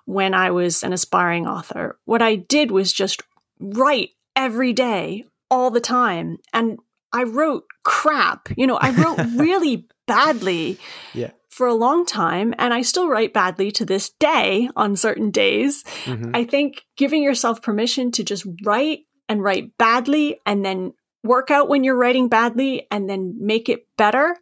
when 0.05 0.34
I 0.34 0.51
was 0.51 0.84
an 0.84 0.93
aspiring 0.93 1.45
author. 1.45 1.99
What 2.05 2.21
I 2.21 2.36
did 2.36 2.71
was 2.71 2.91
just 2.91 3.21
write 3.59 4.11
every 4.36 4.73
day, 4.73 5.25
all 5.51 5.71
the 5.71 5.82
time. 5.82 6.38
And 6.53 6.80
I 7.11 7.23
wrote 7.23 7.65
crap. 7.84 8.49
You 8.55 8.67
know, 8.67 8.77
I 8.77 8.91
wrote 8.91 9.19
really 9.36 9.88
badly 10.10 10.80
yeah. 11.14 11.32
for 11.49 11.68
a 11.68 11.74
long 11.74 12.05
time, 12.05 12.53
and 12.57 12.74
I 12.74 12.82
still 12.82 13.07
write 13.07 13.34
badly 13.34 13.72
to 13.74 13.86
this 13.86 14.10
day 14.20 14.70
on 14.76 14.95
certain 14.95 15.32
days. 15.32 15.84
Mm-hmm. 16.05 16.32
I 16.34 16.43
think 16.43 16.84
giving 16.97 17.24
yourself 17.24 17.62
permission 17.62 18.12
to 18.14 18.24
just 18.24 18.45
write 18.64 19.01
and 19.30 19.43
write 19.43 19.78
badly 19.78 20.39
and 20.45 20.66
then 20.66 20.93
work 21.24 21.51
out 21.51 21.70
when 21.70 21.84
you're 21.84 21.95
writing 21.95 22.28
badly 22.28 22.88
and 22.89 23.10
then 23.10 23.36
make 23.39 23.70
it 23.70 23.86
better 23.97 24.36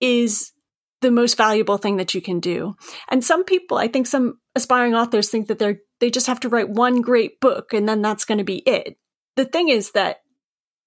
is 0.00 0.52
the 1.00 1.10
most 1.10 1.36
valuable 1.36 1.78
thing 1.78 1.96
that 1.96 2.14
you 2.14 2.20
can 2.20 2.40
do. 2.40 2.76
And 3.08 3.24
some 3.24 3.44
people, 3.44 3.76
I 3.76 3.88
think 3.88 4.06
some 4.06 4.38
aspiring 4.54 4.94
authors 4.94 5.28
think 5.28 5.48
that 5.48 5.58
they're 5.58 5.80
they 5.98 6.10
just 6.10 6.26
have 6.26 6.40
to 6.40 6.48
write 6.48 6.68
one 6.68 7.00
great 7.00 7.40
book 7.40 7.72
and 7.72 7.88
then 7.88 8.02
that's 8.02 8.26
going 8.26 8.38
to 8.38 8.44
be 8.44 8.58
it. 8.58 8.98
The 9.36 9.46
thing 9.46 9.70
is 9.70 9.92
that 9.92 10.18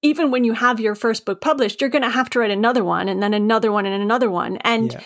even 0.01 0.31
when 0.31 0.43
you 0.43 0.53
have 0.53 0.79
your 0.79 0.95
first 0.95 1.25
book 1.25 1.41
published, 1.41 1.81
you're 1.81 1.89
going 1.89 2.03
to 2.03 2.09
have 2.09 2.29
to 2.31 2.39
write 2.39 2.51
another 2.51 2.83
one 2.83 3.09
and 3.09 3.21
then 3.21 3.33
another 3.33 3.71
one 3.71 3.85
and 3.85 4.01
another 4.01 4.29
one. 4.29 4.57
And 4.57 4.93
yeah. 4.93 5.01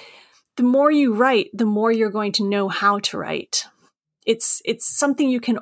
the 0.58 0.64
more 0.64 0.92
you 0.92 1.14
write, 1.14 1.50
the 1.54 1.66
more 1.66 1.92
you're 1.92 2.12
going 2.12 2.32
to 2.34 2.48
know 2.48 2.70
how 2.70 3.00
to 3.00 3.18
write. 3.18 3.66
It's 4.26 4.62
it's 4.66 4.86
something 4.86 5.28
you 5.28 5.40
can 5.40 5.60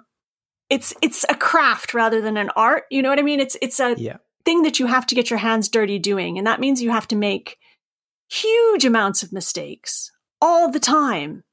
it's 0.70 0.94
it's 1.02 1.26
a 1.30 1.36
craft 1.36 1.94
rather 1.94 2.22
than 2.22 2.38
an 2.38 2.50
art. 2.56 2.84
You 2.92 3.02
know 3.02 3.10
what 3.10 3.20
I 3.20 3.24
mean? 3.24 3.40
It's 3.40 3.58
it's 3.62 3.80
a 3.80 3.96
yeah. 3.98 4.18
thing 4.46 4.64
that 4.64 4.80
you 4.80 4.86
have 4.86 5.06
to 5.08 5.16
get 5.16 5.30
your 5.30 5.40
hands 5.40 5.70
dirty 5.70 5.98
doing. 5.98 6.38
And 6.38 6.46
that 6.46 6.60
means 6.60 6.82
you 6.82 6.92
have 6.92 7.08
to 7.10 7.16
make 7.16 7.58
huge 8.30 8.86
amounts 8.86 9.24
of 9.24 9.34
mistakes 9.34 10.12
all 10.40 10.70
the 10.70 10.80
time. 10.80 11.44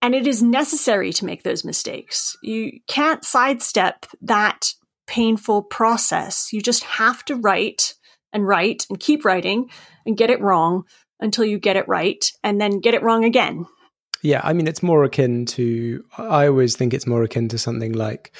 And 0.00 0.14
it 0.14 0.26
is 0.28 0.42
necessary 0.42 1.12
to 1.14 1.24
make 1.24 1.42
those 1.42 1.64
mistakes. 1.64 2.36
You 2.42 2.78
can't 2.86 3.24
sidestep 3.24 4.06
that 4.22 4.72
painful 5.08 5.62
process. 5.62 6.52
You 6.52 6.60
just 6.60 6.84
have 6.84 7.24
to 7.24 7.34
write 7.34 7.94
and 8.32 8.46
write 8.46 8.86
and 8.88 9.00
keep 9.00 9.24
writing 9.24 9.70
and 10.06 10.16
get 10.16 10.30
it 10.30 10.40
wrong 10.40 10.84
until 11.18 11.44
you 11.44 11.58
get 11.58 11.76
it 11.76 11.88
right 11.88 12.30
and 12.44 12.60
then 12.60 12.78
get 12.78 12.94
it 12.94 13.02
wrong 13.02 13.24
again. 13.24 13.66
Yeah, 14.22 14.40
I 14.44 14.52
mean, 14.52 14.66
it's 14.66 14.82
more 14.82 15.04
akin 15.04 15.46
to, 15.46 16.04
I 16.16 16.46
always 16.46 16.76
think 16.76 16.92
it's 16.92 17.06
more 17.06 17.22
akin 17.22 17.48
to 17.48 17.58
something 17.58 17.92
like 17.92 18.34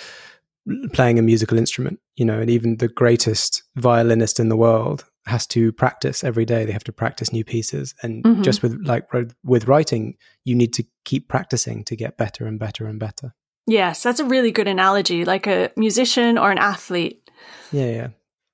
playing 0.92 1.18
a 1.18 1.22
musical 1.22 1.56
instrument, 1.56 1.98
you 2.16 2.24
know, 2.24 2.40
and 2.40 2.50
even 2.50 2.76
the 2.76 2.88
greatest 2.88 3.62
violinist 3.76 4.38
in 4.38 4.48
the 4.48 4.56
world 4.56 5.04
has 5.26 5.46
to 5.46 5.72
practice 5.72 6.24
every 6.24 6.44
day. 6.44 6.64
They 6.64 6.72
have 6.72 6.84
to 6.84 6.92
practice 6.92 7.32
new 7.32 7.44
pieces. 7.44 7.94
And 8.02 8.24
mm-hmm. 8.24 8.42
just 8.42 8.62
with 8.62 8.78
like 8.84 9.06
with 9.44 9.68
writing, 9.68 10.16
you 10.44 10.54
need 10.54 10.74
to 10.74 10.84
keep 11.04 11.28
practicing 11.28 11.84
to 11.84 11.96
get 11.96 12.18
better 12.18 12.46
and 12.46 12.58
better 12.58 12.86
and 12.86 12.98
better. 12.98 13.34
Yes, 13.68 14.02
that's 14.02 14.18
a 14.18 14.24
really 14.24 14.50
good 14.50 14.66
analogy, 14.66 15.26
like 15.26 15.46
a 15.46 15.70
musician 15.76 16.38
or 16.38 16.50
an 16.50 16.56
athlete. 16.56 17.30
Yeah, 17.70 17.90
yeah. 17.90 18.08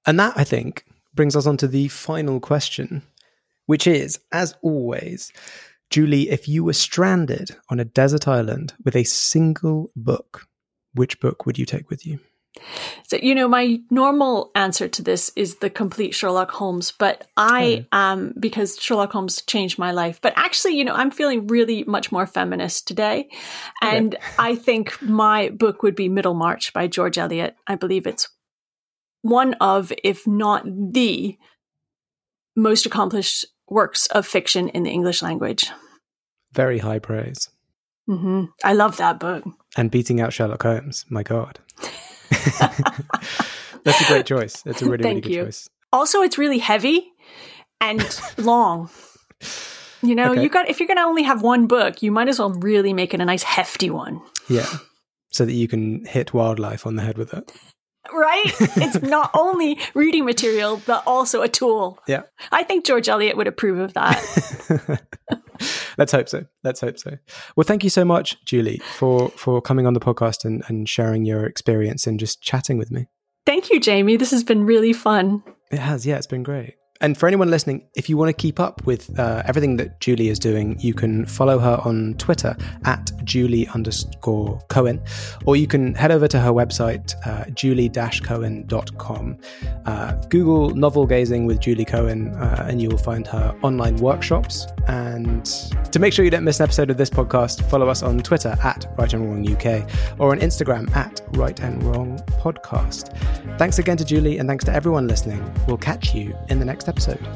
And 0.08 0.18
that, 0.18 0.32
I 0.36 0.42
think, 0.42 0.84
brings 1.14 1.36
us 1.36 1.46
on 1.46 1.56
to 1.58 1.68
the 1.68 1.86
final 1.86 2.40
question, 2.40 3.02
which 3.66 3.86
is, 3.86 4.18
as 4.32 4.56
always, 4.60 5.32
Julie, 5.88 6.30
if 6.30 6.48
you 6.48 6.64
were 6.64 6.72
stranded 6.72 7.56
on 7.70 7.78
a 7.78 7.84
desert 7.84 8.26
island 8.26 8.74
with 8.84 8.96
a 8.96 9.04
single 9.04 9.92
book, 9.94 10.48
which 10.94 11.20
book 11.20 11.46
would 11.46 11.60
you 11.60 11.64
take 11.64 11.90
with 11.90 12.04
you? 12.04 12.18
So, 13.06 13.16
you 13.16 13.34
know, 13.34 13.48
my 13.48 13.80
normal 13.90 14.50
answer 14.54 14.88
to 14.88 15.02
this 15.02 15.30
is 15.36 15.56
the 15.56 15.70
complete 15.70 16.14
Sherlock 16.14 16.50
Holmes, 16.50 16.92
but 16.98 17.26
I, 17.36 17.86
oh. 17.92 17.98
um, 17.98 18.34
because 18.38 18.78
Sherlock 18.80 19.12
Holmes 19.12 19.42
changed 19.42 19.78
my 19.78 19.90
life. 19.90 20.20
But 20.20 20.32
actually, 20.36 20.76
you 20.76 20.84
know, 20.84 20.94
I'm 20.94 21.10
feeling 21.10 21.46
really 21.46 21.84
much 21.84 22.12
more 22.12 22.26
feminist 22.26 22.86
today. 22.86 23.28
And 23.82 24.14
okay. 24.14 24.24
I 24.38 24.54
think 24.54 25.00
my 25.02 25.50
book 25.50 25.82
would 25.82 25.96
be 25.96 26.08
Middlemarch 26.08 26.72
by 26.72 26.86
George 26.86 27.18
Eliot. 27.18 27.56
I 27.66 27.74
believe 27.74 28.06
it's 28.06 28.28
one 29.22 29.54
of, 29.54 29.92
if 30.02 30.26
not 30.26 30.64
the 30.64 31.38
most 32.56 32.86
accomplished 32.86 33.46
works 33.68 34.06
of 34.06 34.26
fiction 34.26 34.68
in 34.68 34.82
the 34.82 34.90
English 34.90 35.22
language. 35.22 35.70
Very 36.52 36.78
high 36.78 36.98
praise. 37.00 37.48
Mm-hmm. 38.08 38.44
I 38.62 38.74
love 38.74 38.98
that 38.98 39.18
book. 39.18 39.44
And 39.76 39.90
beating 39.90 40.20
out 40.20 40.32
Sherlock 40.32 40.62
Holmes, 40.62 41.04
my 41.08 41.22
God. 41.22 41.58
That's 43.84 44.00
a 44.00 44.06
great 44.06 44.26
choice. 44.26 44.62
That's 44.62 44.82
a 44.82 44.86
really, 44.86 45.04
really 45.04 45.20
good 45.20 45.32
you. 45.32 45.44
choice. 45.44 45.68
Also, 45.92 46.22
it's 46.22 46.38
really 46.38 46.58
heavy 46.58 47.12
and 47.80 48.20
long. 48.38 48.90
You 50.02 50.14
know, 50.14 50.32
okay. 50.32 50.42
you 50.42 50.48
got 50.48 50.68
if 50.68 50.80
you're 50.80 50.86
going 50.86 50.98
to 50.98 51.04
only 51.04 51.22
have 51.22 51.42
one 51.42 51.66
book, 51.66 52.02
you 52.02 52.10
might 52.10 52.28
as 52.28 52.38
well 52.38 52.50
really 52.50 52.92
make 52.92 53.14
it 53.14 53.20
a 53.20 53.24
nice 53.24 53.42
hefty 53.42 53.90
one. 53.90 54.20
Yeah. 54.48 54.66
So 55.30 55.44
that 55.44 55.52
you 55.52 55.66
can 55.66 56.04
hit 56.04 56.34
wildlife 56.34 56.86
on 56.86 56.96
the 56.96 57.02
head 57.02 57.18
with 57.18 57.32
it. 57.34 57.52
Right? 58.12 58.52
it's 58.76 59.02
not 59.02 59.30
only 59.34 59.78
reading 59.94 60.24
material, 60.24 60.80
but 60.86 61.02
also 61.06 61.42
a 61.42 61.48
tool. 61.48 61.98
Yeah. 62.06 62.22
I 62.52 62.62
think 62.62 62.84
George 62.84 63.08
Eliot 63.08 63.36
would 63.36 63.46
approve 63.46 63.78
of 63.78 63.94
that. 63.94 65.02
Let's 65.98 66.12
hope 66.12 66.28
so. 66.28 66.44
Let's 66.62 66.80
hope 66.80 66.98
so. 66.98 67.18
Well, 67.56 67.64
thank 67.64 67.84
you 67.84 67.90
so 67.90 68.04
much, 68.04 68.42
Julie, 68.44 68.80
for 68.96 69.28
for 69.30 69.60
coming 69.60 69.86
on 69.86 69.94
the 69.94 70.00
podcast 70.00 70.44
and, 70.44 70.62
and 70.68 70.88
sharing 70.88 71.24
your 71.24 71.44
experience 71.44 72.06
and 72.06 72.18
just 72.18 72.42
chatting 72.42 72.78
with 72.78 72.90
me. 72.90 73.06
Thank 73.46 73.70
you, 73.70 73.78
Jamie. 73.80 74.16
This 74.16 74.30
has 74.30 74.42
been 74.42 74.64
really 74.64 74.92
fun. 74.92 75.42
It 75.70 75.78
has, 75.78 76.06
yeah, 76.06 76.16
it's 76.16 76.26
been 76.26 76.42
great. 76.42 76.76
And 77.04 77.18
for 77.18 77.26
anyone 77.26 77.50
listening, 77.50 77.86
if 77.96 78.08
you 78.08 78.16
want 78.16 78.30
to 78.30 78.32
keep 78.32 78.58
up 78.58 78.86
with 78.86 79.18
uh, 79.18 79.42
everything 79.44 79.76
that 79.76 80.00
Julie 80.00 80.28
is 80.28 80.38
doing, 80.38 80.78
you 80.80 80.94
can 80.94 81.26
follow 81.26 81.58
her 81.58 81.78
on 81.84 82.14
Twitter 82.14 82.56
at 82.84 83.10
Julie 83.24 83.68
underscore 83.68 84.58
Cohen, 84.68 85.02
or 85.44 85.54
you 85.54 85.66
can 85.66 85.94
head 85.94 86.10
over 86.10 86.26
to 86.28 86.40
her 86.40 86.50
website, 86.50 87.14
uh, 87.26 87.50
julie-cohen.com. 87.50 89.38
Uh, 89.84 90.12
Google 90.30 90.70
novel 90.70 91.06
gazing 91.06 91.44
with 91.44 91.60
Julie 91.60 91.84
Cohen, 91.84 92.28
uh, 92.36 92.66
and 92.70 92.80
you 92.80 92.88
will 92.88 92.96
find 92.96 93.26
her 93.26 93.54
online 93.60 93.96
workshops. 93.96 94.66
And 94.88 95.44
to 95.92 95.98
make 95.98 96.14
sure 96.14 96.24
you 96.24 96.30
don't 96.30 96.44
miss 96.44 96.60
an 96.60 96.64
episode 96.64 96.88
of 96.88 96.96
this 96.96 97.10
podcast, 97.10 97.68
follow 97.68 97.90
us 97.90 98.02
on 98.02 98.20
Twitter 98.20 98.56
at 98.62 98.86
Write 98.96 99.12
and 99.12 99.28
Wrong 99.28 99.46
UK, 99.46 99.86
or 100.18 100.30
on 100.30 100.40
Instagram 100.40 100.94
at 100.96 101.20
Write 101.32 101.60
and 101.60 101.82
Wrong 101.82 102.18
Podcast. 102.40 103.14
Thanks 103.58 103.78
again 103.78 103.98
to 103.98 104.06
Julie, 104.06 104.38
and 104.38 104.48
thanks 104.48 104.64
to 104.64 104.72
everyone 104.72 105.06
listening. 105.06 105.44
We'll 105.66 105.76
catch 105.76 106.14
you 106.14 106.34
in 106.48 106.60
the 106.60 106.64
next 106.64 106.84
next 106.84 106.93
episode. 106.94 107.26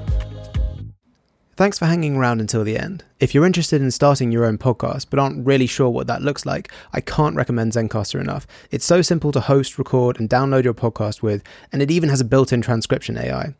Thanks 1.56 1.76
for 1.76 1.86
hanging 1.86 2.14
around 2.14 2.40
until 2.40 2.62
the 2.62 2.78
end. 2.78 3.02
If 3.18 3.34
you're 3.34 3.44
interested 3.44 3.82
in 3.82 3.90
starting 3.90 4.30
your 4.30 4.44
own 4.44 4.58
podcast 4.58 5.06
but 5.10 5.18
aren't 5.18 5.44
really 5.44 5.66
sure 5.66 5.90
what 5.90 6.06
that 6.06 6.22
looks 6.22 6.46
like, 6.46 6.70
I 6.92 7.00
can't 7.00 7.34
recommend 7.34 7.72
Zencastr 7.72 8.20
enough. 8.20 8.46
It's 8.70 8.84
so 8.84 9.02
simple 9.02 9.32
to 9.32 9.40
host, 9.40 9.76
record, 9.76 10.20
and 10.20 10.30
download 10.30 10.62
your 10.62 10.74
podcast 10.74 11.20
with, 11.20 11.42
and 11.72 11.82
it 11.82 11.90
even 11.90 12.10
has 12.10 12.20
a 12.20 12.24
built 12.24 12.52
in 12.52 12.62
transcription 12.62 13.18
AI. 13.18 13.54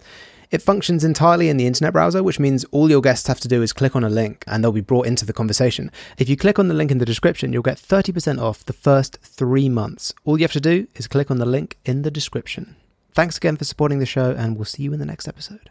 It 0.52 0.62
functions 0.62 1.02
entirely 1.02 1.48
in 1.48 1.56
the 1.56 1.66
internet 1.66 1.92
browser, 1.92 2.22
which 2.22 2.38
means 2.38 2.64
all 2.70 2.88
your 2.88 3.00
guests 3.00 3.26
have 3.26 3.40
to 3.40 3.48
do 3.48 3.62
is 3.62 3.72
click 3.72 3.96
on 3.96 4.04
a 4.04 4.08
link 4.08 4.44
and 4.46 4.62
they'll 4.62 4.70
be 4.70 4.80
brought 4.80 5.08
into 5.08 5.26
the 5.26 5.32
conversation. 5.32 5.90
If 6.18 6.28
you 6.28 6.36
click 6.36 6.60
on 6.60 6.68
the 6.68 6.74
link 6.74 6.92
in 6.92 6.98
the 6.98 7.04
description, 7.04 7.52
you'll 7.52 7.62
get 7.62 7.78
30% 7.78 8.40
off 8.40 8.64
the 8.64 8.72
first 8.72 9.18
three 9.22 9.68
months. 9.68 10.14
All 10.24 10.38
you 10.38 10.44
have 10.44 10.52
to 10.52 10.60
do 10.60 10.86
is 10.94 11.08
click 11.08 11.32
on 11.32 11.38
the 11.38 11.46
link 11.46 11.76
in 11.84 12.02
the 12.02 12.12
description. 12.12 12.76
Thanks 13.12 13.36
again 13.36 13.56
for 13.56 13.64
supporting 13.64 13.98
the 13.98 14.06
show, 14.06 14.30
and 14.30 14.54
we'll 14.54 14.64
see 14.64 14.84
you 14.84 14.92
in 14.92 15.00
the 15.00 15.04
next 15.04 15.26
episode. 15.26 15.70